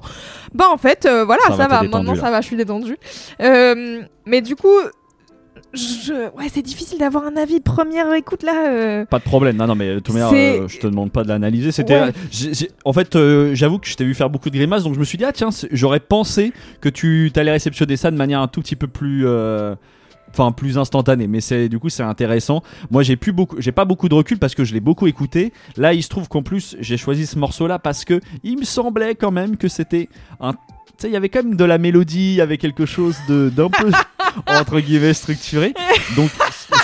Bah 0.53 0.65
en 0.71 0.77
fait, 0.77 1.05
euh, 1.05 1.23
voilà, 1.25 1.41
Ça 1.47 1.57
ça, 1.57 1.67
va, 1.67 1.83
Maintenant, 1.83 2.15
ça 2.15 2.31
va, 2.31 2.41
je 2.41 2.47
suis 2.47 2.55
détendue. 2.55 2.97
Euh, 3.41 4.01
mais 4.25 4.41
du 4.41 4.55
coup, 4.55 4.67
je... 5.73 6.29
ouais, 6.37 6.47
c'est 6.51 6.61
difficile 6.61 6.97
d'avoir 6.99 7.25
un 7.25 7.35
avis 7.37 7.59
première 7.59 8.11
écoute 8.13 8.43
là. 8.43 8.69
euh. 8.71 9.05
Pas 9.05 9.19
de 9.19 9.23
problème. 9.23 9.55
Non, 9.57 9.67
non, 9.67 9.75
mais 9.75 9.95
de 9.95 9.99
toute 9.99 10.13
manière, 10.13 10.29
C'est- 10.29 10.59
euh, 10.59 10.67
je 10.67 10.79
te 10.79 10.87
demande 10.87 11.11
pas 11.11 11.23
de 11.23 11.29
l'analyser. 11.29 11.71
C'était, 11.71 11.99
Ouais. 11.99 12.11
j'ai- 12.31 12.69
en 12.85 12.93
fait, 12.93 13.15
euh, 13.15 13.55
j'avoue 13.55 13.79
que 13.79 13.87
je 13.87 13.95
t'ai 13.95 14.03
vu 14.05 14.13
faire 14.13 14.29
beaucoup 14.29 14.49
de 14.49 14.55
grimaces, 14.55 14.83
donc 14.83 14.93
je 14.95 14.99
me 14.99 15.05
suis 15.05 15.17
dit 15.17 15.25
ah 15.25 15.31
tiens, 15.31 15.49
j'aurais 15.71 15.99
pensé 16.01 16.51
que 16.81 16.89
tu 16.89 17.31
t'allais 17.33 17.51
réceptionner 17.51 17.95
ça 17.97 18.11
de 18.11 18.17
manière 18.17 18.41
un 18.41 18.47
tout 18.47 18.61
petit 18.61 18.75
peu 18.75 18.87
plus. 18.87 19.25
euh, 19.27 19.75
Enfin, 20.33 20.53
plus 20.53 20.77
instantanée, 20.77 21.27
mais 21.27 21.41
c'est 21.41 21.67
du 21.67 21.77
coup 21.77 21.89
c'est 21.89 22.03
intéressant. 22.03 22.63
Moi, 22.89 23.03
j'ai 23.03 23.17
plus 23.17 23.33
beaucoup, 23.33 23.57
j'ai 23.59 23.73
pas 23.73 23.83
beaucoup 23.83 24.07
de 24.07 24.13
recul 24.15 24.39
parce 24.39 24.55
que 24.55 24.63
je 24.63 24.73
l'ai 24.73 24.79
beaucoup 24.79 25.05
écouté. 25.07 25.51
Là, 25.75 25.93
il 25.93 26.01
se 26.01 26.07
trouve 26.07 26.29
qu'en 26.29 26.41
plus, 26.41 26.77
j'ai 26.79 26.95
choisi 26.95 27.25
ce 27.27 27.37
morceau-là 27.37 27.79
parce 27.79 28.05
que 28.05 28.21
il 28.41 28.57
me 28.57 28.63
semblait 28.63 29.15
quand 29.15 29.31
même 29.31 29.57
que 29.57 29.67
c'était 29.67 30.07
un, 30.39 30.53
tu 30.53 30.57
sais, 30.99 31.09
il 31.09 31.11
y 31.13 31.17
avait 31.17 31.27
quand 31.27 31.43
même 31.43 31.57
de 31.57 31.65
la 31.65 31.77
mélodie, 31.77 32.29
il 32.31 32.35
y 32.35 32.39
avait 32.41 32.57
quelque 32.57 32.85
chose 32.85 33.17
de 33.27 33.49
d'un 33.49 33.67
peu 33.69 33.91
entre 34.47 34.79
guillemets 34.79 35.13
structuré. 35.13 35.73
Donc, 36.15 36.29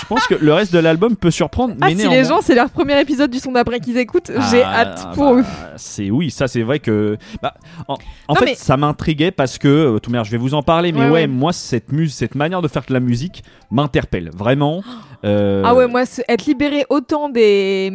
je 0.02 0.06
pense 0.08 0.26
que 0.28 0.36
le 0.36 0.54
reste 0.54 0.74
de 0.74 0.80
l'album 0.80 1.16
peut 1.16 1.32
surprendre. 1.32 1.74
Ah, 1.82 1.86
mais 1.86 1.92
si 1.92 1.98
néanmoins- 1.98 2.18
les 2.18 2.24
gens, 2.28 2.42
c'est 2.42 2.56
leur 2.56 2.70
premier 2.70 3.00
épisode 3.00 3.30
du 3.32 3.40
son 3.40 3.52
d'après 3.52 3.80
qu'ils 3.80 3.98
écoutent, 3.98 4.32
j'ai 4.52 4.64
ah, 4.64 4.82
hâte 4.82 5.08
pour 5.14 5.36
bah, 5.36 5.42
eux. 5.42 5.46
C'est 5.78 6.10
oui, 6.12 6.32
ça 6.32 6.48
c'est 6.48 6.62
vrai 6.64 6.80
que 6.80 7.18
bah, 7.42 7.54
en, 7.88 7.96
en 8.28 8.34
Non, 8.34 8.36
fait 8.40 8.46
mais- 8.46 8.56
ça 8.56 8.78
m'intriguait 8.78 9.32
parce 9.32 9.58
que 9.58 9.68
euh, 9.68 10.00
tout 10.00 10.12
je 10.24 10.32
vais 10.32 10.38
vous 10.38 10.54
en 10.54 10.64
parler 10.64 10.92
mais 10.92 11.00
Ouais, 11.00 11.06
ouais, 11.06 11.12
ouais. 11.12 11.28
moi 11.28 11.54
cette 11.54 11.92
mus 11.92 12.10
cette 12.10 12.36
manière 12.36 12.62
de 12.62 12.68
faire 12.68 12.84
de 12.88 12.94
la 12.94 13.00
musique 13.00 13.44
m'interpelle 13.72 14.30
vraiment. 14.34 14.84
Euh, 15.26 15.64
Ah 15.66 15.74
ouais, 15.74 15.88
moi, 15.88 16.04
être 16.30 16.46
libéré 16.46 16.86
autant 16.90 17.28
des. 17.28 17.92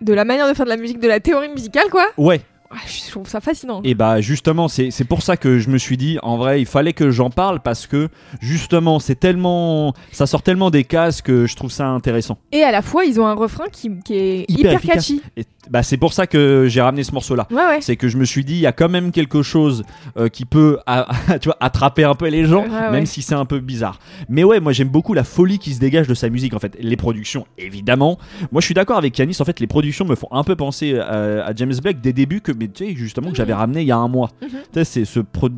de 0.00 0.12
la 0.14 0.24
manière 0.24 0.46
de 0.48 0.54
faire 0.54 0.64
de 0.64 0.70
la 0.70 0.76
musique, 0.76 1.00
de 1.00 1.08
la 1.08 1.18
théorie 1.18 1.48
musicale, 1.48 1.88
quoi. 1.90 2.06
Ouais. 2.16 2.40
Ah, 2.70 2.76
je 2.86 3.10
trouve 3.10 3.28
ça 3.28 3.40
fascinant. 3.40 3.80
Et 3.84 3.94
bah 3.94 4.20
justement, 4.20 4.68
c'est 4.68 5.04
pour 5.08 5.22
ça 5.22 5.36
que 5.36 5.58
je 5.58 5.70
me 5.70 5.78
suis 5.78 5.96
dit, 5.96 6.18
en 6.22 6.36
vrai, 6.36 6.60
il 6.60 6.66
fallait 6.66 6.92
que 6.92 7.10
j'en 7.10 7.30
parle 7.30 7.60
parce 7.60 7.86
que 7.86 8.08
justement, 8.40 8.98
c'est 8.98 9.18
tellement, 9.18 9.94
ça 10.12 10.26
sort 10.26 10.42
tellement 10.42 10.70
des 10.70 10.84
cases 10.84 11.22
que 11.22 11.46
je 11.46 11.56
trouve 11.56 11.70
ça 11.70 11.86
intéressant. 11.86 12.38
Et 12.52 12.62
à 12.62 12.70
la 12.70 12.82
fois, 12.82 13.04
ils 13.04 13.20
ont 13.20 13.26
un 13.26 13.34
refrain 13.34 13.64
qui, 13.72 13.90
qui 14.04 14.14
est 14.14 14.50
Hyper 14.50 14.80
catchy. 14.80 15.22
Et 15.36 15.44
bah 15.70 15.82
c'est 15.82 15.96
pour 15.96 16.12
ça 16.12 16.26
que 16.26 16.66
j'ai 16.68 16.80
ramené 16.80 17.04
ce 17.04 17.12
morceau-là. 17.12 17.46
Ouais, 17.50 17.56
ouais. 17.56 17.80
C'est 17.80 17.96
que 17.96 18.08
je 18.08 18.16
me 18.16 18.24
suis 18.24 18.44
dit, 18.44 18.54
il 18.54 18.60
y 18.60 18.66
a 18.66 18.72
quand 18.72 18.88
même 18.88 19.12
quelque 19.12 19.42
chose 19.42 19.84
euh, 20.16 20.28
qui 20.28 20.44
peut, 20.44 20.78
tu 21.40 21.48
vois, 21.48 21.56
attraper 21.60 22.04
un 22.04 22.14
peu 22.14 22.28
les 22.28 22.44
gens, 22.44 22.66
Ouais, 22.68 22.90
même 22.90 23.06
si 23.06 23.22
c'est 23.22 23.34
un 23.34 23.44
peu 23.44 23.60
bizarre. 23.60 23.98
Mais 24.28 24.44
ouais, 24.44 24.60
moi 24.60 24.72
j'aime 24.72 24.88
beaucoup 24.88 25.14
la 25.14 25.24
folie 25.24 25.58
qui 25.58 25.74
se 25.74 25.80
dégage 25.80 26.06
de 26.06 26.14
sa 26.14 26.28
musique. 26.28 26.54
En 26.54 26.58
fait, 26.58 26.76
les 26.80 26.96
productions, 26.96 27.46
évidemment. 27.56 28.18
Moi, 28.52 28.60
je 28.60 28.66
suis 28.66 28.74
d'accord 28.74 28.98
avec 28.98 29.16
Yanis. 29.18 29.36
En 29.40 29.44
fait, 29.44 29.60
les 29.60 29.66
productions 29.66 30.04
me 30.04 30.14
font 30.14 30.28
un 30.30 30.44
peu 30.44 30.56
penser 30.56 30.92
euh, 30.94 31.44
à 31.44 31.54
James 31.54 31.74
Blake 31.82 32.00
des 32.00 32.12
débuts 32.12 32.40
que, 32.40 32.52
mais 32.58 32.68
tu 32.68 32.86
sais, 32.86 32.94
justement, 32.94 33.30
que 33.30 33.36
j'avais 33.36 33.54
ramené 33.54 33.82
il 33.82 33.86
y 33.86 33.92
a 33.92 33.96
un 33.96 34.08
mois. 34.08 34.30
Mhm. 34.42 34.48
Tu 34.48 34.56
sais, 34.74 34.84
c'est 34.84 35.04
ce 35.04 35.20
pro 35.20 35.48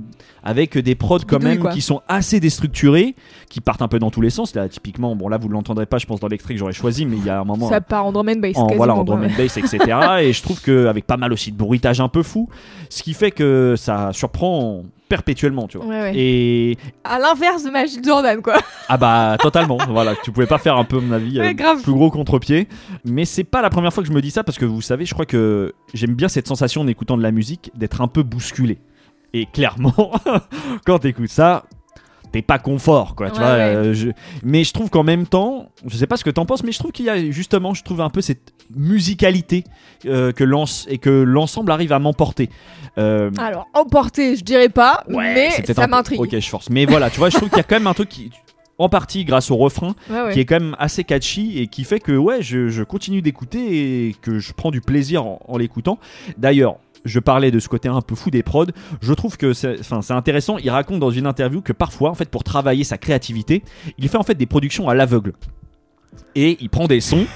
avec 0.42 0.78
des 0.78 0.94
prods 0.94 1.18
quand 1.26 1.36
Bidouille, 1.38 1.54
même 1.54 1.58
quoi. 1.60 1.72
qui 1.72 1.80
sont 1.80 2.00
assez 2.08 2.40
déstructurés, 2.40 3.14
qui 3.48 3.60
partent 3.60 3.82
un 3.82 3.88
peu 3.88 3.98
dans 3.98 4.10
tous 4.10 4.20
les 4.20 4.30
sens. 4.30 4.54
Là, 4.54 4.68
typiquement, 4.68 5.14
bon 5.16 5.28
là, 5.28 5.38
vous 5.38 5.48
l'entendrez 5.48 5.86
pas, 5.86 5.98
je 5.98 6.06
pense 6.06 6.20
dans 6.20 6.28
l'extrait 6.28 6.54
que 6.54 6.60
j'aurais 6.60 6.72
choisi, 6.72 7.04
mais 7.06 7.16
il 7.16 7.24
y 7.24 7.30
a 7.30 7.40
un 7.40 7.44
moment 7.44 7.68
Ça 7.68 7.80
part 7.80 8.06
en 8.06 8.12
drum 8.12 8.28
and 8.28 8.40
bass. 8.40 8.56
en, 8.56 8.68
voilà, 8.68 8.94
en 8.94 9.04
drum 9.04 9.22
and 9.22 9.36
bass, 9.36 9.56
etc. 9.56 9.78
et 10.22 10.32
je 10.32 10.42
trouve 10.42 10.60
qu'avec 10.62 11.06
pas 11.06 11.16
mal 11.16 11.32
aussi 11.32 11.52
de 11.52 11.56
bruitage 11.56 12.00
un 12.00 12.08
peu 12.08 12.22
fou, 12.22 12.48
ce 12.88 13.02
qui 13.02 13.14
fait 13.14 13.30
que 13.30 13.74
ça 13.76 14.12
surprend 14.12 14.84
perpétuellement, 15.10 15.66
tu 15.68 15.76
vois. 15.76 15.86
Ouais, 15.88 16.00
ouais. 16.00 16.12
Et 16.16 16.78
À 17.04 17.18
l'inverse 17.18 17.64
de 17.64 17.70
Magic 17.70 18.02
Jordan, 18.02 18.40
quoi. 18.40 18.54
ah 18.88 18.96
bah 18.96 19.36
totalement, 19.38 19.76
voilà, 19.90 20.14
tu 20.22 20.32
pouvais 20.32 20.46
pas 20.46 20.56
faire 20.58 20.78
un 20.78 20.84
peu 20.84 20.96
à 20.96 21.00
mon 21.00 21.12
avis 21.12 21.38
Ouais, 21.38 21.48
euh, 21.50 21.52
grave. 21.52 21.82
plus 21.82 21.92
gros 21.92 22.10
contre-pied, 22.10 22.68
mais 23.04 23.26
c'est 23.26 23.44
pas 23.44 23.60
la 23.60 23.68
première 23.68 23.92
fois 23.92 24.02
que 24.02 24.08
je 24.08 24.14
me 24.14 24.22
dis 24.22 24.30
ça 24.30 24.42
parce 24.44 24.56
que 24.56 24.64
vous 24.64 24.80
savez, 24.80 25.04
je 25.04 25.12
crois 25.12 25.26
que 25.26 25.74
j'aime 25.92 26.14
bien 26.14 26.28
cette 26.28 26.46
sensation 26.48 26.80
en 26.80 26.86
écoutant 26.86 27.18
de 27.18 27.22
la 27.22 27.32
musique 27.32 27.70
d'être 27.74 28.00
un 28.00 28.08
peu 28.08 28.22
bousculé. 28.22 28.78
Et 29.34 29.46
clairement, 29.46 30.12
quand 30.86 31.00
t'écoutes 31.00 31.28
ça, 31.28 31.64
t'es 32.32 32.42
pas 32.42 32.58
confort, 32.58 33.14
quoi. 33.14 33.30
Tu 33.30 33.40
Ouais, 33.40 33.46
vois, 33.46 33.54
ouais. 33.54 33.60
euh, 33.74 33.92
je- 33.94 34.10
Mais 34.42 34.64
je 34.64 34.72
trouve 34.72 34.90
qu'en 34.90 35.02
même 35.02 35.26
temps, 35.26 35.68
je 35.86 35.96
sais 35.96 36.06
pas 36.06 36.16
ce 36.16 36.24
que 36.24 36.30
t'en 36.30 36.46
penses, 36.46 36.62
mais 36.62 36.72
je 36.72 36.78
trouve 36.78 36.92
qu'il 36.92 37.06
y 37.06 37.10
a 37.10 37.30
justement, 37.30 37.74
je 37.74 37.82
trouve 37.82 38.00
un 38.00 38.10
peu 38.10 38.20
cette 38.20 38.52
musicalité 38.74 39.64
euh, 40.06 40.32
que 40.32 40.44
l'ense- 40.44 40.86
et 40.88 40.98
que 40.98 41.10
l'ensemble 41.10 41.72
arrive 41.72 41.92
à 41.92 41.98
m'emporter. 41.98 42.48
Euh, 42.98 43.30
Alors, 43.38 43.66
emporté, 43.74 44.36
je 44.36 44.44
dirais 44.44 44.68
pas, 44.68 45.04
mais 45.08 45.50
ça 45.72 45.86
m'intrigue. 45.86 46.20
Ok, 46.20 46.30
je 46.38 46.48
force. 46.48 46.70
Mais 46.70 46.84
voilà, 46.86 47.10
tu 47.10 47.18
vois, 47.18 47.30
je 47.30 47.36
trouve 47.36 47.48
qu'il 47.48 47.58
y 47.58 47.60
a 47.60 47.64
quand 47.64 47.76
même 47.76 47.86
un 47.86 47.94
truc 47.94 48.08
qui, 48.08 48.30
en 48.78 48.88
partie 48.88 49.24
grâce 49.24 49.50
au 49.50 49.56
refrain, 49.56 49.94
qui 50.32 50.40
est 50.40 50.44
quand 50.46 50.58
même 50.60 50.76
assez 50.78 51.04
catchy 51.04 51.58
et 51.58 51.66
qui 51.66 51.84
fait 51.84 52.00
que 52.00 52.12
ouais, 52.12 52.42
je, 52.42 52.68
je 52.68 52.82
continue 52.82 53.20
d'écouter 53.22 54.06
et 54.08 54.14
que 54.22 54.38
je 54.38 54.52
prends 54.52 54.70
du 54.70 54.80
plaisir 54.80 55.24
en, 55.26 55.40
en 55.46 55.58
l'écoutant. 55.58 55.98
D'ailleurs, 56.38 56.76
je 57.04 57.18
parlais 57.18 57.50
de 57.50 57.58
ce 57.58 57.68
côté 57.68 57.88
un 57.88 58.00
peu 58.00 58.14
fou 58.14 58.30
des 58.30 58.42
prods. 58.42 58.66
Je 59.00 59.12
trouve 59.12 59.36
que 59.36 59.52
c'est, 59.52 59.80
enfin, 59.80 60.02
c'est 60.02 60.12
intéressant. 60.12 60.58
Il 60.58 60.70
raconte 60.70 61.00
dans 61.00 61.10
une 61.10 61.26
interview 61.26 61.60
que 61.60 61.72
parfois, 61.72 62.10
en 62.10 62.14
fait, 62.14 62.28
pour 62.28 62.44
travailler 62.44 62.84
sa 62.84 62.98
créativité, 62.98 63.62
il 63.98 64.08
fait 64.08 64.18
en 64.18 64.22
fait 64.22 64.34
des 64.34 64.46
productions 64.46 64.88
à 64.88 64.94
l'aveugle. 64.94 65.32
Et 66.34 66.56
il 66.60 66.68
prend 66.68 66.86
des 66.86 67.00
sons, 67.00 67.26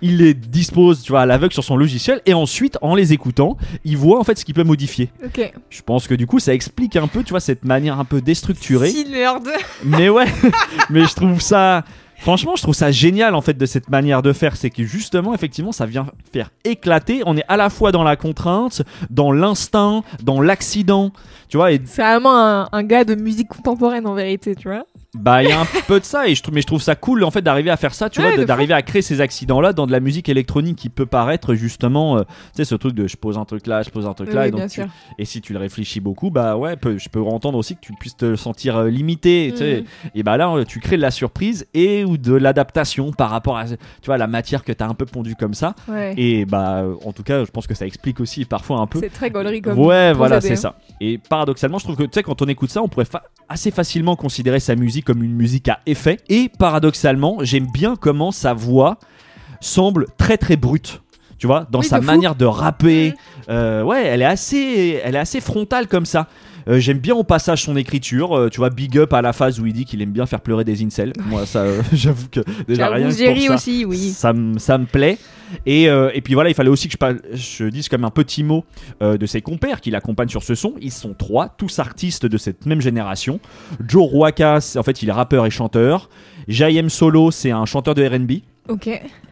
il 0.00 0.18
les 0.18 0.34
dispose, 0.34 1.02
tu 1.02 1.12
vois, 1.12 1.22
à 1.22 1.26
l'aveugle 1.26 1.52
sur 1.52 1.64
son 1.64 1.76
logiciel, 1.76 2.20
et 2.26 2.34
ensuite, 2.34 2.78
en 2.82 2.94
les 2.94 3.12
écoutant, 3.12 3.56
il 3.84 3.96
voit 3.96 4.18
en 4.18 4.24
fait 4.24 4.38
ce 4.38 4.44
qu'il 4.44 4.54
peut 4.54 4.64
modifier. 4.64 5.10
Ok. 5.24 5.52
Je 5.70 5.82
pense 5.82 6.06
que 6.06 6.14
du 6.14 6.26
coup, 6.26 6.38
ça 6.38 6.54
explique 6.54 6.96
un 6.96 7.08
peu, 7.08 7.22
tu 7.24 7.30
vois, 7.30 7.40
cette 7.40 7.64
manière 7.64 7.98
un 7.98 8.04
peu 8.04 8.20
déstructurée. 8.20 8.90
Si 8.90 9.04
nerd. 9.04 9.48
Mais 9.84 10.08
ouais, 10.08 10.26
mais 10.90 11.04
je 11.04 11.14
trouve 11.14 11.40
ça. 11.40 11.84
Franchement, 12.18 12.56
je 12.56 12.62
trouve 12.62 12.74
ça 12.74 12.90
génial 12.90 13.34
en 13.34 13.40
fait 13.40 13.56
de 13.56 13.66
cette 13.66 13.88
manière 13.88 14.22
de 14.22 14.32
faire. 14.32 14.56
C'est 14.56 14.70
que 14.70 14.82
justement, 14.84 15.34
effectivement, 15.34 15.72
ça 15.72 15.86
vient 15.86 16.06
faire 16.32 16.50
éclater. 16.64 17.22
On 17.26 17.36
est 17.36 17.44
à 17.48 17.56
la 17.56 17.70
fois 17.70 17.92
dans 17.92 18.02
la 18.02 18.16
contrainte, 18.16 18.82
dans 19.08 19.32
l'instinct, 19.32 20.02
dans 20.22 20.40
l'accident. 20.40 21.12
Tu 21.48 21.56
vois, 21.56 21.70
C'est 21.84 22.02
vraiment 22.02 22.36
un, 22.36 22.68
un 22.72 22.82
gars 22.82 23.04
de 23.04 23.14
musique 23.14 23.48
contemporaine 23.48 24.06
en 24.06 24.14
vérité, 24.14 24.54
tu 24.54 24.68
vois. 24.68 24.84
Bah, 25.14 25.42
il 25.42 25.48
y 25.48 25.52
a 25.52 25.60
un 25.60 25.64
peu 25.86 26.00
de 26.00 26.04
ça. 26.04 26.28
Et 26.28 26.34
je 26.34 26.42
trouve, 26.42 26.54
mais 26.54 26.60
je 26.60 26.66
trouve 26.66 26.82
ça 26.82 26.94
cool 26.94 27.24
en 27.24 27.30
fait 27.30 27.40
d'arriver 27.42 27.70
à 27.70 27.76
faire 27.76 27.94
ça, 27.94 28.10
tu 28.10 28.20
Ouais, 28.20 28.34
vois, 28.36 28.44
d'arriver 28.44 28.74
à 28.74 28.82
créer 28.82 29.02
ces 29.02 29.20
accidents-là 29.20 29.72
dans 29.72 29.86
de 29.86 29.92
la 29.92 30.00
musique 30.00 30.28
électronique 30.28 30.76
qui 30.76 30.88
peut 30.90 31.06
paraître 31.06 31.54
justement, 31.54 32.18
euh, 32.18 32.22
tu 32.22 32.28
sais, 32.54 32.64
ce 32.64 32.74
truc 32.74 32.94
de 32.94 33.06
je 33.06 33.16
pose 33.16 33.38
un 33.38 33.44
truc 33.44 33.66
là, 33.66 33.82
je 33.82 33.90
pose 33.90 34.06
un 34.06 34.12
truc 34.14 34.32
là. 34.32 34.46
Et 34.46 34.50
donc 34.50 34.68
tu- 34.68 34.82
et 35.18 35.24
si 35.24 35.40
tu 35.40 35.52
le 35.52 35.58
réfléchis 35.58 36.00
beaucoup, 36.00 36.30
bah 36.30 36.56
ouais, 36.56 36.76
peu- 36.76 36.98
je 36.98 37.08
peux 37.08 37.20
entendre 37.22 37.56
aussi 37.58 37.74
que 37.76 37.80
tu 37.80 37.92
puisses 37.94 38.16
te 38.16 38.36
sentir 38.36 38.76
euh, 38.76 38.88
limité. 38.90 39.48
tu 39.52 39.58
sais. 39.58 39.76
Mhm. 40.04 40.10
Et 40.14 40.22
bah 40.22 40.36
là, 40.36 40.50
euh, 40.54 40.64
tu 40.64 40.78
crées 40.80 40.96
de 40.96 41.02
la 41.02 41.10
surprise 41.10 41.66
et 41.74 42.04
ou 42.04 42.18
de 42.18 42.34
l'adaptation 42.34 43.12
par 43.12 43.30
rapport 43.30 43.56
à 43.56 43.64
tu 43.66 43.76
vois, 44.06 44.18
la 44.18 44.26
matière 44.26 44.62
que 44.64 44.72
tu 44.72 44.82
as 44.84 44.88
un 44.88 44.94
peu 44.94 45.06
pondue 45.06 45.34
comme 45.36 45.54
ça. 45.54 45.74
Ouais. 45.88 46.14
Et 46.16 46.44
bah, 46.44 46.84
en 47.04 47.12
tout 47.12 47.22
cas, 47.22 47.44
je 47.44 47.50
pense 47.50 47.66
que 47.66 47.74
ça 47.74 47.86
explique 47.86 48.20
aussi 48.20 48.44
parfois 48.44 48.78
un 48.80 48.86
peu. 48.86 48.98
C'est 49.00 49.08
très 49.08 49.30
gaulerie 49.30 49.62
comme. 49.62 49.78
Ouais, 49.78 50.12
voilà, 50.12 50.40
c'est 50.40 50.52
hein. 50.52 50.56
ça. 50.56 50.74
Et 51.00 51.18
paradoxalement, 51.18 51.78
je 51.78 51.84
trouve 51.84 51.96
que 51.96 52.02
tu 52.04 52.10
sais, 52.12 52.22
quand 52.22 52.42
on 52.42 52.46
écoute 52.46 52.70
ça, 52.70 52.82
on 52.82 52.88
pourrait 52.88 53.04
fa- 53.06 53.24
assez 53.48 53.70
facilement 53.70 54.16
considérer 54.16 54.60
sa 54.60 54.74
musique 54.76 55.04
comme 55.04 55.22
une 55.22 55.34
musique 55.34 55.68
à 55.68 55.80
effet. 55.86 56.18
Et 56.28 56.50
paradoxalement, 56.58 57.38
j'aime 57.42 57.66
bien 57.72 57.96
comment 57.96 58.30
sa 58.32 58.52
voix 58.54 58.98
semble 59.60 60.06
très 60.18 60.36
très 60.36 60.56
brute. 60.56 61.00
Tu 61.38 61.46
vois, 61.46 61.66
dans 61.70 61.80
Oui, 61.80 61.86
sa 61.86 62.00
de 62.00 62.04
manière 62.04 62.34
de 62.34 62.44
rapper, 62.44 63.10
Mhm. 63.10 63.14
euh, 63.50 63.82
ouais, 63.84 64.04
elle 64.04 64.22
est 64.22 64.26
assez, 64.26 65.00
elle 65.04 65.14
est 65.14 65.20
assez 65.20 65.40
frontale 65.40 65.86
comme 65.86 66.04
ça. 66.06 66.26
Euh, 66.68 66.78
J'aime 66.80 66.98
bien 66.98 67.14
au 67.14 67.24
passage 67.24 67.62
son 67.64 67.76
écriture. 67.76 68.36
euh, 68.36 68.48
tu 68.48 68.58
vois, 68.58 68.70
big 68.70 68.96
up 68.98 69.12
à 69.12 69.22
la 69.22 69.32
phase 69.32 69.58
où 69.60 69.66
il 69.66 69.72
dit 69.72 69.84
qu'il 69.84 70.02
aime 70.02 70.10
bien 70.12 70.26
faire 70.26 70.40
pleurer 70.40 70.64
des 70.64 70.84
incels. 70.84 71.12
Moi, 71.26 71.46
ça, 71.46 71.60
euh, 71.60 71.82
j'avoue 71.92 72.28
que 72.30 72.40
déjà 72.66 72.88
rien 72.90 73.08
que 73.08 73.32
pour 73.34 73.42
ça, 73.48 73.54
aussi, 73.54 73.84
oui. 73.84 73.96
ça, 74.10 74.32
me- 74.32 74.58
ça 74.58 74.76
me 74.78 74.84
plaît. 74.86 75.18
Et, 75.64 75.84
et 75.84 76.20
puis 76.20 76.34
voilà, 76.34 76.50
il 76.50 76.54
fallait 76.54 76.68
aussi 76.68 76.88
que 76.88 76.92
je, 76.92 76.98
parle- 76.98 77.22
je 77.32 77.64
dise 77.64 77.88
comme 77.88 78.04
un 78.04 78.10
petit 78.10 78.44
mot 78.44 78.66
de 79.00 79.24
ses 79.24 79.40
compères 79.40 79.80
qui 79.80 79.90
l'accompagnent 79.90 80.28
sur 80.28 80.42
ce 80.42 80.54
son. 80.54 80.74
Ils 80.82 80.92
sont 80.92 81.14
trois, 81.14 81.48
tous 81.48 81.78
artistes 81.78 82.26
de 82.26 82.36
cette 82.36 82.66
même 82.66 82.82
génération. 82.82 83.40
Joe 83.88 84.10
Ruaka, 84.12 84.60
c'est- 84.60 84.78
en 84.78 84.82
fait, 84.82 85.02
il 85.02 85.08
est 85.08 85.12
rappeur 85.12 85.46
et 85.46 85.50
chanteur. 85.50 86.10
J.M. 86.48 86.90
Solo, 86.90 87.30
c'est 87.30 87.50
un 87.50 87.64
chanteur 87.64 87.94
de 87.94 88.04
RB. 88.06 88.42
Ok. 88.68 88.90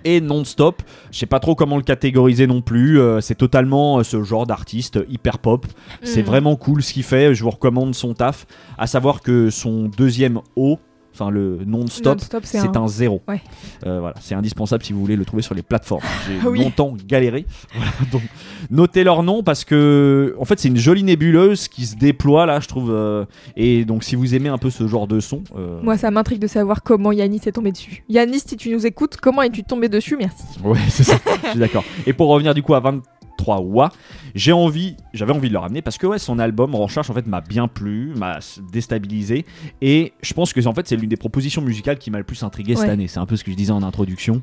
Et 0.08 0.20
non-stop, 0.20 0.82
je 1.10 1.18
sais 1.18 1.26
pas 1.26 1.40
trop 1.40 1.56
comment 1.56 1.76
le 1.76 1.82
catégoriser 1.82 2.46
non 2.46 2.60
plus. 2.62 3.00
euh, 3.00 3.20
c'est 3.20 3.34
totalement 3.34 3.98
euh, 3.98 4.02
ce 4.04 4.22
genre 4.22 4.46
d'artiste 4.46 5.00
hyper 5.08 5.38
pop. 5.40 5.66
C'est 6.04 6.22
Mm. 6.22 6.26
vraiment 6.26 6.54
cool 6.56 6.80
ce 6.82 6.92
qu'il 6.92 7.02
fait. 7.02 7.34
Je 7.34 7.42
vous 7.42 7.50
recommande 7.50 7.92
son 7.94 8.14
taf. 8.14 8.46
À 8.78 8.86
savoir 8.86 9.20
que 9.20 9.50
son 9.50 9.88
deuxième 9.88 10.40
O, 10.54 10.78
enfin 11.18 11.30
le 11.30 11.60
non-stop, 11.66 12.18
c'est 12.20 12.58
c'est 12.58 12.76
un- 12.76 12.82
un... 12.82 12.88
zéro. 12.88 13.22
Ouais. 13.26 13.40
Euh, 13.86 14.00
voilà, 14.00 14.14
c'est 14.20 14.34
indispensable 14.34 14.84
si 14.84 14.92
vous 14.92 15.00
voulez 15.00 15.16
le 15.16 15.24
trouver 15.24 15.42
sur 15.42 15.54
les 15.54 15.62
plateformes. 15.62 16.02
J'ai 16.28 16.38
Ah 16.44 16.48
oui. 16.50 16.58
longtemps 16.62 16.94
galéré. 17.06 17.46
Voilà, 17.74 17.90
donc 18.12 18.22
notez 18.70 19.04
leur 19.04 19.22
nom 19.22 19.42
parce 19.42 19.64
que 19.64 20.34
en 20.38 20.44
fait 20.44 20.58
c'est 20.60 20.68
une 20.68 20.76
jolie 20.76 21.02
nébuleuse 21.04 21.68
qui 21.68 21.86
se 21.86 21.96
déploie 21.96 22.46
là, 22.46 22.60
je 22.60 22.68
trouve. 22.68 22.90
euh, 22.92 23.24
et 23.56 23.84
donc 23.84 24.04
si 24.04 24.16
vous 24.16 24.34
aimez 24.34 24.48
un 24.48 24.58
peu 24.58 24.70
ce 24.70 24.86
genre 24.86 25.06
de 25.06 25.20
son, 25.20 25.42
euh, 25.56 25.80
Moi, 25.82 25.96
ça 25.96 26.10
m'intrigue 26.10 26.38
de 26.40 26.46
savoir 26.46 26.82
comment 26.82 27.12
Yanis 27.12 27.40
est 27.46 27.52
tombé 27.52 27.72
dessus. 27.72 28.04
Yanis, 28.08 28.40
si 28.46 28.56
tu 28.56 28.70
nous 28.70 28.86
écoutes, 28.86 29.16
comment 29.16 29.42
es-tu 29.42 29.64
tombé 29.64 29.88
dessus? 29.88 30.16
Merci. 30.18 30.44
Ouais, 30.64 30.78
c'est 30.88 31.04
ça. 31.04 31.16
je 31.44 31.50
suis 31.50 31.58
d'accord. 31.58 31.84
Et 32.06 32.12
pour 32.12 32.28
revenir 32.28 32.54
du 32.54 32.62
coup 32.62 32.74
à 32.74 32.80
23 33.36 33.60
Wa, 33.60 33.92
j'ai 34.34 34.52
envie, 34.52 34.96
j'avais 35.12 35.32
envie 35.32 35.48
de 35.48 35.52
le 35.52 35.58
ramener 35.58 35.82
parce 35.82 35.98
que 35.98 36.06
ouais, 36.06 36.18
son 36.18 36.38
album 36.38 36.74
Recharge 36.74 37.10
en 37.10 37.14
fait 37.14 37.26
m'a 37.26 37.40
bien 37.40 37.68
plu, 37.68 38.12
m'a 38.16 38.38
déstabilisé 38.72 39.44
et 39.80 40.12
je 40.22 40.34
pense 40.34 40.52
que 40.52 40.66
en 40.66 40.74
fait 40.74 40.88
c'est 40.88 40.96
l'une 40.96 41.08
des 41.08 41.16
propositions 41.16 41.62
musicales 41.62 41.98
qui 41.98 42.10
m'a 42.10 42.18
le 42.18 42.24
plus 42.24 42.42
intrigué 42.42 42.76
cette 42.76 42.88
année. 42.88 43.08
C'est 43.08 43.20
un 43.20 43.26
peu 43.26 43.36
ce 43.36 43.44
que 43.44 43.50
je 43.50 43.56
disais 43.56 43.72
en 43.72 43.82
introduction. 43.82 44.42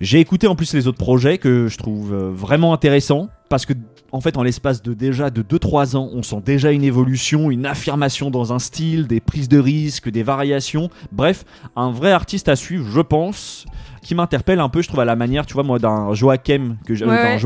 J'ai 0.00 0.20
écouté 0.20 0.46
en 0.46 0.56
plus 0.56 0.72
les 0.74 0.86
autres 0.86 0.98
projets 0.98 1.38
que 1.38 1.68
je 1.68 1.76
trouve 1.76 2.12
euh, 2.14 2.30
vraiment 2.30 2.72
intéressants 2.72 3.28
parce 3.48 3.66
que 3.66 3.74
en 4.12 4.20
fait 4.20 4.36
en 4.36 4.42
l'espace 4.42 4.82
de 4.82 4.94
déjà 4.94 5.30
de 5.30 5.42
2-3 5.42 5.96
ans, 5.96 6.10
on 6.12 6.22
sent 6.22 6.42
déjà 6.44 6.72
une 6.72 6.84
évolution, 6.84 7.50
une 7.50 7.66
affirmation 7.66 8.30
dans 8.30 8.52
un 8.52 8.58
style, 8.58 9.06
des 9.06 9.20
prises 9.20 9.48
de 9.48 9.58
risques, 9.58 10.10
des 10.10 10.22
variations. 10.22 10.90
Bref, 11.12 11.44
un 11.76 11.90
vrai 11.90 12.12
artiste 12.12 12.48
à 12.48 12.56
suivre, 12.56 12.86
je 12.90 13.00
pense 13.00 13.66
qui 14.02 14.14
m'interpelle 14.14 14.60
un 14.60 14.68
peu, 14.68 14.82
je 14.82 14.88
trouve, 14.88 15.00
à 15.00 15.04
la 15.04 15.16
manière, 15.16 15.44
tu 15.46 15.54
vois, 15.54 15.62
moi, 15.62 15.78
d'un 15.78 16.14
Joachim 16.14 16.76
que 16.86 16.94
Ouais, 17.04 17.10
ouais. 17.34 17.38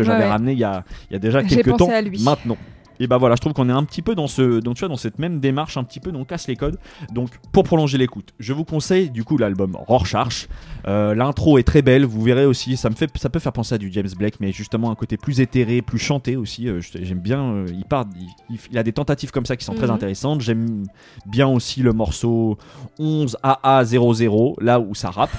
Ouais, 0.00 0.06
j'avais 0.06 0.28
ramené 0.28 0.52
il 0.52 0.58
y 0.58 0.64
a, 0.64 0.84
il 1.10 1.14
y 1.14 1.16
a 1.16 1.18
déjà 1.18 1.42
quelques 1.42 1.76
temps. 1.76 1.88
à 1.90 2.00
lui. 2.02 2.22
Maintenant. 2.22 2.56
Et 3.00 3.06
bah 3.06 3.16
voilà, 3.18 3.34
je 3.36 3.40
trouve 3.40 3.52
qu'on 3.52 3.68
est 3.68 3.72
un 3.72 3.84
petit 3.84 4.02
peu 4.02 4.14
dans 4.14 4.26
ce, 4.28 4.60
donc 4.60 4.76
tu 4.76 4.80
vois, 4.80 4.88
dans 4.88 4.96
cette 4.96 5.18
même 5.18 5.40
démarche, 5.40 5.76
un 5.76 5.84
petit 5.84 5.98
peu, 6.00 6.12
donc 6.12 6.22
on 6.22 6.24
casse 6.24 6.46
les 6.48 6.56
codes. 6.56 6.78
Donc 7.12 7.30
pour 7.52 7.64
prolonger 7.64 7.98
l'écoute, 7.98 8.32
je 8.38 8.52
vous 8.52 8.64
conseille 8.64 9.10
du 9.10 9.24
coup 9.24 9.38
l'album 9.38 9.76
Rorschach. 9.76 10.48
Euh, 10.86 11.14
L'intro 11.14 11.58
est 11.58 11.62
très 11.62 11.82
belle, 11.82 12.04
vous 12.04 12.22
verrez 12.22 12.44
aussi, 12.46 12.76
ça 12.76 12.90
me 12.90 12.94
fait, 12.94 13.10
ça 13.18 13.28
peut 13.30 13.38
faire 13.38 13.52
penser 13.52 13.74
à 13.74 13.78
du 13.78 13.90
James 13.92 14.08
Blake, 14.16 14.34
mais 14.40 14.52
justement 14.52 14.90
un 14.90 14.94
côté 14.94 15.16
plus 15.16 15.40
éthéré, 15.40 15.82
plus 15.82 15.98
chanté 15.98 16.36
aussi. 16.36 16.68
euh, 16.68 16.80
J'aime 16.80 17.20
bien, 17.20 17.40
euh, 17.42 17.66
il 17.72 17.84
part, 17.84 18.04
il, 18.16 18.26
il- 18.54 18.58
il 18.70 18.78
a 18.78 18.82
des 18.82 18.92
tentatives 18.92 19.30
comme 19.30 19.46
ça 19.46 19.56
qui 19.56 19.64
sont 19.64 19.74
très 19.74 19.86
Mhm. 19.86 19.94
intéressantes. 19.94 20.40
J'aime 20.40 20.84
bien 21.26 21.48
aussi 21.48 21.80
le 21.82 21.92
morceau 21.92 22.58
11 22.98 23.36
AA00, 23.42 24.54
là 24.60 24.80
où 24.80 24.94
ça 24.94 25.10
rappe. 25.10 25.30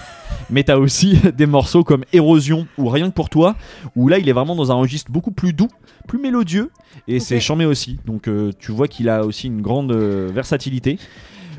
mais 0.49 0.63
t'as 0.63 0.77
aussi 0.77 1.17
des 1.37 1.45
morceaux 1.45 1.83
comme 1.83 2.03
Érosion 2.11 2.67
ou 2.77 2.89
Rien 2.89 3.09
que 3.09 3.15
pour 3.15 3.29
toi, 3.29 3.55
où 3.95 4.07
là 4.07 4.17
il 4.19 4.27
est 4.29 4.33
vraiment 4.33 4.55
dans 4.55 4.71
un 4.71 4.75
registre 4.75 5.11
beaucoup 5.11 5.31
plus 5.31 5.53
doux, 5.53 5.69
plus 6.07 6.19
mélodieux, 6.19 6.69
et 7.07 7.19
c'est 7.19 7.35
Ok. 7.35 7.41
charmé 7.41 7.65
aussi. 7.65 7.99
Donc 8.05 8.27
euh, 8.27 8.51
tu 8.59 8.71
vois 8.71 8.87
qu'il 8.87 9.09
a 9.09 9.23
aussi 9.25 9.47
une 9.47 9.61
grande 9.61 9.91
euh, 9.91 10.29
versatilité. 10.33 10.97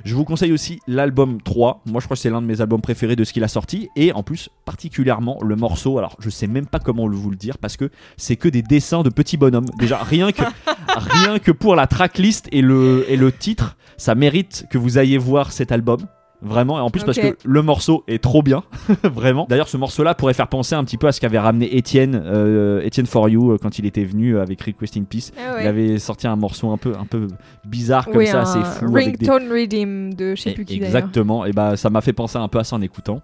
Je 0.05 0.15
vous 0.15 0.25
conseille 0.27 0.53
aussi 0.53 0.81
l'album 0.87 1.41
3. 1.41 1.81
Moi, 1.87 1.99
je 1.99 2.05
crois 2.05 2.15
que 2.15 2.21
c'est 2.21 2.29
l'un 2.29 2.43
de 2.43 2.47
mes 2.47 2.61
albums 2.61 2.83
préférés 2.83 3.17
de 3.17 3.25
ce 3.25 3.33
qu'il 3.33 3.43
a 3.43 3.49
sorti. 3.49 3.89
Et 3.97 4.13
en 4.13 4.23
plus, 4.23 4.51
particulièrement 4.67 5.39
le 5.43 5.57
morceau. 5.57 5.97
Alors, 5.97 6.17
je 6.19 6.29
sais 6.29 6.47
même 6.47 6.67
pas 6.67 6.79
comment 6.79 7.09
vous 7.09 7.31
le 7.31 7.37
dire 7.37 7.57
parce 7.57 7.79
que 7.79 7.89
c'est 8.19 8.37
que 8.37 8.51
des 8.51 8.61
dessins 8.61 9.03
de 9.03 9.09
petits 9.09 9.39
bonhommes. 9.39 9.65
Déjà, 9.79 9.97
rien 9.97 10.31
que, 10.31 10.43
rien 10.95 11.39
que 11.39 11.53
pour 11.53 11.75
la 11.75 11.87
tracklist 11.87 12.49
et 12.53 12.61
le, 12.61 13.07
et 13.09 13.17
le 13.17 13.33
titre, 13.33 13.79
ça 13.97 14.15
mérite 14.15 14.67
que 14.69 14.77
vous 14.77 14.99
ayez 14.99 15.17
voir 15.17 15.53
cet 15.53 15.73
album. 15.73 16.01
Vraiment, 16.43 16.79
et 16.79 16.81
en 16.83 16.91
plus 16.91 17.05
parce 17.05 17.19
que 17.19 17.37
le 17.45 17.63
morceau 17.63 18.05
est 18.07 18.23
trop 18.23 18.43
bien, 18.43 18.65
vraiment. 19.03 19.47
D'ailleurs, 19.49 19.69
ce 19.69 19.77
morceau-là 19.79 20.15
pourrait 20.15 20.35
faire 20.35 20.49
penser 20.49 20.75
un 20.75 20.85
petit 20.85 20.99
peu 20.99 21.07
à 21.07 21.13
ce 21.13 21.21
qu'avait 21.21 21.39
ramené 21.39 21.77
Étienne, 21.77 22.21
euh, 22.23 22.83
Étienne 22.83 23.07
For 23.07 23.29
You, 23.31 23.53
euh, 23.53 23.59
quand 23.61 23.79
il 23.79 23.87
était 23.87 24.05
venu 24.05 24.39
avec 24.39 24.61
Request 24.61 24.97
in 24.99 25.05
Peace. 25.05 25.31
Ah 25.39 25.55
ouais. 25.55 25.63
Il 25.63 25.67
avait 25.67 25.99
sorti 25.99 26.27
un 26.27 26.37
morceau 26.37 26.71
un 26.71 26.77
peu, 26.77 26.93
un 27.01 27.07
peu 27.07 27.29
bizarre 27.65 28.05
comme 28.05 28.17
Oui, 28.17 28.27
ça, 28.27 28.43
assez 28.43 28.59
fou. 28.63 28.95
avec 28.95 29.19
des- 29.19 29.27
Ringtone 29.31 29.51
Redeem 29.51 30.15
de 30.15 30.35
je 30.35 30.43
sais 30.43 30.53
plus 30.53 30.65
qui. 30.67 30.75
Exactement, 30.77 31.47
et 31.47 31.53
bah 31.53 31.77
ça 31.77 31.89
m'a 31.89 32.03
fait 32.03 32.13
penser 32.13 32.37
un 32.37 32.49
peu 32.49 32.59
à 32.59 32.65
ça 32.65 32.77
en 32.77 32.83
écoutant, 32.83 33.23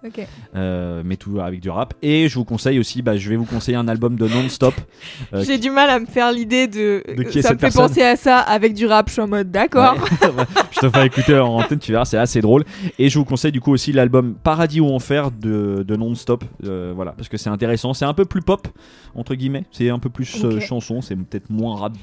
euh, 0.55 1.03
mais 1.05 1.15
tout 1.17 1.39
avec 1.39 1.59
du 1.59 1.69
rap. 1.69 1.93
Et 2.01 2.27
je 2.27 2.35
vous 2.35 2.45
conseille 2.45 2.79
aussi, 2.79 3.01
bah, 3.01 3.17
je 3.17 3.29
vais 3.29 3.35
vous 3.35 3.45
conseiller 3.45 3.77
un 3.77 3.87
album 3.87 4.15
de 4.15 4.27
Non-Stop. 4.27 4.73
euh, 5.33 5.43
J'ai 5.43 5.57
du 5.57 5.69
mal 5.69 5.89
à 5.89 5.99
me 5.99 6.05
faire 6.05 6.31
l'idée 6.31 6.67
de. 6.67 7.03
De 7.15 7.23
qui 7.23 7.39
est 7.39 7.41
ça 7.41 7.49
cette 7.49 7.61
me 7.61 7.69
fait 7.69 7.77
penser 7.77 8.01
à 8.01 8.15
ça 8.15 8.39
avec 8.39 8.73
du 8.73 8.87
rap. 8.87 9.07
Je 9.09 9.13
suis 9.13 9.21
en 9.21 9.27
mode 9.27 9.51
d'accord. 9.51 9.93
Ouais. 9.95 10.29
je 10.71 10.79
te 10.79 10.89
ferai 10.89 11.05
écouter 11.05 11.37
en 11.37 11.57
antenne, 11.57 11.79
tu 11.79 11.91
verras, 11.91 12.05
c'est 12.05 12.17
assez 12.17 12.41
drôle. 12.41 12.63
Et 12.97 13.09
je 13.11 13.19
vous 13.19 13.25
conseille 13.25 13.51
du 13.51 13.61
coup 13.61 13.71
aussi 13.71 13.91
l'album 13.91 14.33
Paradis 14.33 14.79
ou 14.79 14.87
Enfer 14.87 15.29
de, 15.31 15.83
de 15.87 15.95
Non-Stop. 15.95 16.43
euh, 16.63 16.93
voilà, 16.95 17.11
parce 17.11 17.29
que 17.29 17.37
c'est 17.37 17.49
intéressant. 17.49 17.93
C'est 17.93 18.05
un 18.05 18.13
peu 18.13 18.25
plus 18.25 18.41
pop, 18.41 18.67
entre 19.13 19.35
guillemets. 19.35 19.65
C'est 19.71 19.89
un 19.89 19.99
peu 19.99 20.09
plus 20.09 20.43
euh, 20.43 20.59
chanson, 20.59 21.01
c'est 21.01 21.15
peut-être 21.15 21.49
moins 21.49 21.75
rap. 21.75 21.93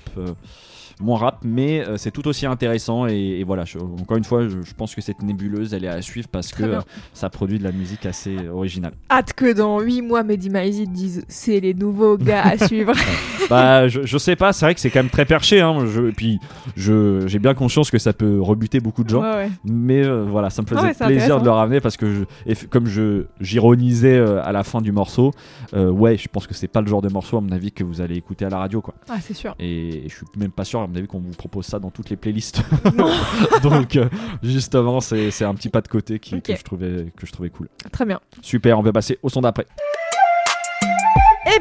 Moins 1.01 1.19
rap, 1.19 1.39
mais 1.45 1.81
euh, 1.81 1.97
c'est 1.97 2.11
tout 2.11 2.27
aussi 2.29 2.47
intéressant 2.47 3.07
et, 3.07 3.15
et 3.41 3.45
voilà. 3.45 3.65
je- 3.65 3.79
encore 3.79 4.17
une 4.17 4.25
fois, 4.25 4.49
je, 4.49 4.61
je 4.63 4.75
pense 4.75 4.95
que 4.95 5.01
cette 5.01 5.23
nébuleuse, 5.23 5.75
elle 5.75 5.85
est 5.85 5.89
à 5.89 6.03
suivre 6.03 6.29
parce 6.29 6.49
Très 6.49 6.65
que 6.65 6.69
euh, 6.69 6.81
ça 7.13 7.31
produit 7.31 7.59
de 7.59 7.65
la 7.65 7.73
musique 7.73 8.07
assez 8.07 8.49
originale. 8.49 8.93
Hâte 9.11 9.33
que 9.33 9.53
dans 9.53 9.81
8 9.81 10.03
mois, 10.03 10.23
Mehdi 10.23 10.51
Maizi 10.51 10.87
disent 10.87 11.25
c'est 11.29 11.61
les 11.61 11.75
nouveaux 11.75 12.17
gars 12.17 12.43
à 12.45 12.59
suivre. 12.67 12.93
bah, 13.51 13.89
je, 13.89 14.03
je 14.05 14.19
sais 14.19 14.37
pas, 14.37 14.53
c'est 14.53 14.67
vrai 14.67 14.75
que 14.75 14.81
c'est 14.81 14.91
quand 14.91 15.01
même 15.01 15.11
très 15.11 15.25
perché. 15.25 15.61
Hein, 15.61 15.87
je, 15.87 16.09
et 16.09 16.13
puis, 16.13 16.39
je, 16.77 17.27
j'ai 17.27 17.39
bien 17.39 17.55
conscience 17.55 17.91
que 17.91 17.99
ça 17.99 18.13
peut 18.13 18.41
rebuter 18.41 18.81
beaucoup 18.81 19.05
de 19.05 19.09
gens. 19.09 19.23
Ouais, 19.23 19.35
ouais. 19.35 19.51
Mais 19.65 20.05
euh, 20.05 20.25
voilà, 20.29 20.51
ça 20.51 20.63
me 20.63 20.67
faisait 20.67 20.81
ouais, 20.81 20.95
plaisir 20.95 21.41
de 21.41 21.45
le 21.45 21.51
ramener 21.51 21.81
parce 21.81 21.97
que, 21.97 22.27
et 22.47 22.55
comme 22.71 22.87
je 22.87 23.25
j'ironisais 23.41 24.19
à 24.19 24.53
la 24.53 24.65
fin 24.65 24.81
du 24.81 24.93
morceau, 24.93 25.33
ouais, 25.75 26.17
je 26.17 26.29
pense 26.29 26.47
que 26.47 26.55
c'est 26.55 26.69
pas 26.69 26.81
le 26.81 26.87
genre 26.87 27.03
de 27.03 27.09
morceau, 27.09 27.39
à 27.39 27.41
mon 27.41 27.53
avis, 27.53 27.73
que 27.73 27.85
vous 27.85 28.01
allez 28.01 28.17
écouter 28.17 28.45
à 28.45 28.51
la 28.51 28.59
radio, 28.59 28.81
quoi. 28.81 28.95
Ah, 29.09 29.17
c'est 29.21 29.35
sûr. 29.35 29.55
Et, 29.59 30.05
je 30.09 30.15
suis 30.15 30.27
même 30.37 30.51
pas 30.51 30.65
sûr, 30.65 30.78
à 30.85 30.87
mon 30.87 30.97
avis, 30.97 31.07
qu'on 31.07 31.21
vous 31.21 31.31
propose 31.33 31.67
ça 31.67 31.79
dans 31.79 31.91
toutes 31.91 32.11
les 32.11 32.17
playlists. 32.17 32.63
Donc, 33.63 33.97
euh, 33.97 34.09
justement, 34.43 35.01
c'est 35.01 35.45
un 35.45 35.55
petit 35.55 35.69
pas 35.69 35.81
de 35.81 35.89
côté 35.89 36.19
qui, 36.19 36.41
que, 36.41 36.55
je 36.55 36.63
trouvais, 36.63 37.07
que 37.17 37.27
je 37.27 37.33
trouvais 37.33 37.51
cool. 37.51 37.69
Très 37.93 38.05
bien. 38.05 38.21
Super, 38.43 38.79
on 38.79 38.83
va 38.83 38.93
passer 38.93 39.19
au 39.23 39.29
son 39.29 39.41
d'après. 39.41 39.67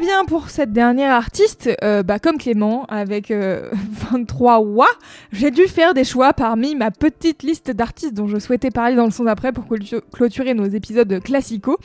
bien, 0.00 0.24
pour 0.26 0.48
cette 0.48 0.72
dernière 0.72 1.12
artiste, 1.12 1.68
euh, 1.82 2.04
bah, 2.04 2.20
comme 2.20 2.38
Clément, 2.38 2.84
avec 2.84 3.32
euh, 3.32 3.68
23 4.12 4.60
wa, 4.60 4.86
j'ai 5.32 5.50
dû 5.50 5.66
faire 5.66 5.92
des 5.92 6.04
choix 6.04 6.32
parmi 6.32 6.76
ma 6.76 6.92
petite 6.92 7.42
liste 7.42 7.72
d'artistes 7.72 8.14
dont 8.14 8.28
je 8.28 8.38
souhaitais 8.38 8.70
parler 8.70 8.94
dans 8.94 9.06
le 9.06 9.10
son 9.10 9.24
d'après 9.24 9.50
pour 9.50 9.64
clôtu- 9.64 10.00
clôturer 10.12 10.54
nos 10.54 10.66
épisodes 10.66 11.20
classicaux. 11.20 11.78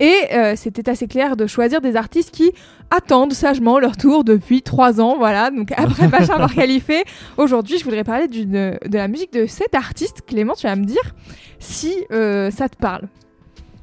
Et 0.00 0.12
euh, 0.32 0.54
c'était 0.56 0.88
assez 0.90 1.06
clair 1.06 1.36
de 1.36 1.46
choisir 1.46 1.80
des 1.80 1.94
artistes 1.94 2.32
qui 2.32 2.50
attendent 2.90 3.32
sagement 3.34 3.78
leur 3.78 3.96
tour 3.96 4.24
depuis 4.24 4.62
3 4.62 5.00
ans. 5.00 5.16
Voilà, 5.16 5.52
donc 5.52 5.70
après 5.76 6.08
Bachar 6.08 6.52
qualifié, 6.52 7.04
aujourd'hui 7.36 7.78
je 7.78 7.84
voudrais 7.84 8.02
parler 8.02 8.26
de 8.26 8.78
la 8.92 9.06
musique 9.06 9.32
de 9.32 9.46
cet 9.46 9.76
artiste. 9.76 10.22
Clément, 10.26 10.54
tu 10.54 10.66
vas 10.66 10.74
me 10.74 10.84
dire 10.84 11.14
si 11.60 11.94
euh, 12.10 12.50
ça 12.50 12.68
te 12.68 12.76
parle. 12.76 13.02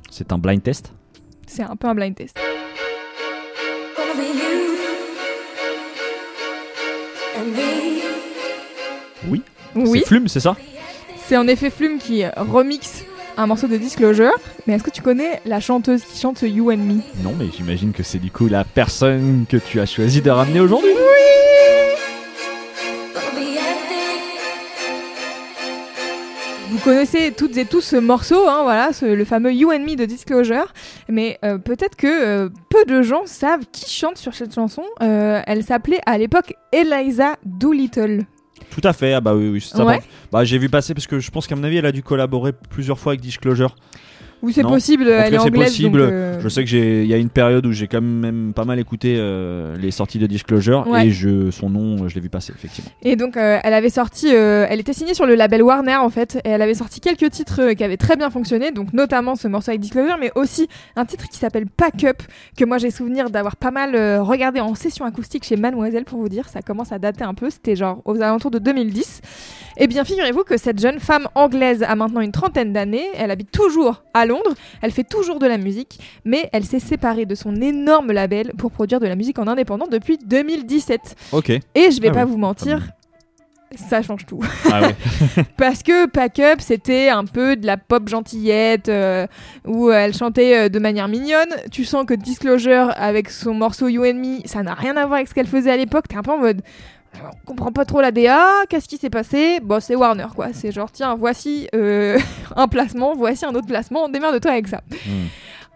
C'est 0.10 0.34
un 0.34 0.38
blind 0.38 0.62
test? 0.62 0.92
C'est 1.48 1.64
un 1.64 1.78
peu 1.78 1.88
un 1.88 1.96
blind 1.96 2.16
test. 2.16 2.38
Oui. 9.28 9.42
Oui. 9.76 10.00
C'est 10.00 10.08
Flume, 10.08 10.28
c'est 10.28 10.40
ça? 10.40 10.56
C'est 11.26 11.38
en 11.38 11.48
effet 11.48 11.70
Flume 11.70 11.98
qui 11.98 12.26
remixe 12.36 13.04
un 13.38 13.48
morceau 13.48 13.68
de 13.68 13.78
Disclosure. 13.78 14.34
Mais 14.68 14.74
est-ce 14.74 14.84
que 14.84 14.90
tu 14.90 15.02
connais 15.02 15.42
la 15.46 15.60
chanteuse 15.60 16.04
qui 16.04 16.20
chante 16.20 16.42
You 16.42 16.72
and 16.72 16.78
Me? 16.78 17.02
Non, 17.24 17.34
mais 17.40 17.46
j'imagine 17.56 17.94
que 17.94 18.04
c'est 18.04 18.20
du 18.20 18.32
coup 18.32 18.48
la 18.48 18.64
personne 18.64 19.46
que 19.48 19.58
tu 19.58 19.80
as 19.80 19.86
choisi 19.86 20.22
de 20.22 20.30
ramener 20.30 20.60
aujourd'hui. 20.60 20.92
Gonna 20.92 22.01
Vous 26.72 26.78
connaissez 26.80 27.34
toutes 27.34 27.58
et 27.58 27.66
tous 27.66 27.82
ce 27.82 27.98
morceau, 27.98 28.48
hein, 28.48 28.62
voilà, 28.64 28.94
ce- 28.94 29.06
le 29.06 29.26
fameux 29.26 29.52
You 29.54 29.72
and 29.74 29.80
Me 29.80 29.96
de 29.96 30.06
Disclosure. 30.06 30.72
Mais 31.10 31.38
euh, 31.44 31.58
peut-être 31.58 31.98
que 31.98 32.08
euh, 32.08 32.50
peu 32.70 32.86
de 32.86 33.02
gens 33.02 33.24
savent 33.26 33.66
qui 33.74 33.90
chante 33.92 34.18
sur 34.18 34.34
cette 34.34 34.56
chanson. 34.56 34.84
Euh, 35.02 35.42
elle 35.46 35.64
s'appelait 35.64 36.00
à 36.06 36.18
l'époque 36.18 36.54
Eliza 36.72 37.36
Doolittle. 37.46 38.22
Tout 38.70 38.82
à 38.86 38.94
fait, 38.94 39.12
ah 39.14 39.20
bah 39.20 39.36
oui, 39.36 39.50
oui, 39.50 39.60
c'est 39.60 39.76
ça. 39.76 39.84
Ouais. 39.84 40.00
Bah, 40.32 40.46
j'ai 40.46 40.58
vu 40.58 40.70
passer 40.70 40.94
parce 40.94 41.08
que 41.08 41.20
je 41.20 41.30
pense 41.30 41.46
qu'à 41.46 41.58
mon 41.58 41.64
avis, 41.66 41.76
elle 41.78 41.86
a 41.86 41.92
dû 41.92 42.04
collaborer 42.04 42.54
plusieurs 42.54 42.98
fois 43.00 43.12
avec 43.12 43.22
Disclosure. 43.22 43.76
Oui, 44.42 44.54
c'est 44.54 44.64
possible, 44.64 45.08
elle 45.08 45.34
est 45.34 45.38
anglaise. 45.38 45.70
possible. 45.70 46.00
donc, 46.02 46.12
euh, 46.12 46.40
Je 46.42 46.50
sais 46.50 46.64
que 46.64 46.70
j'ai, 46.70 47.04
il 47.04 47.08
y 47.10 47.14
a 47.14 47.18
une 47.18 47.30
période 47.30 47.66
où 47.66 47.72
j'ai 47.72 47.88
quand 47.88 48.02
même 48.02 48.54
pas 48.56 48.66
mal 48.66 48.80
écouté 48.80 49.16
euh, 49.18 49.78
les 49.78 49.92
sorties 49.92 50.20
de 50.20 50.26
Disclosure 50.28 50.88
Ouais. 50.88 51.08
et 51.08 51.12
je, 51.12 51.52
son 51.52 51.70
nom, 51.70 52.08
je 52.08 52.16
l'ai 52.16 52.22
vu 52.22 52.30
passer 52.30 52.52
effectivement. 52.56 52.90
Et 53.04 53.16
donc, 53.16 53.38
euh, 53.38 53.60
elle 53.64 53.74
avait 53.74 53.90
sorti, 53.90 54.28
euh, 54.34 54.66
elle 54.70 54.80
était 54.80 54.94
signée 54.94 55.14
sur 55.14 55.26
le 55.26 55.36
label 55.36 55.62
Warner 55.62 55.96
en 55.98 56.10
fait, 56.10 56.36
et 56.44 56.50
elle 56.50 56.62
avait 56.62 56.74
sorti 56.74 57.00
quelques 57.00 57.30
titres 57.30 57.62
euh, 57.62 57.74
qui 57.74 57.84
avaient 57.84 57.98
très 57.98 58.16
bien 58.16 58.30
fonctionné, 58.30 58.72
donc 58.72 58.94
notamment 58.94 59.36
ce 59.36 59.48
morceau 59.48 59.70
avec 59.72 59.82
Disclosure, 59.82 60.18
mais 60.20 60.32
aussi 60.36 60.68
un 60.96 61.06
titre 61.06 61.28
qui 61.30 61.38
s'appelle 61.38 61.66
Pack 61.68 62.04
Up, 62.04 62.22
que 62.58 62.66
moi 62.66 62.78
j'ai 62.78 62.90
souvenir 62.92 63.30
d'avoir 63.30 63.56
pas 63.56 63.72
mal 63.72 63.96
euh, 63.96 64.24
regardé 64.24 64.60
en 64.60 64.74
session 64.76 65.06
acoustique 65.06 65.44
chez 65.46 65.56
Mademoiselle 65.56 66.04
pour 66.06 66.20
vous 66.20 66.30
dire, 66.30 66.50
ça 66.50 66.62
commence 66.62 66.92
à 66.92 67.00
dater 67.00 67.24
un 67.24 67.34
peu, 67.34 67.50
c'était 67.50 67.76
genre 67.76 68.02
aux 68.06 68.20
alentours 68.22 68.52
de 68.52 68.60
2010. 68.60 69.22
Et 69.78 69.88
bien, 69.88 70.04
figurez-vous 70.04 70.44
que 70.44 70.58
cette 70.58 70.80
jeune 70.80 71.00
femme 71.00 71.28
anglaise 71.36 71.84
a 71.84 71.96
maintenant 71.96 72.22
une 72.22 72.32
trentaine 72.32 72.74
d'années, 72.74 73.06
elle 73.16 73.32
habite 73.32 73.52
toujours 73.52 74.04
à 74.14 74.26
Londres, 74.26 74.54
elle 74.82 74.92
fait 74.92 75.04
toujours 75.04 75.40
de 75.40 75.48
la 75.48 75.58
musique, 75.58 76.00
mais 76.26 76.50
elle 76.54 76.66
s'est 76.66 76.80
séparée 76.80 77.26
de 77.26 77.36
son 77.36 77.56
énorme 77.62 78.12
label 78.12 78.52
pour 78.58 78.72
produire 78.72 79.00
de 79.00 79.08
la 79.08 79.16
musique 79.16 79.40
en 79.40 79.48
indépendant 79.48 79.88
depuis 79.88 80.18
2017. 80.18 81.16
Ok. 81.32 81.50
Et 81.50 81.62
je 81.76 82.02
vais 82.02 82.10
Ah 82.10 82.14
pas 82.14 82.26
oui, 82.26 82.32
vous 82.32 82.38
mentir, 82.38 82.82
ça 83.76 84.02
change 84.02 84.26
tout. 84.26 84.42
Ah 84.72 84.82
ouais. 84.82 84.96
Parce 85.58 85.82
que 85.84 86.06
Pack 86.06 86.40
Up, 86.40 86.60
c'était 86.60 87.08
un 87.10 87.24
peu 87.24 87.56
de 87.56 87.66
la 87.66 87.78
pop 87.78 88.08
gentillette, 88.10 88.90
euh, 88.90 89.26
où 89.66 89.90
elle 89.90 90.14
chantait 90.14 90.58
euh, 90.66 90.70
de 90.70 90.80
manière 90.80 91.08
mignonne. 91.08 91.50
Tu 91.72 91.86
sens 91.86 92.06
que 92.06 92.14
Disclosure, 92.14 92.92
avec 92.98 93.30
son 93.30 93.54
morceau 93.54 93.88
You 93.88 94.04
and 94.04 94.16
Me, 94.16 94.46
ça 94.46 94.62
n'a 94.64 94.74
rien 94.74 94.98
à 94.98 95.06
voir 95.06 95.16
avec 95.18 95.30
ce 95.30 95.34
qu'elle 95.34 95.48
faisait 95.48 95.72
à 95.72 95.78
l'époque. 95.78 96.08
T'es 96.10 96.18
un 96.18 96.24
peu 96.24 96.32
en 96.32 96.40
mode... 96.40 96.62
On 97.14 97.46
comprend 97.46 97.72
pas 97.72 97.86
trop 97.86 98.02
la 98.02 98.12
DA, 98.12 98.46
qu'est-ce 98.70 98.88
qui 98.88 98.98
s'est 98.98 99.10
passé? 99.10 99.60
Bon, 99.62 99.80
c'est 99.80 99.96
Warner 99.96 100.28
quoi. 100.36 100.54
C'est 100.54 100.72
genre, 100.72 100.92
tiens, 100.92 101.16
voici 101.16 101.68
euh, 101.76 102.18
un 102.56 102.68
placement, 102.68 103.14
voici 103.16 103.46
un 103.46 103.54
autre 103.54 103.68
placement, 103.68 104.10
démerde-toi 104.10 104.52
avec 104.52 104.68
ça. 104.68 104.82
Hmm. 105.06 105.28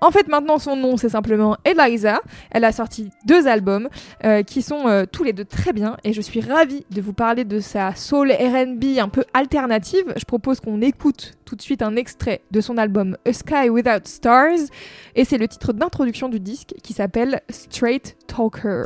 En 0.01 0.11
fait, 0.11 0.27
maintenant, 0.27 0.59
son 0.59 0.75
nom, 0.75 0.97
c'est 0.97 1.09
simplement 1.09 1.57
Eliza. 1.63 2.19
Elle 2.51 2.65
a 2.65 2.71
sorti 2.71 3.09
deux 3.25 3.47
albums 3.47 3.89
euh, 4.23 4.43
qui 4.43 4.61
sont 4.61 4.88
euh, 4.88 5.05
tous 5.09 5.23
les 5.23 5.33
deux 5.33 5.45
très 5.45 5.73
bien 5.73 5.97
et 6.03 6.11
je 6.11 6.21
suis 6.21 6.41
ravie 6.41 6.86
de 6.91 7.01
vous 7.01 7.13
parler 7.13 7.45
de 7.45 7.59
sa 7.59 7.95
soul 7.95 8.31
R&B 8.31 8.99
un 8.99 9.07
peu 9.07 9.23
alternative. 9.33 10.13
Je 10.17 10.25
propose 10.25 10.59
qu'on 10.59 10.81
écoute 10.81 11.33
tout 11.45 11.55
de 11.55 11.61
suite 11.61 11.81
un 11.81 11.95
extrait 11.95 12.41
de 12.51 12.61
son 12.61 12.77
album 12.77 13.17
A 13.25 13.33
Sky 13.33 13.69
Without 13.69 14.05
Stars 14.05 14.69
et 15.15 15.23
c'est 15.23 15.38
le 15.38 15.47
titre 15.47 15.71
d'introduction 15.71 16.27
du 16.27 16.39
disque 16.39 16.73
qui 16.83 16.93
s'appelle 16.93 17.41
Straight 17.49 18.17
Talker. 18.27 18.83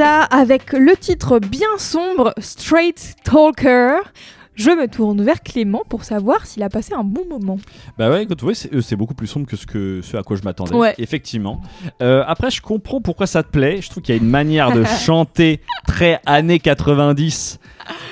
Avec 0.00 0.72
le 0.72 0.96
titre 0.96 1.40
bien 1.40 1.76
sombre 1.76 2.32
Straight 2.38 3.16
Talker. 3.24 3.98
Je 4.54 4.70
me 4.70 4.86
tourne 4.86 5.22
vers 5.22 5.42
Clément 5.42 5.82
pour 5.88 6.04
savoir 6.04 6.46
s'il 6.46 6.62
a 6.62 6.68
passé 6.68 6.94
un 6.94 7.02
bon 7.02 7.24
moment. 7.28 7.58
Bah 7.96 8.08
ouais, 8.10 8.22
écoute, 8.22 8.42
ouais, 8.44 8.54
c'est 8.54 8.72
euh, 8.74 8.80
c'est 8.80 8.94
beaucoup 8.94 9.14
plus 9.14 9.26
sombre 9.26 9.46
que 9.46 9.56
ce, 9.56 9.66
que 9.66 10.00
ce 10.02 10.16
à 10.16 10.22
quoi 10.22 10.36
je 10.36 10.42
m'attendais. 10.42 10.74
Ouais. 10.74 10.94
Effectivement. 10.98 11.60
Euh, 12.00 12.22
après, 12.26 12.50
je 12.50 12.60
comprends 12.60 13.00
pourquoi 13.00 13.26
ça 13.26 13.42
te 13.42 13.50
plaît. 13.50 13.80
Je 13.80 13.90
trouve 13.90 14.02
qu'il 14.02 14.14
y 14.14 14.18
a 14.18 14.20
une 14.22 14.28
manière 14.30 14.72
de 14.72 14.84
chanter 15.04 15.60
très 15.86 16.20
années 16.26 16.60
90. 16.60 17.58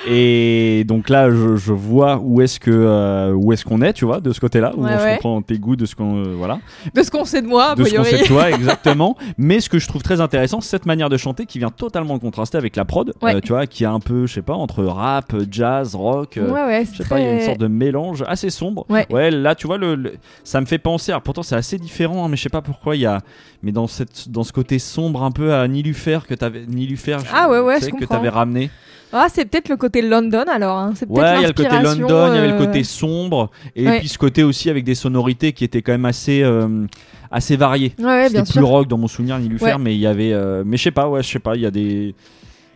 Et 0.07 0.83
donc 0.87 1.09
là, 1.09 1.29
je, 1.29 1.55
je 1.57 1.73
vois 1.73 2.19
où 2.21 2.41
est-ce 2.41 2.59
que 2.59 2.71
euh, 2.71 3.31
où 3.33 3.51
est-ce 3.51 3.65
qu'on 3.65 3.81
est, 3.81 3.93
tu 3.93 4.05
vois, 4.05 4.19
de 4.21 4.31
ce 4.31 4.39
côté-là, 4.39 4.71
où 4.75 4.83
Ouais, 4.83 4.91
je 4.97 5.03
ouais. 5.03 5.13
comprends 5.15 5.41
tes 5.41 5.57
goûts, 5.57 5.75
de 5.75 5.85
ce 5.85 5.95
qu'on 5.95 6.17
euh, 6.17 6.33
voilà, 6.37 6.59
De 6.95 7.03
ce 7.03 7.11
qu'on 7.11 7.25
sait 7.25 7.41
de 7.41 7.47
moi, 7.47 7.75
de 7.75 7.83
ce 7.83 7.95
qu'on 7.95 8.03
sait 8.03 8.19
de 8.19 8.27
toi 8.27 8.49
exactement. 8.51 9.17
Mais 9.37 9.59
ce 9.59 9.69
que 9.69 9.79
je 9.79 9.87
trouve 9.87 10.01
très 10.03 10.21
intéressant, 10.21 10.61
c'est 10.61 10.69
cette 10.69 10.85
manière 10.85 11.09
de 11.09 11.17
chanter 11.17 11.45
qui 11.45 11.59
vient 11.59 11.69
totalement 11.71 12.17
contraster 12.19 12.57
avec 12.57 12.75
la 12.75 12.85
prod, 12.85 13.13
Ouais. 13.21 13.35
euh, 13.35 13.39
tu 13.41 13.49
vois, 13.53 13.67
qui 13.67 13.83
est 13.83 13.87
un 13.87 13.99
peu, 13.99 14.27
je 14.27 14.33
sais 14.35 14.41
pas, 14.41 14.53
entre 14.53 14.83
rap, 14.85 15.35
jazz, 15.51 15.95
rock. 15.95 16.37
euh, 16.37 16.47
Ouais, 16.51 16.63
ouais, 16.63 16.85
je 16.91 16.97
sais 17.03 17.09
pas, 17.09 17.19
il 17.19 17.25
y 17.25 17.29
a 17.29 17.33
une 17.33 17.41
sorte 17.41 17.59
de 17.59 17.67
mélange 17.67 18.23
assez 18.27 18.49
sombre. 18.49 18.85
Ouais. 18.89 19.31
là, 19.31 19.55
tu 19.55 19.67
vois, 19.67 19.77
le, 19.77 19.95
le- 19.95 20.13
ça 20.43 20.61
me 20.61 20.65
fait 20.65 20.77
penser. 20.77 21.11
Alors, 21.11 21.21
pourtant, 21.23 21.43
c'est 21.43 21.55
assez 21.55 21.77
différent, 21.77 22.25
hein, 22.25 22.27
mais 22.29 22.37
je 22.37 22.43
sais 22.43 22.49
pas 22.49 22.61
pourquoi 22.61 22.95
il 22.95 23.01
y 23.01 23.05
a. 23.05 23.19
Mais 23.63 23.71
dans, 23.71 23.87
cette, 23.87 24.29
dans 24.29 24.43
ce 24.43 24.53
côté 24.53 24.77
sombre 24.79 25.23
un 25.23 25.31
peu 25.31 25.53
à 25.53 25.67
Nilufer 25.67 26.19
que 26.27 26.35
t'avais. 26.35 26.65
Nilufer, 26.67 27.17
Ah 27.33 27.49
ouais, 27.49 27.59
ouais, 27.59 27.79
je 27.81 27.89
que 27.89 28.05
t'avais 28.05 28.29
ramené. 28.29 28.69
Ah, 29.13 29.27
c'est 29.33 29.45
peut-être 29.45 29.69
le 29.69 29.77
côté 29.77 30.01
London 30.01 30.43
alors. 30.51 30.77
hein. 30.77 30.93
C'est 30.95 31.07
Ouais, 31.09 31.35
il 31.37 31.41
y 31.41 31.45
a 31.45 31.47
le 31.47 31.53
côté 31.53 31.69
London, 31.81 32.27
il 32.31 32.35
y 32.35 32.37
avait 32.39 32.47
le 32.49 32.53
euh, 32.55 32.65
côté 32.65 32.83
sombre, 32.83 33.49
et 33.75 33.87
Ouais. 33.87 33.99
puis 33.99 34.07
ce 34.09 34.17
côté 34.17 34.43
aussi 34.43 34.69
avec 34.69 34.83
des 34.83 34.95
sonorités 34.95 35.53
qui 35.53 35.63
étaient 35.63 35.81
quand 35.81 35.93
même 35.93 36.05
assez. 36.05 36.41
euh, 36.43 36.85
assez 37.31 37.55
variées. 37.57 37.93
Ouais, 37.99 38.05
ouais, 38.05 38.27
C'était 38.29 38.43
plus 38.43 38.51
sûr. 38.53 38.67
rock 38.67 38.87
dans 38.87 38.97
mon 38.97 39.07
souvenir, 39.09 39.37
Nilufer, 39.39 39.65
Ouais. 39.65 39.77
mais 39.79 39.93
il 39.95 39.99
y 39.99 40.07
avait. 40.07 40.31
euh, 40.33 40.63
mais 40.65 40.77
je 40.77 40.83
sais 40.83 40.91
pas, 40.91 41.07
ouais, 41.09 41.21
je 41.23 41.29
sais 41.29 41.39
pas, 41.39 41.55
il 41.55 41.61
y 41.61 41.65
a 41.65 41.71
des. 41.71 42.15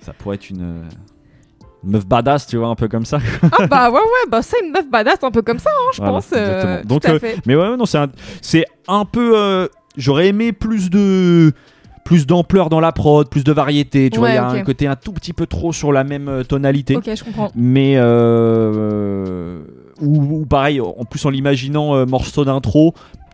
Ça 0.02 0.14
pourrait 0.14 0.36
être 0.36 0.50
une. 0.50 0.62
euh, 0.62 0.84
une 1.84 1.92
meuf 1.92 2.06
badass, 2.06 2.46
tu 2.48 2.58
vois, 2.58 2.68
un 2.68 2.76
peu 2.76 2.88
comme 2.88 3.06
ça. 3.06 3.20
Ah 3.60 3.66
bah 3.68 3.90
ouais, 3.90 3.96
ouais, 3.98 4.30
bah 4.30 4.42
c'est 4.42 4.58
une 4.64 4.72
meuf 4.72 4.88
badass 4.90 5.18
un 5.24 5.32
peu 5.32 5.42
comme 5.42 5.58
ça, 5.60 5.70
hein, 5.72 5.90
je 5.94 5.98
Voilà, 5.98 6.14
pense. 6.14 6.30
euh, 6.34 6.84
Donc, 6.84 7.06
à 7.06 7.18
fait. 7.18 7.38
Mais 7.46 7.56
ouais, 7.56 7.76
non, 7.76 7.86
c'est 7.86 7.98
un, 7.98 8.08
un 8.88 9.06
peu. 9.06 9.68
J'aurais 9.98 10.28
aimé 10.28 10.52
plus 10.54 10.90
de. 10.90 11.52
Plus 12.04 12.26
d'ampleur 12.28 12.70
dans 12.70 12.80
la 12.80 12.92
prod, 12.92 13.30
plus 13.30 13.44
de 13.44 13.52
variété. 13.52 14.10
Tu 14.10 14.20
vois, 14.20 14.30
il 14.30 14.36
y 14.36 14.38
a 14.38 14.52
Ouais, 14.52 14.60
un 14.60 14.64
côté 14.64 14.88
un 14.88 14.96
tout 14.96 15.14
petit 15.14 15.34
peu 15.34 15.46
trop 15.46 15.72
sur 15.72 15.92
la 15.92 16.04
même 16.04 16.28
euh, 16.28 16.44
tonalité. 16.44 16.96
Ok, 16.96 17.10
je 17.16 17.24
comprends. 17.24 17.52
Mais. 17.56 17.94
Euh, 17.98 19.62
ou, 20.02 20.42
ou 20.42 20.46
pareil, 20.46 20.82
en 20.82 21.06
plus 21.06 21.24
en 21.26 21.30
l'imaginant 21.30 21.96
euh, 21.96 22.06
morceau 22.06 22.46
d'intro. 22.46 22.94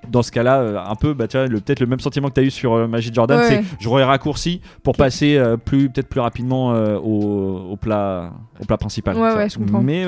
Dans 0.09 0.21
ce 0.23 0.31
cas-là, 0.31 0.59
euh, 0.61 0.77
un 0.79 0.95
peu, 0.95 1.13
bah, 1.13 1.27
peut-être 1.27 1.81
le 1.81 1.85
même 1.85 1.99
sentiment 1.99 2.29
que 2.29 2.35
tu 2.35 2.39
as 2.39 2.43
eu 2.43 2.49
sur 2.51 2.73
euh, 2.73 2.87
Magic 2.87 3.13
Jordan, 3.13 3.39
Ouais. 3.39 3.47
c'est 3.49 3.63
j'aurais 3.79 4.05
raccourci 4.05 4.61
pour 4.81 4.95
passer 4.95 5.35
euh, 5.37 5.57
plus, 5.57 5.89
peut-être 5.89 6.07
plus 6.07 6.21
rapidement 6.21 6.69
au, 7.03 7.71
au 7.71 7.75
plat, 7.75 8.31
au 8.61 8.65
plat 8.65 8.77
principal. 8.77 9.17
Ouais, 9.17 9.33
ouais, 9.35 9.49
je 9.49 9.57
comprends. 9.57 9.81
Mais, 9.81 10.05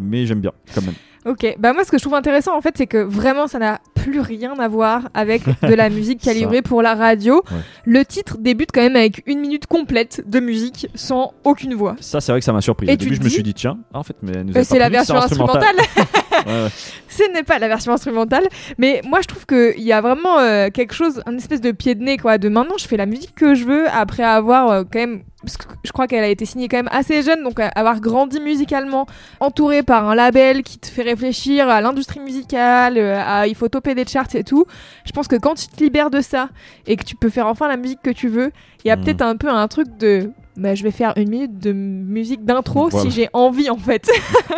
mais 0.00 0.26
j'aime 0.26 0.40
bien 0.40 0.52
quand 0.74 0.82
même. 0.82 0.94
Ok, 1.26 1.54
bah 1.58 1.74
moi 1.74 1.84
ce 1.84 1.90
que 1.90 1.98
je 1.98 2.02
trouve 2.02 2.14
intéressant 2.14 2.56
en 2.56 2.62
fait 2.62 2.78
c'est 2.78 2.86
que 2.86 2.96
vraiment 2.96 3.46
ça 3.46 3.58
n'a 3.58 3.78
plus 4.02 4.20
rien 4.20 4.58
à 4.58 4.68
voir 4.68 5.08
avec 5.14 5.42
de 5.62 5.74
la 5.74 5.90
musique 5.90 6.20
calibrée 6.20 6.62
pour 6.62 6.82
la 6.82 6.94
radio. 6.94 7.42
Ouais. 7.50 7.58
Le 7.84 8.04
titre 8.04 8.36
débute 8.38 8.70
quand 8.72 8.80
même 8.82 8.96
avec 8.96 9.22
une 9.26 9.40
minute 9.40 9.66
complète 9.66 10.22
de 10.26 10.40
musique 10.40 10.88
sans 10.94 11.32
aucune 11.44 11.74
voix. 11.74 11.96
Ça, 12.00 12.20
c'est 12.20 12.32
vrai 12.32 12.40
que 12.40 12.44
ça 12.44 12.52
m'a 12.52 12.60
surpris. 12.60 12.88
Et 12.88 12.92
Au 12.92 12.96
début, 12.96 13.14
je 13.16 13.22
me 13.22 13.28
suis 13.28 13.42
dit, 13.42 13.54
tiens, 13.54 13.78
en 13.92 14.02
fait, 14.02 14.16
mais 14.22 14.32
elle 14.34 14.42
nous 14.44 14.52
Euh, 14.52 14.56
avait 14.56 14.64
c'est 14.64 14.78
la 14.78 14.88
version 14.88 15.16
instrumentale. 15.16 15.76
ouais. 16.46 16.68
Ce 17.08 17.32
n'est 17.32 17.42
pas 17.42 17.58
la 17.58 17.68
version 17.68 17.92
instrumentale, 17.92 18.44
mais 18.78 19.00
moi 19.04 19.20
je 19.20 19.26
trouve 19.26 19.44
qu'il 19.44 19.82
y 19.82 19.92
a 19.92 20.00
vraiment 20.00 20.38
euh, 20.38 20.68
quelque 20.70 20.94
chose, 20.94 21.22
un 21.26 21.36
espèce 21.36 21.60
de 21.60 21.72
pied 21.72 21.94
de 21.94 22.02
nez 22.02 22.16
quoi, 22.16 22.38
de 22.38 22.48
maintenant 22.48 22.76
je 22.78 22.86
fais 22.86 22.96
la 22.96 23.06
musique 23.06 23.34
que 23.34 23.54
je 23.54 23.64
veux 23.64 23.88
après 23.90 24.22
avoir 24.22 24.70
euh, 24.70 24.84
quand 24.90 25.00
même, 25.00 25.22
parce 25.42 25.56
que 25.56 25.64
je 25.84 25.90
crois 25.90 26.06
qu'elle 26.06 26.22
a 26.22 26.28
été 26.28 26.46
signée 26.46 26.68
quand 26.68 26.76
même 26.76 26.88
assez 26.92 27.22
jeune, 27.22 27.42
donc 27.42 27.58
euh, 27.58 27.68
avoir 27.74 28.00
grandi 28.00 28.40
musicalement, 28.40 29.06
entourée 29.40 29.82
par 29.82 30.08
un 30.08 30.14
label 30.14 30.62
qui 30.62 30.78
te 30.78 30.86
fait 30.86 31.02
réfléchir 31.02 31.68
à 31.68 31.80
l'industrie 31.80 32.20
musicale, 32.20 32.96
à 32.98 33.46
il 33.48 33.54
faut 33.56 33.68
toper 33.68 33.94
des 33.94 34.06
charts 34.06 34.34
et 34.34 34.44
tout. 34.44 34.64
Je 35.04 35.10
pense 35.12 35.26
que 35.28 35.36
quand 35.36 35.54
tu 35.54 35.66
te 35.66 35.82
libères 35.82 36.10
de 36.10 36.20
ça 36.20 36.48
et 36.86 36.96
que 36.96 37.04
tu 37.04 37.16
peux 37.16 37.28
faire 37.30 37.48
enfin 37.48 37.66
la 37.68 37.76
musique 37.76 38.02
que 38.02 38.10
tu 38.10 38.28
veux, 38.28 38.52
il 38.84 38.88
y 38.88 38.90
a 38.90 38.96
Mhm. 38.96 39.04
peut-être 39.04 39.22
un 39.22 39.36
peu 39.36 39.48
un 39.48 39.66
truc 39.68 39.88
de 39.98 40.30
bah, 40.56 40.74
je 40.74 40.82
vais 40.82 40.90
faire 40.90 41.12
une 41.16 41.30
minute 41.30 41.58
de 41.58 41.72
musique 41.72 42.44
d'intro 42.44 42.88
Voilà. 42.88 43.08
si 43.08 43.14
j'ai 43.14 43.28
envie 43.32 43.70
en 43.70 43.78
fait. 43.78 44.10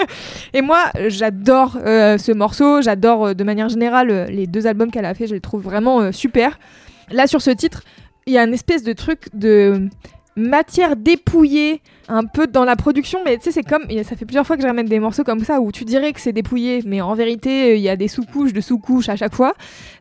et 0.54 0.62
moi, 0.62 0.84
j'adore 1.08 1.78
euh, 1.84 2.18
ce 2.18 2.32
morceau, 2.32 2.82
j'adore 2.82 3.26
euh, 3.26 3.34
de 3.34 3.44
manière 3.44 3.68
générale 3.68 4.10
euh, 4.10 4.26
les 4.26 4.46
deux 4.46 4.66
albums 4.66 4.90
qu'elle 4.90 5.04
a 5.04 5.14
fait, 5.14 5.26
je 5.26 5.34
les 5.34 5.40
trouve 5.40 5.62
vraiment 5.62 6.10
super. 6.12 6.58
Là 7.10 7.26
sur 7.26 7.42
ce 7.42 7.50
titre, 7.50 7.82
il 8.26 8.32
y 8.32 8.38
a 8.38 8.44
une 8.44 8.54
espèce 8.54 8.82
de 8.82 8.92
truc 8.92 9.28
de 9.34 9.88
matière 10.36 10.96
dépouillée 10.96 11.82
un 12.08 12.24
peu 12.24 12.46
dans 12.46 12.64
la 12.64 12.76
production 12.76 13.20
mais 13.24 13.36
tu 13.38 13.44
sais 13.44 13.52
c'est 13.52 13.62
comme 13.62 13.82
ça 14.02 14.16
fait 14.16 14.24
plusieurs 14.24 14.46
fois 14.46 14.56
que 14.56 14.62
je 14.62 14.66
ramène 14.66 14.86
des 14.86 14.98
morceaux 14.98 15.24
comme 15.24 15.44
ça 15.44 15.60
où 15.60 15.72
tu 15.72 15.84
dirais 15.84 16.12
que 16.12 16.20
c'est 16.20 16.32
dépouillé 16.32 16.82
mais 16.86 17.00
en 17.00 17.14
vérité 17.14 17.72
euh, 17.72 17.74
il 17.76 17.82
y 17.82 17.88
a 17.88 17.96
des 17.96 18.08
sous-couches 18.08 18.52
de 18.52 18.60
sous-couches 18.60 19.08
à 19.08 19.16
chaque 19.16 19.34
fois. 19.34 19.54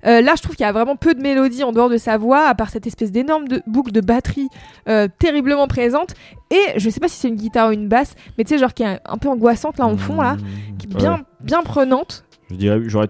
Euh, 0.05 0.21
là 0.21 0.33
je 0.35 0.41
trouve 0.41 0.55
qu'il 0.55 0.65
y 0.65 0.69
a 0.69 0.71
vraiment 0.71 0.95
peu 0.95 1.13
de 1.13 1.21
mélodie 1.21 1.63
en 1.63 1.71
dehors 1.71 1.89
de 1.89 1.97
sa 1.97 2.17
voix 2.17 2.47
à 2.47 2.55
part 2.55 2.69
cette 2.69 2.87
espèce 2.87 3.11
d'énorme 3.11 3.47
de- 3.47 3.61
boucle 3.67 3.91
de 3.91 4.01
batterie 4.01 4.49
euh, 4.89 5.07
terriblement 5.19 5.67
présente. 5.67 6.13
Et 6.49 6.61
je 6.77 6.89
sais 6.89 6.99
pas 6.99 7.07
si 7.07 7.17
c'est 7.17 7.27
une 7.27 7.35
guitare 7.35 7.69
ou 7.69 7.71
une 7.71 7.87
basse 7.87 8.15
mais 8.37 8.43
tu 8.43 8.53
sais 8.53 8.59
genre 8.59 8.73
qui 8.73 8.83
est 8.83 8.99
un, 9.05 9.17
peu 9.17 9.29
angoissante 9.29 9.77
là 9.77 9.85
en 9.85 9.97
fond 9.97 10.21
là 10.21 10.37
qui 10.79 10.87
est 10.87 10.93
bien 10.95 11.23
bien 11.43 11.61
prenante. 11.63 12.25
Je 12.49 12.55
dirais, 12.55 12.81
j'aurais 12.85 13.07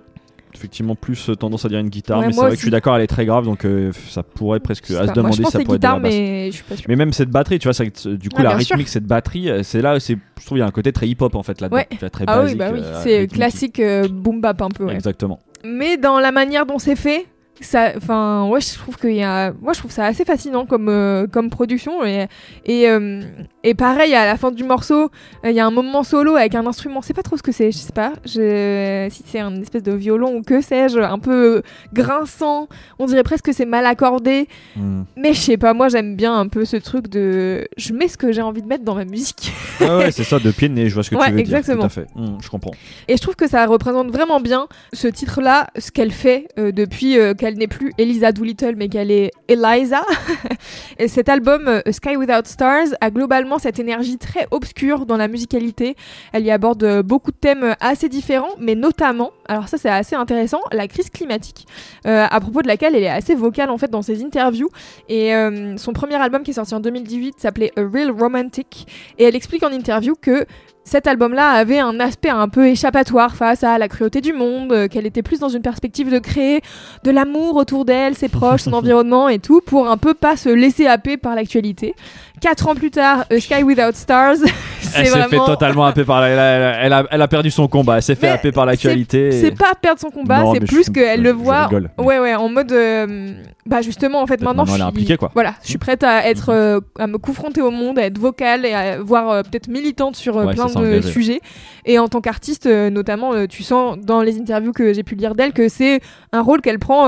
effectivement 0.55 0.95
plus 0.95 1.29
tendance 1.39 1.65
à 1.65 1.69
dire 1.69 1.79
une 1.79 1.89
guitare, 1.89 2.19
Ouais, 2.19 2.27
mais 2.27 2.33
c'est 2.33 2.39
vrai 2.39 2.49
que 2.51 2.55
je 2.55 2.61
suis 2.61 2.71
d'accord, 2.71 2.95
elle 2.95 3.03
est 3.03 3.07
très 3.07 3.25
grave, 3.25 3.45
donc 3.45 3.65
euh, 3.65 3.91
ça 4.09 4.23
pourrait 4.23 4.59
presque 4.59 4.85
à 4.85 4.87
se 4.87 4.93
moi, 4.93 5.07
demander 5.13 5.37
je 5.37 5.41
pense 5.41 5.51
si 5.51 5.57
ça 5.57 5.63
pourrait 5.63 5.75
être 5.77 5.81
de 5.81 5.87
la 5.87 5.93
guitare 5.93 5.99
basse. 5.99 6.13
mais 6.13 6.45
je 6.47 6.55
suis 6.55 6.63
pas 6.63 6.75
sûre 6.75 6.85
Mais 6.87 6.95
même 6.95 7.13
cette 7.13 7.29
batterie, 7.29 7.59
tu 7.59 7.67
vois, 7.69 7.85
que, 7.85 8.09
euh, 8.09 8.17
du 8.17 8.29
coup, 8.29 8.41
la 8.41 8.51
sûr. 8.51 8.59
rythmique, 8.59 8.87
cette 8.89 9.05
batterie, 9.05 9.49
euh, 9.49 9.63
c'est 9.63 9.81
là, 9.81 9.99
c'est, 9.99 10.17
je 10.39 10.45
trouve, 10.45 10.57
il 10.57 10.61
y 10.61 10.63
a 10.63 10.67
un 10.67 10.71
côté 10.71 10.91
très 10.91 11.07
hip-hop 11.07 11.35
en 11.35 11.43
fait 11.43 11.61
là-dedans. 11.61 11.77
Ouais. 11.77 12.09
Très 12.09 12.25
ah 12.27 12.39
oui 12.39 12.43
basique, 12.43 12.57
bah 12.57 12.69
oui 12.73 12.79
euh, 12.83 13.01
c'est 13.03 13.27
classique 13.27 13.79
euh, 13.79 14.07
boom 14.07 14.41
bap 14.41 14.61
un 14.61 14.69
peu 14.69 14.85
ouais. 14.85 14.93
Exactement. 14.95 15.39
mais 15.63 15.97
dans 15.97 16.19
la 16.19 16.31
manière 16.31 16.65
dont 16.65 16.79
c'est 16.79 16.95
fait 16.95 17.25
ça 17.61 17.93
enfin 17.95 18.47
ouais 18.47 18.59
je 18.59 18.73
trouve 18.77 18.97
qu'il 18.97 19.13
y 19.13 19.23
a 19.23 19.53
moi 19.61 19.73
je 19.73 19.79
trouve 19.79 19.91
ça 19.91 20.05
assez 20.05 20.25
fascinant 20.25 20.65
comme 20.65 20.89
euh, 20.89 21.27
comme 21.27 21.49
production 21.49 22.03
et 22.03 22.27
et, 22.65 22.89
euh, 22.89 23.21
et 23.63 23.73
pareil 23.75 24.13
à 24.15 24.25
la 24.25 24.35
fin 24.37 24.51
du 24.51 24.63
morceau 24.63 25.03
euh, 25.45 25.49
il 25.49 25.55
y 25.55 25.59
a 25.59 25.65
un 25.65 25.71
moment 25.71 26.03
solo 26.03 26.35
avec 26.35 26.55
un 26.55 26.65
instrument 26.65 27.01
c'est 27.01 27.13
pas 27.13 27.21
trop 27.23 27.37
ce 27.37 27.43
que 27.43 27.51
c'est 27.51 27.71
je 27.71 27.77
sais 27.77 27.91
pas 27.93 28.13
je 28.25 29.07
si 29.11 29.23
c'est 29.25 29.39
un 29.39 29.55
espèce 29.61 29.83
de 29.83 29.91
violon 29.93 30.35
ou 30.37 30.41
que 30.41 30.59
sais-je 30.61 30.99
un 30.99 31.19
peu 31.19 31.61
grinçant 31.93 32.67
on 32.99 33.05
dirait 33.05 33.23
presque 33.23 33.45
que 33.45 33.53
c'est 33.53 33.65
mal 33.65 33.85
accordé 33.85 34.47
Hmm. 34.75 35.03
mais 35.17 35.33
je 35.33 35.39
sais 35.39 35.57
pas 35.57 35.73
moi 35.73 35.89
j'aime 35.89 36.15
bien 36.15 36.33
un 36.37 36.47
peu 36.47 36.63
ce 36.65 36.77
truc 36.77 37.07
de 37.09 37.67
je 37.77 37.93
mets 37.93 38.07
ce 38.07 38.17
que 38.17 38.31
j'ai 38.31 38.41
envie 38.41 38.61
de 38.61 38.67
mettre 38.67 38.83
dans 38.83 38.95
ma 38.95 39.05
musique 39.05 39.51
Ah 39.81 39.97
ouais, 39.97 40.11
c'est 40.11 40.23
ça, 40.23 40.39
de 40.39 40.51
pied 40.51 40.69
de 40.69 40.73
nez, 40.73 40.87
je 40.89 40.93
vois 40.93 41.03
ce 41.03 41.09
que 41.09 41.15
Ouais, 41.15 41.25
tu 41.27 41.33
veux 41.33 41.39
exactement. 41.39 41.87
dire. 41.87 41.93
Tout 41.93 41.99
à 41.99 42.03
fait. 42.03 42.07
Hmm, 42.15 42.37
je 42.41 42.49
comprends. 42.49 42.71
Et 43.07 43.17
je 43.17 43.21
trouve 43.21 43.35
que 43.35 43.47
ça 43.47 43.65
représente 43.65 44.09
vraiment 44.11 44.39
bien 44.39 44.67
ce 44.93 45.07
titre-là, 45.07 45.67
ce 45.77 45.91
qu'elle 45.91 46.11
fait 46.11 46.47
euh, 46.57 46.71
depuis 46.71 47.17
euh, 47.19 47.33
n'est 47.57 47.67
plus 47.67 47.93
Elisa 47.97 48.31
Doolittle, 48.31 48.75
mais 48.77 48.89
qu'elle 48.89 49.11
est 49.11 49.31
Eliza. 49.47 50.03
et 50.99 51.07
cet 51.07 51.29
album, 51.29 51.67
euh, 51.67 51.81
A 51.85 51.91
Sky 51.91 52.15
Without 52.15 52.45
Stars, 52.45 52.87
a 52.99 53.11
globalement 53.11 53.59
cette 53.59 53.79
énergie 53.79 54.17
très 54.17 54.47
obscure 54.51 55.05
dans 55.05 55.17
la 55.17 55.27
musicalité. 55.27 55.95
Elle 56.33 56.43
y 56.43 56.51
aborde 56.51 56.83
euh, 56.83 57.03
beaucoup 57.03 57.31
de 57.31 57.37
thèmes 57.37 57.63
euh, 57.63 57.73
assez 57.79 58.09
différents, 58.09 58.55
mais 58.59 58.75
notamment, 58.75 59.31
alors 59.47 59.67
ça 59.67 59.77
c'est 59.77 59.89
assez 59.89 60.15
intéressant, 60.15 60.61
la 60.71 60.87
crise 60.87 61.09
climatique, 61.09 61.67
à 62.05 62.39
propos 62.39 62.61
de 62.61 62.67
laquelle 62.67 62.95
elle 62.95 63.03
est 63.03 63.09
assez 63.09 63.35
vocale 63.35 63.69
en 63.69 63.77
fait 63.77 63.89
dans 63.89 64.01
ses 64.01 64.23
interviews. 64.23 64.69
Et 65.09 65.31
son 65.77 65.93
premier 65.93 66.15
album 66.15 66.43
qui 66.43 66.51
est 66.51 66.55
sorti 66.55 66.73
en 66.73 66.79
2018 66.79 67.39
s'appelait 67.39 67.71
A 67.77 67.81
Real 67.81 68.11
Romantic. 68.11 68.87
Et 69.17 69.23
elle 69.23 69.35
explique 69.35 69.63
en 69.63 69.71
interview 69.71 70.15
que 70.19 70.45
cet 70.83 71.07
album-là 71.07 71.51
avait 71.51 71.79
un 71.79 71.99
aspect 71.99 72.29
un 72.29 72.49
peu 72.49 72.67
échappatoire 72.67 73.35
face 73.35 73.63
à 73.63 73.77
la 73.77 73.87
cruauté 73.87 74.19
du 74.19 74.33
monde, 74.33 74.71
euh, 74.71 74.87
qu'elle 74.87 75.05
était 75.05 75.21
plus 75.21 75.39
dans 75.39 75.49
une 75.49 75.61
perspective 75.61 76.11
de 76.11 76.19
créer 76.19 76.61
de 77.03 77.11
l'amour 77.11 77.55
autour 77.55 77.85
d'elle, 77.85 78.15
ses 78.15 78.29
proches, 78.29 78.63
son 78.63 78.73
environnement 78.81 79.29
et 79.29 79.39
tout, 79.39 79.61
pour 79.61 79.89
un 79.89 79.97
peu 79.97 80.13
pas 80.13 80.37
se 80.37 80.49
laisser 80.49 80.87
happer 80.87 81.17
par 81.17 81.35
l'actualité. 81.35 81.95
Quatre 82.41 82.67
ans 82.67 82.73
plus 82.75 82.89
tard, 82.91 83.25
A 83.29 83.39
Sky 83.39 83.61
Without 83.63 83.93
Stars, 83.93 84.37
c'est 84.81 84.99
Elle 85.01 85.05
s'est 85.07 85.23
fait 85.29 85.37
totalement 85.37 85.85
happer 85.85 86.03
par 86.03 86.21
la, 86.21 86.27
elle, 86.27 86.39
a, 86.39 86.85
elle 86.85 86.93
a- 86.93 87.05
elle 87.11 87.21
a 87.21 87.27
perdu 87.27 87.51
son 87.51 87.67
combat, 87.67 87.97
elle 87.97 88.01
s'est 88.01 88.15
fait 88.15 88.29
happer 88.29 88.51
par 88.51 88.65
l'actualité. 88.65 89.27
et- 89.27 89.31
C'est 89.31 89.51
pas 89.55 89.73
perdre 89.79 89.99
son 90.01 90.09
combat, 90.09 90.43
c'est 90.53 90.65
plus 90.65 90.83
suis- 90.85 90.91
qu'elle 90.91 91.21
le 91.21 91.31
voit. 91.31 91.67
rigole. 91.67 91.91
Ouais, 91.99 92.17
ouais, 92.17 92.33
en 92.33 92.49
mode. 92.49 92.71
euh, 92.71 93.31
bah, 93.67 93.81
justement, 93.83 94.21
en 94.23 94.25
fait, 94.27 94.41
maintenant, 94.41 94.63
maintenant, 94.63 94.65
je 94.65 94.71
suis. 94.73 94.81
impliquée, 94.81 95.17
quoi. 95.17 95.29
Voilà, 95.35 95.53
je 95.61 95.69
suis 95.69 95.77
prête 95.77 96.03
à 96.03 96.27
être. 96.27 96.49
euh, 96.49 96.79
à 96.97 97.05
me 97.05 97.19
confronter 97.19 97.61
au 97.61 97.69
monde, 97.69 97.99
à 97.99 98.05
être 98.05 98.17
vocale 98.17 98.65
et 98.65 98.73
à 98.73 98.99
voir 98.99 99.29
euh, 99.29 99.41
peut-être 99.43 99.67
militante 99.67 100.15
sur 100.15 100.35
euh, 100.39 100.45
Ouais, 100.45 100.53
plein 100.55 100.65
de 100.65 101.01
sujets. 101.01 101.41
Et 101.85 101.99
en 101.99 102.07
tant 102.07 102.21
qu'artiste, 102.21 102.65
euh, 102.65 102.89
notamment, 102.89 103.33
euh, 103.33 103.45
tu 103.47 103.61
sens 103.61 103.99
dans 103.99 104.21
les 104.23 104.39
interviews 104.39 104.71
que 104.71 104.93
j'ai 104.93 105.03
pu 105.03 105.13
lire 105.13 105.35
d'elle 105.35 105.53
que 105.53 105.69
c'est 105.69 105.99
un 106.33 106.41
rôle 106.41 106.61
qu'elle 106.61 106.79
prend. 106.79 107.07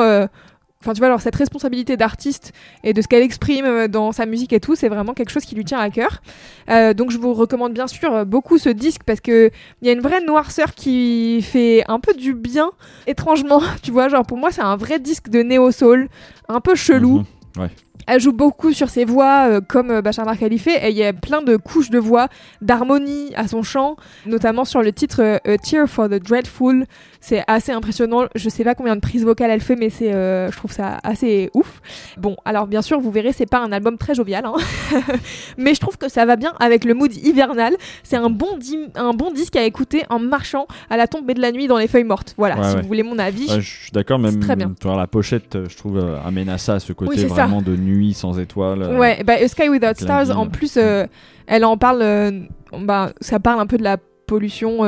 Enfin, 0.84 0.92
tu 0.92 1.00
vois, 1.00 1.08
alors 1.08 1.22
cette 1.22 1.38
responsabilité 1.38 1.96
d'artiste 1.96 2.52
et 2.84 2.92
de 2.92 3.02
ce 3.02 3.08
qu'elle 3.08 3.24
exprime 3.24 3.64
euh, 3.66 3.88
dans 3.88 4.12
sa 4.12 4.26
musique 4.26 4.52
et 4.52 4.60
tout, 4.60 4.76
c'est 4.76 4.90
vraiment 4.90 5.14
quelque 5.14 5.30
chose 5.30 5.46
qui 5.46 5.56
lui 5.56 5.64
tient 5.64 5.80
à 5.80 5.90
cœur. 5.90 6.22
Euh, 6.70 6.94
donc, 6.94 7.10
je 7.10 7.18
vous 7.18 7.34
recommande 7.34 7.74
bien 7.74 7.88
sûr 7.88 8.14
euh, 8.14 8.26
beaucoup 8.26 8.58
ce 8.58 8.68
disque 8.68 9.04
parce 9.06 9.22
que 9.22 9.50
il 9.82 9.88
y 9.88 9.90
a 9.90 9.94
une 9.94 10.02
vraie 10.02 10.20
noirceur 10.20 10.74
qui 10.74 11.42
fait 11.42 11.86
un 11.88 12.02
peu 12.02 12.14
du 12.14 12.34
bien, 12.34 12.70
étrangement. 13.08 13.62
Tu 13.82 13.92
vois, 13.92 14.10
genre 14.10 14.26
pour 14.26 14.38
moi, 14.38 14.52
c'est 14.52 14.62
un 14.62 14.76
vrai 14.76 15.00
disque 15.00 15.30
de 15.30 15.42
néo-soul, 15.42 16.10
un 16.50 16.60
peu 16.60 16.76
chelou. 16.76 17.20
Mhm. 17.20 17.62
Ouais. 17.64 17.70
Elle 18.08 18.20
joue 18.20 18.34
beaucoup 18.34 18.74
sur 18.74 18.90
ses 18.90 19.06
voix, 19.06 19.48
euh, 19.50 19.62
comme 19.66 19.92
euh, 19.92 20.02
Bachar 20.02 20.26
Mar 20.26 20.38
Khalifa, 20.38 20.72
et 20.72 20.90
il 20.90 20.98
y 20.98 21.04
a 21.04 21.14
plein 21.14 21.42
de 21.42 21.56
couches 21.58 21.90
de 21.90 22.00
voix, 22.00 22.28
d'harmonie 22.62 23.32
à 23.36 23.48
son 23.48 23.64
chant, 23.64 23.96
notamment 24.26 24.66
sur 24.66 24.82
le 24.82 24.92
titre 24.92 25.22
euh, 25.22 25.38
A 25.46 25.58
Tear 25.58 25.88
for 25.88 26.08
the 26.10 26.22
Dreadful. 26.24 26.86
C'est 27.22 27.44
assez 27.48 27.72
impressionnant. 27.72 28.26
Je 28.36 28.50
sais 28.50 28.64
pas 28.66 28.76
combien 28.76 28.96
de 28.96 29.02
prises 29.02 29.24
vocales 29.24 29.50
elle 29.52 29.62
fait, 29.62 29.76
mais 29.78 29.90
c'est, 29.90 30.14
euh, 30.14 30.52
je 30.52 30.58
trouve 30.58 30.72
ça 30.72 31.00
assez 31.04 31.50
ouf. 31.54 31.82
Bon, 32.18 32.36
alors 32.46 32.68
bien 32.68 32.82
sûr, 32.82 33.00
vous 33.00 33.12
verrez, 33.12 33.32
c'est 33.32 33.46
pas 33.50 33.60
un 33.60 33.72
album 33.72 33.98
très 33.98 34.14
jovial, 34.14 34.44
hein. 34.46 34.54
mais 35.58 35.74
je 35.74 35.80
trouve 35.80 35.98
que 35.98 36.10
ça 36.10 36.26
va 36.26 36.36
bien 36.36 36.54
avec 36.60 36.84
le 36.86 36.94
mood 36.94 37.14
hivernal. 37.16 37.74
C'est 38.04 38.18
un 38.18 38.30
bon, 38.30 38.58
di- 38.58 38.88
un 38.96 39.14
bon 39.14 39.32
disque 39.32 39.56
à 39.56 39.64
écouter 39.64 40.04
en 40.10 40.20
marchant 40.20 40.68
à 40.90 40.98
la 40.98 41.08
tombée 41.08 41.34
de 41.34 41.42
la 41.42 41.52
nuit 41.52 41.68
dans 41.68 41.78
les 41.78 41.88
feuilles 41.88 42.04
mortes. 42.04 42.34
Voilà, 42.38 42.58
Ouais, 42.58 42.70
si 42.70 42.76
ouais. 42.76 42.82
vous 42.82 42.88
voulez 42.88 43.04
mon 43.04 43.18
avis. 43.20 43.50
Ouais, 43.50 43.62
je 43.62 43.70
suis 43.84 43.92
d'accord, 43.92 44.20
même 44.20 44.40
très 44.40 44.56
bien. 44.56 44.74
la 44.84 45.08
pochette, 45.08 45.58
je 45.70 45.78
trouve, 45.78 46.04
amène 46.26 46.50
à 46.50 46.58
ça, 46.58 46.80
ce 46.80 46.92
côté 46.94 47.22
ça. 47.22 47.28
vraiment 47.28 47.62
de 47.62 47.76
nuit 47.76 47.93
sans 48.14 48.40
étoiles. 48.40 48.82
euh, 48.84 48.98
Ouais, 48.98 49.24
bah, 49.24 49.34
A 49.42 49.48
Sky 49.48 49.70
Without 49.70 49.96
Stars, 49.96 50.26
ville. 50.26 50.34
en 50.34 50.48
plus, 50.48 50.78
euh, 50.78 51.06
elle 51.48 51.66
en 51.66 51.78
parle, 51.78 52.02
euh, 52.02 52.32
bah, 52.80 53.12
ça 53.22 53.40
parle 53.40 53.60
un 53.60 53.66
peu 53.68 53.78
de 53.78 53.84
la 53.84 53.98
pollution 54.28 54.84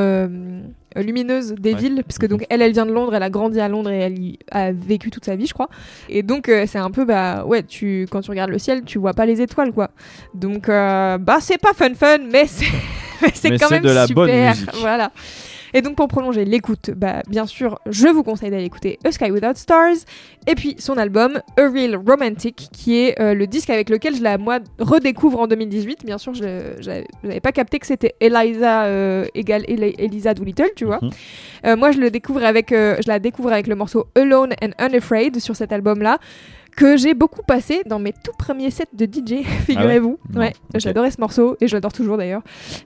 lumineuse 0.96 1.54
des 1.60 1.74
Ouais. 1.74 1.80
villes, 1.80 2.04
puisque 2.08 2.26
donc 2.28 2.46
elle, 2.50 2.62
elle 2.62 2.72
vient 2.72 2.86
de 2.86 2.92
Londres, 2.94 3.14
elle 3.14 3.24
a 3.24 3.30
grandi 3.30 3.60
à 3.60 3.68
Londres 3.68 3.92
et 3.92 4.00
elle 4.00 4.18
y 4.18 4.40
a 4.50 4.72
vécu 4.72 5.10
toute 5.12 5.26
sa 5.26 5.36
vie, 5.36 5.46
je 5.46 5.54
crois. 5.54 5.70
Et 6.08 6.24
donc, 6.24 6.48
euh, 6.48 6.64
c'est 6.68 6.78
un 6.78 6.90
peu, 6.90 7.04
bah, 7.04 7.44
ouais, 7.46 7.64
tu, 7.64 8.08
quand 8.10 8.22
tu 8.22 8.30
regardes 8.32 8.50
le 8.52 8.60
ciel, 8.60 8.84
tu 8.86 8.98
vois 8.98 9.14
pas 9.14 9.26
les 9.26 9.42
étoiles, 9.42 9.74
quoi. 9.74 9.90
Donc, 10.34 10.70
euh, 10.70 11.18
bah, 11.18 11.38
c'est 11.42 11.58
pas 11.60 11.74
fun 11.74 11.94
fun, 11.96 12.20
mais 12.32 12.46
c'est, 12.48 12.66
quand 13.60 13.70
même 13.72 13.84
de 13.84 13.90
la 13.92 14.08
super. 14.08 14.26
bonne 14.26 14.48
musique. 14.48 14.70
Voilà. 14.80 15.12
Et 15.76 15.82
donc 15.82 15.96
pour 15.98 16.08
prolonger 16.08 16.46
l'écoute, 16.46 16.92
bah, 16.96 17.22
bien 17.28 17.46
sûr, 17.46 17.80
je 17.86 18.08
vous 18.08 18.24
conseille 18.24 18.50
d'aller 18.50 18.64
écouter 18.64 18.98
A 19.04 19.12
Sky 19.12 19.30
Without 19.30 19.56
Stars 19.56 19.98
et 20.48 20.56
puis 20.56 20.76
son 20.80 20.98
album 20.98 21.42
A 21.58 21.70
Real 21.70 21.98
Romantic, 21.98 22.70
qui 22.72 22.98
est 23.02 23.20
euh, 23.22 23.34
le 23.34 23.46
disque 23.46 23.70
avec 23.70 23.90
lequel 23.90 24.16
je 24.16 24.24
la 24.24 24.38
moi 24.38 24.60
redécouvre 24.80 25.42
en 25.42 25.48
2018. 25.48 26.06
Bien 26.06 26.18
sûr, 26.18 26.34
je 26.34 26.76
j'avais 26.80 27.40
pas 27.42 27.52
capté 27.52 27.80
que 27.80 27.88
c'était 27.88 28.16
Eliza 28.22 28.86
euh, 28.86 29.26
égale 29.36 29.66
Eli- 29.68 29.96
Eliza 30.00 30.34
Doolittle, 30.34 30.72
tu 30.78 30.86
vois. 30.86 31.00
Mhm. 31.02 31.10
Euh, 31.66 31.76
moi, 31.76 31.92
je 31.92 32.00
le 32.00 32.10
découvre 32.10 32.46
avec, 32.46 32.70
je 32.72 33.08
la 33.08 33.20
découvre 33.20 33.52
avec 33.52 33.68
le 33.68 33.76
morceau 33.76 34.06
Alone 34.16 34.54
and 34.64 34.72
Unafraid 34.82 35.40
sur 35.42 35.58
cet 35.58 35.74
album-là. 35.74 36.20
Que 36.76 36.98
j'ai 36.98 37.14
beaucoup 37.14 37.42
passé 37.42 37.84
dans 37.86 38.00
mes 38.00 38.12
tout 38.12 38.34
premiers 38.38 38.70
sets 38.70 38.88
de 38.94 39.06
DJ, 39.06 39.44
figurez-vous. 39.66 40.20
Non, 40.34 40.42
ouais, 40.42 40.54
j'adorais 40.74 41.12
ce 41.12 41.22
morceau 41.22 41.56
et 41.62 41.68
je 41.68 41.74
l'adore 41.76 41.94
toujours 41.94 42.18
d'ailleurs. 42.18 42.42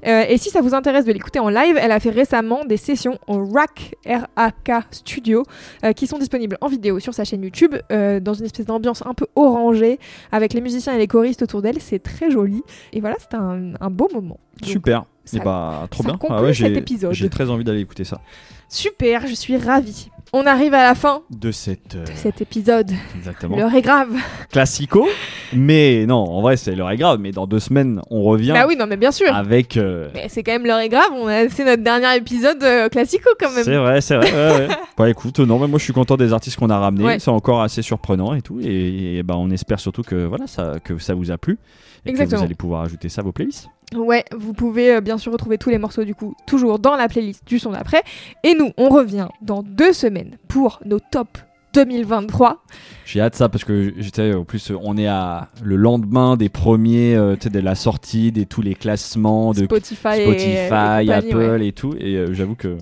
Euh, 0.06 0.26
et 0.30 0.38
si 0.38 0.50
ça 0.52 0.62
vous 0.62 0.76
intéresse 0.76 1.06
de 1.06 1.12
l'écouter 1.12 1.40
en 1.40 1.50
live, 1.50 1.76
elle 1.80 1.92
a 1.92 2.00
fait 2.00 2.12
récemment 2.12 2.66
des 2.66 2.78
sessions 2.78 3.18
au 3.28 3.44
RAK, 3.46 3.96
R-A-K 4.06 4.72
Studio, 4.92 5.44
euh, 5.84 5.94
qui 5.94 6.06
sont 6.06 6.20
disponibles 6.20 6.58
en 6.62 6.68
vidéo 6.68 7.00
sur 7.00 7.16
sa 7.16 7.24
chaîne 7.24 7.44
YouTube, 7.44 7.76
euh, 7.92 8.20
dans 8.20 8.36
une 8.36 8.46
espèce 8.46 8.68
d'ambiance 8.68 9.02
un 9.06 9.14
peu 9.16 9.26
orangée, 9.36 9.98
avec 10.32 10.54
les 10.54 10.62
musiciens 10.62 10.94
et 10.94 11.00
les 11.00 11.08
choristes 11.08 11.42
autour 11.42 11.64
d'elle. 11.64 11.80
C'est 11.82 12.00
très 12.00 12.30
joli. 12.30 12.62
Et 12.94 13.00
voilà, 13.00 13.16
c'était 13.20 13.38
un, 13.38 13.74
un 13.80 13.90
beau 13.90 14.08
moment. 14.14 14.40
Donc, 14.62 14.70
Super. 14.70 15.06
Ça- 15.30 15.38
Et 15.38 15.42
bah, 15.42 15.88
trop 15.90 16.04
ça 16.04 16.10
bien. 16.10 16.18
conclut 16.18 16.54
cet 16.56 16.68
j'ai- 16.74 16.78
épisode. 16.78 17.14
J'ai 17.14 17.30
très 17.30 17.50
envie 17.50 17.64
d'aller 17.64 17.82
écouter 17.82 18.04
ça. 18.04 18.22
Super, 18.68 19.26
je 19.28 19.34
suis 19.34 19.58
ravie. 19.58 20.10
On 20.32 20.46
arrive 20.46 20.76
à 20.76 20.84
la 20.84 20.94
fin 20.94 21.24
De 21.32 21.52
cette. 21.52 21.96
euh, 21.96 22.04
de 22.06 22.12
cet 22.14 22.40
épisode. 22.40 22.92
Exactement. 23.18 23.58
L'heure 23.58 23.74
est 23.74 23.82
grave. 23.82 24.10
Classico. 24.52 25.08
Mais 25.54 26.06
non, 26.06 26.18
en 26.18 26.42
vrai, 26.44 26.56
c'est 26.56 26.76
l'heure 26.76 26.92
est 26.92 26.98
grave. 26.98 27.18
Mais 27.20 27.32
dans 27.32 27.48
deux 27.48 27.60
semaines, 27.60 28.00
on 28.12 28.22
revient 28.22 28.52
Bah 28.54 28.66
oui, 28.68 28.76
non, 28.76 28.86
mais 28.86 28.96
bien 28.98 29.12
sûr. 29.12 29.34
avec. 29.34 29.76
euh, 29.76 30.10
Mais 30.14 30.28
c'est 30.30 30.44
quand 30.44 30.52
même 30.52 30.68
l'heure 30.68 30.78
est 30.82 30.90
grave. 30.90 31.10
On 31.14 31.26
a 31.26 31.50
fait 31.50 31.66
notre 31.66 31.82
dernier 31.84 32.16
épisode 32.16 32.62
euh, 32.64 32.90
classico 32.90 33.28
quand 33.40 33.52
même. 33.52 33.64
C'est 33.64 33.78
vrai, 33.78 34.02
c'est 34.02 34.18
vrai. 34.18 34.32
ouais, 34.32 34.68
ouais. 34.68 34.76
bah 34.98 35.10
écoute, 35.10 35.40
non, 35.40 35.58
mais 35.58 35.68
moi 35.68 35.80
je 35.80 35.86
suis 35.86 35.94
content 35.94 36.16
des 36.16 36.32
artistes 36.32 36.58
qu'on 36.60 36.70
a 36.70 36.78
ramenés. 36.78 37.06
Ouais. 37.06 37.20
C'est 37.20 37.32
encore 37.32 37.64
assez 37.64 37.82
surprenant 37.82 38.36
et 38.36 38.44
tout. 38.44 38.60
Et, 38.62 39.18
et 39.18 39.24
bah, 39.24 39.34
on 39.36 39.50
espère 39.50 39.80
surtout 39.80 40.04
que 40.04 40.26
voilà, 40.26 40.46
ça, 40.46 40.76
que 40.84 41.00
ça 41.00 41.16
vous 41.16 41.32
a 41.32 41.40
plu. 41.40 41.58
Et 42.06 42.10
que 42.10 42.10
Exactement. 42.12 42.40
vous 42.42 42.46
allez 42.46 42.56
pouvoir 42.56 42.82
ajouter 42.84 43.10
ça 43.10 43.22
à 43.22 43.24
vos 43.24 43.32
playlists. 43.32 43.68
Ouais, 43.96 44.24
vous 44.38 44.54
pouvez 44.54 44.96
euh, 44.96 45.02
bien 45.02 45.18
sûr 45.18 45.32
retrouver 45.32 45.58
tous 45.58 45.70
les 45.70 45.80
morceaux 45.80 46.04
du 46.04 46.14
coup 46.14 46.36
toujours 46.46 46.78
dans 46.80 46.96
la 46.96 47.08
playlist 47.08 47.44
du 47.48 47.58
son 47.58 47.72
d'après. 47.72 48.04
Et 48.44 48.54
nous, 48.54 48.72
on 48.78 48.90
revient 48.90 49.28
dans 49.42 49.64
deux 49.64 49.94
semaines 49.94 50.38
pour 50.48 50.80
nos 50.86 51.00
top 51.00 51.40
2023. 51.74 52.64
J'ai 53.06 53.22
hâte 53.22 53.36
ça 53.36 53.50
parce 53.50 53.64
que 53.64 53.94
j'étais 53.98 54.34
en 54.34 54.44
plus 54.44 54.72
on 54.82 54.98
est 54.98 55.08
à 55.08 55.48
le 55.64 55.76
lendemain 55.76 56.36
des 56.38 56.50
premiers 56.50 57.16
euh, 57.16 57.36
de 57.36 57.60
la 57.60 57.76
sortie 57.76 58.32
des 58.32 58.46
tous 58.46 58.62
les 58.62 58.76
classements 58.76 59.52
de 59.54 59.64
Spotify, 59.66 60.08
et- 60.20 60.24
Spotify, 60.26 60.58
et 60.58 60.68
compagnie, 60.70 61.12
Apple 61.12 61.36
ouais. 61.38 61.68
et 61.68 61.72
tout 61.72 61.96
et 62.00 62.16
euh, 62.16 62.34
j'avoue 62.34 62.56
que 62.56 62.78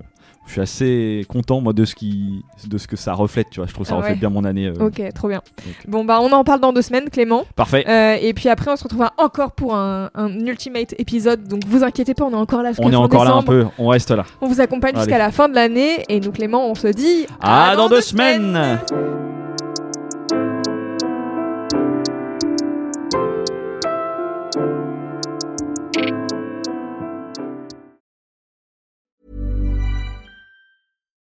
je 0.48 0.52
suis 0.52 0.60
assez 0.60 1.24
content 1.28 1.60
moi 1.60 1.72
de 1.72 1.84
ce 1.84 1.94
qui 1.94 2.42
de 2.66 2.76
ce 2.78 2.88
que 2.88 2.96
ça 2.96 3.12
reflète 3.12 3.48
tu 3.50 3.60
vois 3.60 3.66
je 3.68 3.74
trouve 3.74 3.86
ça 3.86 3.92
Ah 3.94 3.98
reflète 3.98 4.14
ouais. 4.14 4.18
bien 4.20 4.30
mon 4.30 4.44
année 4.44 4.66
euh, 4.66 4.86
Ok, 4.86 5.00
trop 5.14 5.28
bien. 5.28 5.40
donc, 5.64 5.74
Bon 5.86 6.04
bah 6.04 6.18
on 6.20 6.32
en 6.32 6.42
parle 6.42 6.60
dans 6.60 6.72
deux 6.72 6.82
semaines, 6.82 7.08
Clément. 7.10 7.44
parfait 7.54 7.84
Euh, 7.88 8.16
et 8.20 8.32
puis 8.34 8.48
après 8.48 8.70
on 8.72 8.76
se 8.76 8.82
retrouvera 8.82 9.12
encore 9.18 9.52
pour 9.52 9.74
un, 9.76 10.10
un 10.14 10.30
ultimate 10.46 10.94
épisode. 10.98 11.46
Donc 11.46 11.62
vous 11.66 11.84
inquiétez 11.84 12.14
pas, 12.14 12.24
on 12.24 12.32
est 12.32 12.34
encore 12.34 12.62
là 12.62 12.72
on 12.78 12.90
est 12.90 12.96
encore 12.96 13.24
là 13.24 13.32
un 13.34 13.42
peu 13.42 13.66
on 13.78 13.88
reste 13.88 14.10
là 14.10 14.24
On 14.40 14.48
vous 14.48 14.60
accompagne 14.60 14.96
jusqu'à 14.96 15.18
la 15.18 15.30
fin 15.30 15.48
de 15.48 15.54
l'année. 15.54 16.02
Et 16.08 16.18
nous 16.20 16.32
Clément, 16.32 16.68
on 16.68 16.74
se 16.74 16.88
dit 16.88 17.26
à 17.40 17.76
dans 17.76 17.88
deux 17.88 18.00
semaines. 18.00 18.78